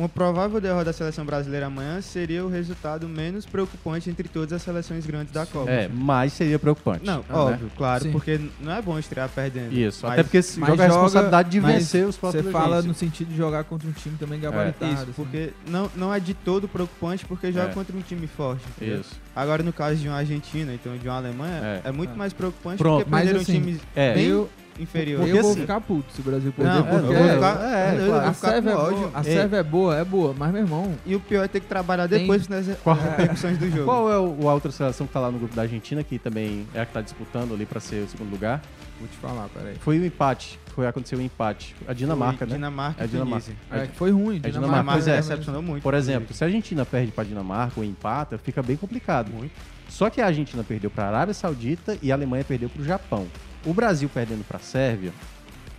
uma 0.01 0.09
provável 0.09 0.61
derrota 0.61 0.87
da 0.87 0.93
seleção 0.93 1.25
brasileira 1.27 1.67
amanhã 1.67 2.01
seria 2.01 2.45
o 2.45 2.49
resultado 2.49 3.07
menos 3.09 3.45
preocupante 3.45 4.09
entre 4.09 4.29
todas 4.29 4.53
as 4.53 4.63
seleções 4.63 5.05
grandes 5.05 5.33
da 5.33 5.45
Copa. 5.45 5.71
É, 5.71 5.89
mas 5.93 6.33
seria 6.33 6.59
preocupante. 6.59 7.05
Não, 7.05 7.19
né? 7.19 7.25
óbvio, 7.31 7.71
claro, 7.77 8.05
Sim. 8.05 8.13
porque 8.13 8.41
não 8.61 8.73
é 8.73 8.81
bom 8.81 8.99
estrear 8.99 9.29
perdendo. 9.29 9.73
Isso, 9.73 10.01
Mas- 10.07 10.13
até 10.15 10.23
porque 10.23 10.41
se 10.43 10.59
joga 10.59 10.83
a 10.85 10.87
responsabilidade 10.87 11.51
de 11.51 11.61
vencer 11.61 12.07
os 12.07 12.15
Você 12.17 12.21
próprios 12.21 12.51
fala 12.51 12.77
jogos. 12.77 12.87
no 12.87 12.95
sentido 12.95 13.29
de 13.29 13.37
jogar 13.37 13.65
contra 13.65 13.87
um 13.89 13.93
time 13.93 14.17
também 14.19 14.41
gabaritado. 14.41 14.93
Isso, 14.93 15.03
assim. 15.03 15.13
porque 15.13 15.53
não, 15.69 15.91
não 15.95 16.13
é 16.15 16.19
de 16.19 16.33
todo 16.35 16.67
preocupante 16.67 17.27
porque 17.27 17.53
joga 17.53 17.71
É. 17.71 17.75
contra 17.75 17.95
um 17.97 18.01
time 18.01 18.27
forte. 18.27 18.65
entendeu? 18.77 19.01
Isso. 19.01 19.21
Agora, 19.37 19.63
no 19.63 19.73
caso 19.73 19.97
de 19.97 20.09
uma 20.09 20.17
Argentina, 20.17 20.73
então 20.73 20.97
de 20.97 21.07
uma 21.07 21.17
Alemanha, 21.19 21.81
É. 21.85 21.89
é, 21.89 21.93
muito 21.93 22.15
É. 22.15 22.17
mais 22.17 22.33
preocupante 22.33 22.79
Pronto. 22.79 23.01
porque 23.05 23.11
Mas, 23.11 23.21
perderam 23.25 23.41
assim, 23.43 23.59
um 23.59 23.61
time 23.61 23.81
É. 23.95 24.15
bem 24.15 24.27
eu, 24.27 24.49
inferior. 24.79 25.21
porque 25.21 25.37
eu 25.37 25.43
vou 25.43 25.51
assim- 25.53 25.61
ficar 25.63 25.81
puto 25.81 26.13
se 26.13 26.21
o 26.21 26.25
Brasil 26.25 26.53
perder, 26.53 26.73
Não, 26.75 26.83
porque 26.85 26.97
eu 26.97 27.19
vou 27.19 27.29
ficar, 27.35 27.61
é, 27.63 27.93
eu 27.93 28.07
claro. 28.07 28.07
vou 28.07 28.15
a 28.21 28.33
ficar 28.33 28.49
Sérvia, 28.51 28.71
é 28.71 28.75
boa, 28.75 29.11
a 29.15 29.19
Ei. 29.19 29.25
Sérvia 29.35 29.57
é 29.59 29.63
boa, 29.63 29.97
é 29.99 30.05
boa, 30.05 30.35
mas 30.39 30.53
meu 30.53 30.63
irmão, 30.63 30.95
E 31.07 31.15
o 31.17 31.21
pior 31.21 31.45
é 31.45 31.49
ter 31.49 31.61
que 31.61 31.67
trabalhar 31.67 32.09
Tem- 32.09 32.21
depois 32.21 32.47
nas 32.49 32.67
Qual- 32.85 32.97
repercussões 32.97 33.59
do 33.59 33.71
jogo. 33.71 33.85
Qual 33.85 34.11
é 34.13 34.19
o, 34.19 34.49
a 34.49 34.55
outra 34.55 34.71
seleção 34.71 35.07
que 35.07 35.13
tá 35.13 35.21
lá 35.21 35.31
no 35.31 35.39
grupo 35.39 35.55
da 35.55 35.63
Argentina, 35.63 36.03
que 36.05 36.19
também 36.19 36.67
é 36.75 36.81
a 36.81 36.87
que 36.87 36.93
tá 36.93 37.01
disputando 37.01 37.53
ali 37.55 37.67
pra 37.67 37.81
ser 37.81 38.05
o 38.05 38.09
segundo 38.09 38.31
lugar? 38.31 38.61
vou 38.99 39.09
te 39.09 39.17
falar, 39.17 39.49
peraí. 39.49 39.77
Foi 39.81 39.99
o 39.99 40.05
empate. 40.05 40.61
Foi, 40.75 40.87
aconteceu 40.87 41.19
o 41.19 41.23
empate. 41.23 41.75
A 41.89 41.95
Dinamarca, 41.95 42.41
Foi 42.41 42.49
né? 42.49 42.55
Dinamarca 42.57 43.01
É 43.01 43.05
a 43.05 43.07
Dinamarca. 43.07 43.53
É, 43.71 43.87
que 43.87 43.97
foi 43.97 44.11
ruim, 44.11 44.37
É 44.43 44.51
Dinamarca, 44.51 44.61
Dinamarca, 44.61 44.93
pois 44.93 45.09
é. 45.09 45.17
decepcionou 45.17 45.63
muito. 45.63 45.83
Por 45.83 45.95
exemplo, 45.95 46.35
se 46.35 46.45
a 46.45 46.47
Argentina 46.47 46.85
perde 46.85 47.11
pra 47.11 47.25
Dinamarca 47.25 47.81
ou 47.81 47.85
empata, 47.85 48.37
fica 48.37 48.63
bem 48.63 48.77
complicado. 48.77 49.31
Muito. 49.33 49.53
Só 49.89 50.11
que 50.11 50.21
a 50.21 50.27
Argentina 50.27 50.63
perdeu 50.63 50.91
pra 50.91 51.07
Arábia 51.07 51.33
Saudita 51.33 51.97
e 52.03 52.13
a 52.13 52.15
Alemanha 52.15 52.45
perdeu 52.45 52.69
pro 52.69 52.85
Japão. 52.85 53.27
O 53.65 53.73
Brasil 53.75 54.09
perdendo 54.13 54.45
Sérvia. 54.61 55.13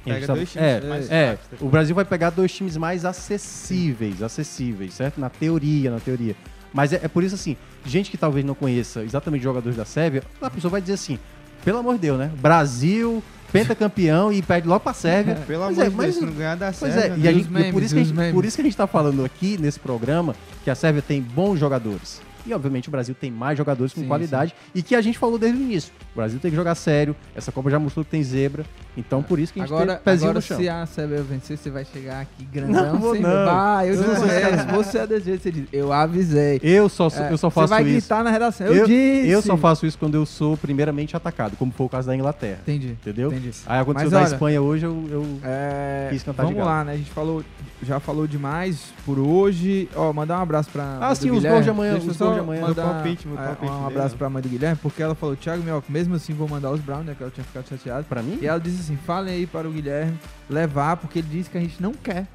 a 0.06 0.10
gente 0.10 0.14
Pega 0.16 0.26
sabe- 0.28 0.40
dois 0.40 0.52
times 0.52 0.68
é, 0.68 0.82
mais 0.82 1.12
é, 1.12 1.38
fracos 1.38 1.62
o 1.62 1.70
Brasil 1.70 1.96
vai 1.96 2.06
pegar 2.06 2.30
dois 2.30 2.52
times 2.54 2.78
mais 2.78 3.06
acessíveis, 3.06 4.22
acessíveis, 4.22 4.94
certo? 4.94 5.20
Na 5.20 5.30
teoria, 5.30 5.92
na 5.92 6.00
teoria. 6.00 6.36
Mas 6.74 6.94
é, 6.94 7.02
é 7.04 7.08
por 7.08 7.24
isso 7.24 7.36
assim, 7.36 7.58
gente 7.86 8.10
que 8.10 8.18
talvez 8.18 8.46
não 8.46 8.56
conheça 8.56 9.04
exatamente 9.04 9.44
jogadores 9.44 9.78
da 9.78 9.86
Sérvia, 9.86 10.24
a 10.42 10.50
pessoa 10.50 10.72
vai 10.72 10.82
dizer 10.82 10.94
assim, 10.94 11.20
pelo 11.66 11.80
amor 11.80 11.96
de 11.96 12.02
Deus, 12.02 12.18
né? 12.18 12.32
Brasil, 12.38 13.22
pentacampeão 13.52 14.32
e 14.32 14.42
perde 14.42 14.68
logo 14.68 14.80
pra 14.80 14.94
Sérvia. 14.94 15.36
Pelo 15.46 15.66
Pois 15.66 15.78
amor 15.78 15.86
é, 15.86 15.90
de 15.90 15.96
mas- 15.96 16.16
Deus, 16.16 16.26
não 16.26 16.34
ganhar 16.34 16.56
da 16.56 16.72
Pois 16.72 16.94
Sérvia, 16.94 17.02
é, 17.02 17.18
e, 17.20 17.28
a 17.28 17.32
Dos 17.32 17.42
gente, 17.42 17.48
e 17.50 17.52
memes, 17.54 17.72
por, 17.74 17.84
isso 17.84 17.94
que 17.94 18.00
a 18.00 18.04
dos 18.04 18.12
gente, 18.16 18.34
por 18.34 18.46
isso 18.46 18.56
que 18.56 18.62
a 18.62 18.66
gente 18.66 18.78
tá 18.78 18.88
falando 18.88 19.26
aqui 19.26 19.58
nesse 19.60 19.80
programa 19.80 20.34
que 20.64 20.70
a 20.70 20.76
Sérvia 20.76 21.02
tem 21.02 21.22
bons 21.22 21.60
jogadores. 21.60 22.22
E 22.46 22.54
obviamente 22.54 22.88
o 22.88 22.92
Brasil 22.92 23.16
tem 23.20 23.30
mais 23.32 23.58
jogadores 23.58 23.94
com 23.94 24.02
Sim, 24.02 24.08
qualidade 24.08 24.54
e 24.74 24.82
que 24.82 24.96
a 24.96 25.02
gente 25.02 25.18
falou 25.18 25.38
desde 25.38 25.60
o 25.60 25.62
início. 25.62 25.92
O 26.14 26.18
Brasil 26.18 26.40
tem 26.40 26.50
que 26.52 26.58
jogar 26.58 26.76
sério, 26.76 27.16
essa 27.36 27.52
Copa 27.52 27.70
já 27.70 27.78
mostrou 27.80 28.04
que 28.04 28.12
tem 28.12 28.24
zebra, 28.24 28.66
então 28.98 29.22
por 29.24 29.40
isso 29.40 29.54
que 29.54 29.60
a 29.60 29.64
gente 29.64 29.74
Agora, 29.74 29.96
tem 29.96 30.04
pezinho 30.04 30.30
agora 30.32 30.40
no 30.40 30.42
chão. 30.42 30.58
se 30.58 30.68
a 30.70 30.86
Sérvia 30.86 31.22
vencer, 31.24 31.58
você 31.58 31.70
vai 31.70 31.86
chegar 31.86 32.22
aqui 32.22 32.44
grandão 32.46 32.94
Não 32.94 33.00
vou 33.00 33.14
sem 33.14 33.22
não. 33.22 33.30
Ah, 33.50 33.86
eu 33.86 33.96
Não. 33.96 34.04
conheço. 34.16 34.68
Você 34.74 34.98
é 34.98 35.08
desse 35.08 35.26
jeito, 35.26 35.44
você 35.44 35.52
diz, 35.52 35.66
eu 35.72 35.94
avisei. 35.94 36.60
Eu 36.64 36.90
só, 36.90 37.08
É, 37.08 37.32
eu 37.32 37.38
só 37.38 37.50
faço 37.50 37.68
Você 37.68 37.74
vai 37.74 37.84
isso. 37.84 37.92
gritar 38.08 38.24
na 38.24 38.30
redação, 38.32 38.68
eu, 38.68 38.76
eu, 38.76 38.88
disse. 38.88 39.30
eu 39.30 39.42
só 39.42 39.56
faço 39.58 39.86
isso 39.86 39.98
quando 39.98 40.16
eu 40.16 40.26
sou 40.26 40.58
primeiramente 40.58 41.16
atacado, 41.16 41.56
como 41.58 41.72
foi 41.72 41.86
o 41.86 41.90
caso 41.90 42.08
da 42.08 42.16
Inglaterra. 42.16 42.60
Entendi. 42.64 42.90
Entendeu? 42.90 43.32
Entendi. 43.32 43.52
Aí 43.66 43.80
aconteceu 43.80 44.10
Mas 44.10 44.12
da 44.12 44.26
olha, 44.26 44.34
Espanha 44.34 44.62
hoje, 44.62 44.86
eu, 44.86 45.06
eu 45.12 45.26
É, 45.44 46.08
quis 46.12 46.24
cantar 46.24 46.44
de 46.44 46.54
vamos 46.54 46.58
galo. 46.66 46.70
lá, 46.78 46.84
né? 46.84 46.94
A 46.94 46.98
gente 46.98 47.12
falou, 47.12 47.44
já 47.84 48.00
falou 48.00 48.28
demais 48.28 48.92
por 49.06 49.18
hoje. 49.20 49.88
Ó, 49.96 50.12
mandar 50.12 50.40
um 50.40 50.42
abraço 50.42 50.70
pra. 50.70 50.98
do 51.10 51.16
sim, 51.16 51.32
os 51.32 51.44
gols 51.44 51.64
de 51.64 51.70
amanhã, 51.70 51.94
Deixa 51.94 52.12
os 52.12 52.18
só 52.18 52.31
de 52.34 52.40
amanhã. 52.40 52.62
Mandar, 52.62 52.84
Meu 52.84 52.94
palpite, 52.94 53.28
meu 53.28 53.40
é, 53.40 53.46
palpite 53.46 53.72
um 53.72 53.76
dele, 53.76 53.88
abraço 53.88 54.12
né? 54.14 54.18
pra 54.18 54.30
mãe 54.30 54.42
do 54.42 54.50
Guilherme, 54.50 54.80
porque 54.82 55.02
ela 55.04 55.16
falou: 55.16 55.36
Thiago 55.36 55.64
Mioca, 55.64 55.86
mesmo 55.90 56.16
assim 56.16 56.34
vou 56.34 56.48
mandar 56.48 56.72
os 56.72 56.80
Brown, 56.80 57.04
né? 57.04 57.14
Que 57.16 57.24
ela 57.24 57.32
tinha 57.32 57.44
ficado 57.44 57.68
chateada. 57.68 58.04
Pra 58.04 58.22
mim? 58.22 58.40
E 58.42 58.48
ela 58.48 58.60
disse 58.60 58.82
assim: 58.82 58.98
falem 59.06 59.34
aí 59.34 59.48
para 59.48 59.68
o 59.68 59.72
Guilherme 59.72 60.18
levar, 60.50 60.98
porque 60.98 61.20
ele 61.20 61.28
disse 61.30 61.50
que 61.50 61.58
a 61.58 61.62
gente 61.62 61.82
não 61.82 61.94
quer. 61.94 62.28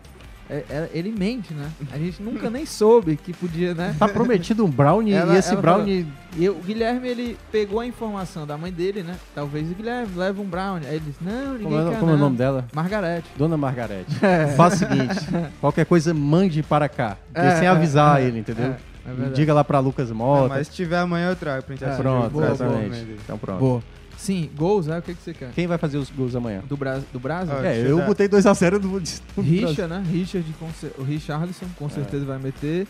É, 0.48 0.64
é, 0.70 0.90
ele 0.94 1.10
mente, 1.10 1.52
né? 1.52 1.68
A 1.92 1.98
gente 1.98 2.22
nunca 2.22 2.48
nem 2.48 2.64
soube 2.64 3.16
que 3.16 3.32
podia, 3.32 3.74
né? 3.74 3.96
Tá 3.98 4.06
prometido 4.06 4.64
um 4.64 4.70
brownie 4.70 5.12
Ela- 5.12 5.34
e 5.34 5.38
esse 5.38 5.56
brownie 5.56 6.06
E 6.36 6.48
o 6.48 6.54
Guilherme, 6.54 7.08
ele 7.08 7.36
pegou 7.50 7.80
a 7.80 7.86
informação 7.86 8.46
da 8.46 8.56
mãe 8.56 8.70
dele, 8.70 9.02
né? 9.02 9.16
Talvez 9.34 9.68
o 9.68 9.74
Guilherme 9.74 10.14
leve 10.14 10.40
um 10.40 10.44
brownie. 10.44 10.86
Aí 10.86 10.96
ele 10.96 11.04
disse, 11.04 11.18
não, 11.20 11.54
ninguém 11.54 11.64
Como 11.66 11.88
é, 11.88 11.90
quer 11.90 11.98
como 11.98 12.12
é 12.12 12.14
o 12.14 12.18
nome 12.18 12.36
dela? 12.36 12.64
Margarete. 12.72 13.28
Dona 13.36 13.56
Margarete. 13.56 14.06
É. 14.22 14.46
Faça 14.54 14.76
o 14.76 14.78
seguinte: 14.88 15.26
qualquer 15.60 15.84
coisa, 15.84 16.14
mande 16.14 16.62
para 16.62 16.88
cá. 16.88 17.16
É, 17.34 17.56
sem 17.56 17.66
avisar 17.66 18.20
é, 18.20 18.26
ele, 18.26 18.38
entendeu? 18.38 18.76
É, 19.06 19.26
é. 19.26 19.30
Diga 19.30 19.52
lá 19.54 19.62
pra 19.64 19.78
Lucas 19.80 20.10
Mota. 20.10 20.48
Mas 20.48 20.68
se 20.68 20.74
tiver 20.74 20.98
amanhã 20.98 21.30
eu 21.30 21.36
trago 21.36 21.62
pra 21.64 21.74
gente 21.74 21.84
É, 21.84 21.88
assistir. 21.88 22.02
Pronto, 22.02 22.26
o 22.26 22.40
Brasil 22.40 22.54
exatamente. 22.66 22.90
Mendes. 22.90 23.20
Então 23.24 23.38
pronto. 23.38 23.58
Boa. 23.60 23.82
Sim, 24.16 24.50
gols, 24.56 24.86
né? 24.86 24.98
O 24.98 25.02
que, 25.02 25.14
que 25.14 25.22
você 25.22 25.34
quer? 25.34 25.50
Quem 25.52 25.66
vai 25.66 25.76
fazer 25.76 25.98
os 25.98 26.08
gols 26.10 26.34
amanhã? 26.34 26.62
Do, 26.66 26.74
Bra 26.76 27.00
do 27.12 27.20
Brasil? 27.20 27.54
Ah, 27.54 27.66
É, 27.66 27.86
eu 27.86 27.98
dar. 27.98 28.06
botei 28.06 28.26
2x0 28.28 28.78
do, 28.78 28.98
do 28.98 29.42
Richard, 29.42 29.86
né? 29.92 30.02
Richard, 30.10 30.54
com 30.58 30.70
o 30.98 31.04
Richarlison 31.04 31.66
É. 31.66 31.68
com 31.78 31.88
certeza 31.90 32.24
vai 32.24 32.38
meter. 32.38 32.86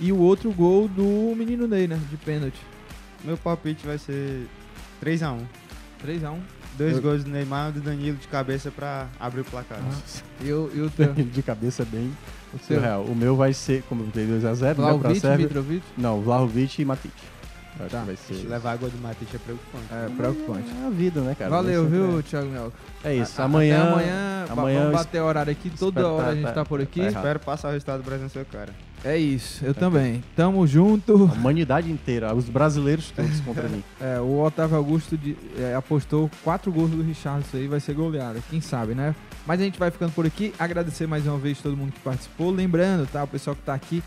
E 0.00 0.10
o 0.10 0.18
outro 0.18 0.50
gol 0.52 0.88
do 0.88 1.32
menino 1.36 1.68
Ney, 1.68 1.86
né? 1.86 1.98
De 2.10 2.16
pênalti. 2.16 2.58
Meu 3.22 3.36
palpite 3.36 3.86
vai 3.86 3.96
ser 3.98 4.46
3x1. 5.00 5.38
3x1. 6.04 6.38
Dois 6.76 6.96
Eu- 6.96 7.02
gols 7.02 7.22
do 7.22 7.30
Neymar 7.30 7.68
e 7.70 7.72
do 7.74 7.80
Danilo 7.80 8.16
de 8.16 8.26
cabeça 8.26 8.68
pra 8.72 9.06
abrir 9.20 9.42
o 9.42 9.44
placar. 9.44 9.78
E 10.40 10.50
o, 10.52 10.68
e 10.74 10.80
o 10.80 10.90
teu? 10.90 11.12
de 11.14 11.40
cabeça 11.42 11.84
bem 11.84 12.10
seu? 12.58 12.76
surreal. 12.76 13.02
O 13.02 13.14
meu 13.14 13.36
vai 13.36 13.52
ser, 13.52 13.82
como 13.88 14.02
eu 14.02 14.06
botei 14.06 14.26
2x0, 14.26 14.60
né, 14.60 14.74
pra 14.74 14.84
Vlahovic, 14.84 15.20
Sérvia. 15.20 15.46
Mitrovic? 15.46 15.82
Não, 15.96 16.20
Vlahovic 16.22 16.82
e 16.82 16.84
Matic. 16.84 17.12
Acho 17.80 17.88
Tá. 17.90 18.00
que 18.00 18.06
vai 18.06 18.16
ser... 18.16 18.34
Se 18.34 18.46
levar 18.46 18.72
água 18.72 18.88
do 18.88 18.98
Matite 18.98 19.34
é 19.34 19.38
preocupante. 19.38 19.84
É, 19.90 20.08
preocupante. 20.16 20.68
É 20.82 20.86
a 20.86 20.90
vida, 20.90 21.20
né, 21.22 21.34
cara? 21.36 21.50
Valeu, 21.50 21.82
ser- 21.84 21.90
viu, 21.90 22.22
Thiago 22.22 22.48
Melco? 22.48 22.72
É 23.02 23.14
isso. 23.16 23.40
A- 23.42 23.44
amanhã... 23.46 23.82
Amanhã, 24.44 24.60
amanhã 24.62 24.80
vamos 24.90 24.96
bater 24.98 25.20
horário 25.20 25.52
aqui. 25.52 25.70
Toda 25.70 26.00
espero 26.00 26.14
hora 26.14 26.24
tá- 26.24 26.30
a 26.30 26.34
gente 26.34 26.44
tá- 26.44 26.52
tá 26.52 26.64
por 26.64 26.80
aqui. 26.80 27.00
tá. 27.00 27.06
Espero 27.08 27.38
passar 27.40 27.68
o 27.68 27.72
resultado 27.72 28.02
do 28.02 28.04
Brasil 28.04 28.24
na 28.24 28.30
sua 28.30 28.44
cara. 28.44 28.72
É 29.04 29.18
isso, 29.18 29.62
eu 29.64 29.74
também. 29.74 30.24
Tamo 30.34 30.66
junto. 30.66 31.12
A 31.30 31.34
humanidade 31.34 31.90
inteira, 31.90 32.34
os 32.34 32.48
brasileiros 32.48 33.10
todos 33.10 33.38
contra 33.40 33.68
mim. 33.68 33.82
É, 34.00 34.18
o 34.20 34.40
Otávio 34.42 34.76
Augusto 34.76 35.16
de- 35.16 35.36
é, 35.58 35.74
apostou 35.74 36.30
quatro 36.42 36.72
gols 36.72 36.90
do 36.90 37.02
Richardson 37.02 37.56
aí, 37.58 37.68
vai 37.68 37.80
ser 37.80 37.94
goleada, 37.94 38.40
quem 38.50 38.60
sabe, 38.60 38.94
né? 38.94 39.14
Mas 39.46 39.60
a 39.60 39.64
gente 39.64 39.78
vai 39.78 39.90
ficando 39.90 40.12
por 40.12 40.24
aqui. 40.24 40.54
Agradecer 40.58 41.06
mais 41.06 41.26
uma 41.26 41.36
vez 41.36 41.60
todo 41.60 41.76
mundo 41.76 41.92
que 41.92 42.00
participou. 42.00 42.50
Lembrando, 42.50 43.06
tá? 43.06 43.22
O 43.24 43.28
pessoal 43.28 43.54
que 43.54 43.62
tá 43.62 43.74
aqui, 43.74 44.02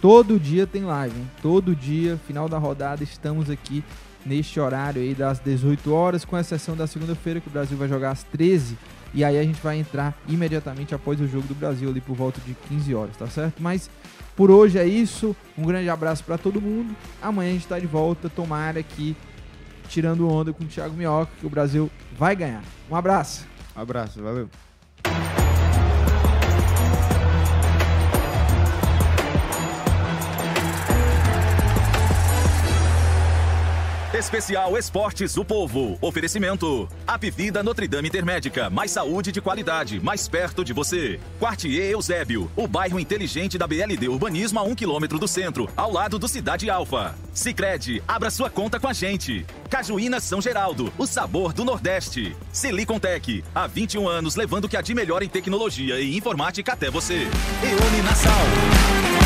todo 0.00 0.38
dia 0.38 0.66
tem 0.66 0.82
live, 0.84 1.16
hein? 1.16 1.30
Todo 1.42 1.74
dia, 1.74 2.18
final 2.26 2.48
da 2.48 2.58
rodada, 2.58 3.02
estamos 3.02 3.48
aqui 3.50 3.82
neste 4.24 4.58
horário 4.58 5.00
aí 5.00 5.14
das 5.14 5.38
18 5.38 5.92
horas, 5.94 6.24
com 6.24 6.36
exceção 6.36 6.76
da 6.76 6.86
segunda-feira, 6.88 7.40
que 7.40 7.46
o 7.46 7.50
Brasil 7.50 7.76
vai 7.78 7.86
jogar 7.88 8.10
às 8.10 8.24
13 8.24 8.76
e 9.16 9.24
aí 9.24 9.38
a 9.38 9.42
gente 9.42 9.58
vai 9.62 9.78
entrar 9.78 10.14
imediatamente 10.28 10.94
após 10.94 11.18
o 11.22 11.26
jogo 11.26 11.48
do 11.48 11.54
Brasil, 11.54 11.88
ali 11.88 12.02
por 12.02 12.14
volta 12.14 12.38
de 12.42 12.54
15 12.68 12.94
horas, 12.94 13.16
tá 13.16 13.26
certo? 13.26 13.62
Mas 13.62 13.88
por 14.36 14.50
hoje 14.50 14.78
é 14.78 14.86
isso. 14.86 15.34
Um 15.56 15.64
grande 15.64 15.88
abraço 15.88 16.22
pra 16.22 16.36
todo 16.36 16.60
mundo. 16.60 16.94
Amanhã 17.22 17.48
a 17.48 17.52
gente 17.54 17.66
tá 17.66 17.78
de 17.78 17.86
volta. 17.86 18.28
Tomara 18.28 18.82
que 18.82 19.16
tirando 19.88 20.28
onda 20.28 20.52
com 20.52 20.64
o 20.64 20.66
Thiago 20.66 20.94
Minhoca, 20.94 21.32
que 21.40 21.46
o 21.46 21.50
Brasil 21.50 21.90
vai 22.18 22.36
ganhar. 22.36 22.62
Um 22.90 22.94
abraço. 22.94 23.46
Um 23.74 23.80
abraço, 23.80 24.22
valeu. 24.22 24.50
Especial 34.16 34.78
Esportes 34.78 35.36
o 35.36 35.44
Povo. 35.44 35.98
Oferecimento. 36.00 36.88
Apivida 37.06 37.62
Notre 37.62 37.86
Dame 37.86 38.08
Intermédica. 38.08 38.70
Mais 38.70 38.90
saúde 38.90 39.30
de 39.30 39.42
qualidade, 39.42 40.00
mais 40.00 40.26
perto 40.26 40.64
de 40.64 40.72
você. 40.72 41.20
Quartier 41.38 41.90
Eusébio. 41.90 42.50
O 42.56 42.66
bairro 42.66 42.98
inteligente 42.98 43.58
da 43.58 43.66
BLD 43.66 44.08
Urbanismo 44.08 44.58
a 44.58 44.62
um 44.62 44.74
quilômetro 44.74 45.18
do 45.18 45.28
centro, 45.28 45.68
ao 45.76 45.92
lado 45.92 46.18
do 46.18 46.26
Cidade 46.26 46.70
Alfa. 46.70 47.14
Sicredi, 47.34 48.02
abra 48.08 48.30
sua 48.30 48.48
conta 48.48 48.80
com 48.80 48.88
a 48.88 48.94
gente. 48.94 49.44
Cajuína 49.68 50.18
São 50.18 50.40
Geraldo, 50.40 50.90
o 50.96 51.06
sabor 51.06 51.52
do 51.52 51.62
Nordeste. 51.62 52.34
Silicon 52.50 52.98
Tech, 52.98 53.44
há 53.54 53.66
21 53.66 54.08
anos 54.08 54.34
levando 54.34 54.64
o 54.64 54.68
que 54.68 54.78
há 54.78 54.80
de 54.80 54.94
melhor 54.94 55.22
em 55.22 55.28
tecnologia 55.28 56.00
e 56.00 56.16
informática 56.16 56.72
até 56.72 56.90
você. 56.90 57.28
E 57.62 57.86
Uninasal. 57.86 59.25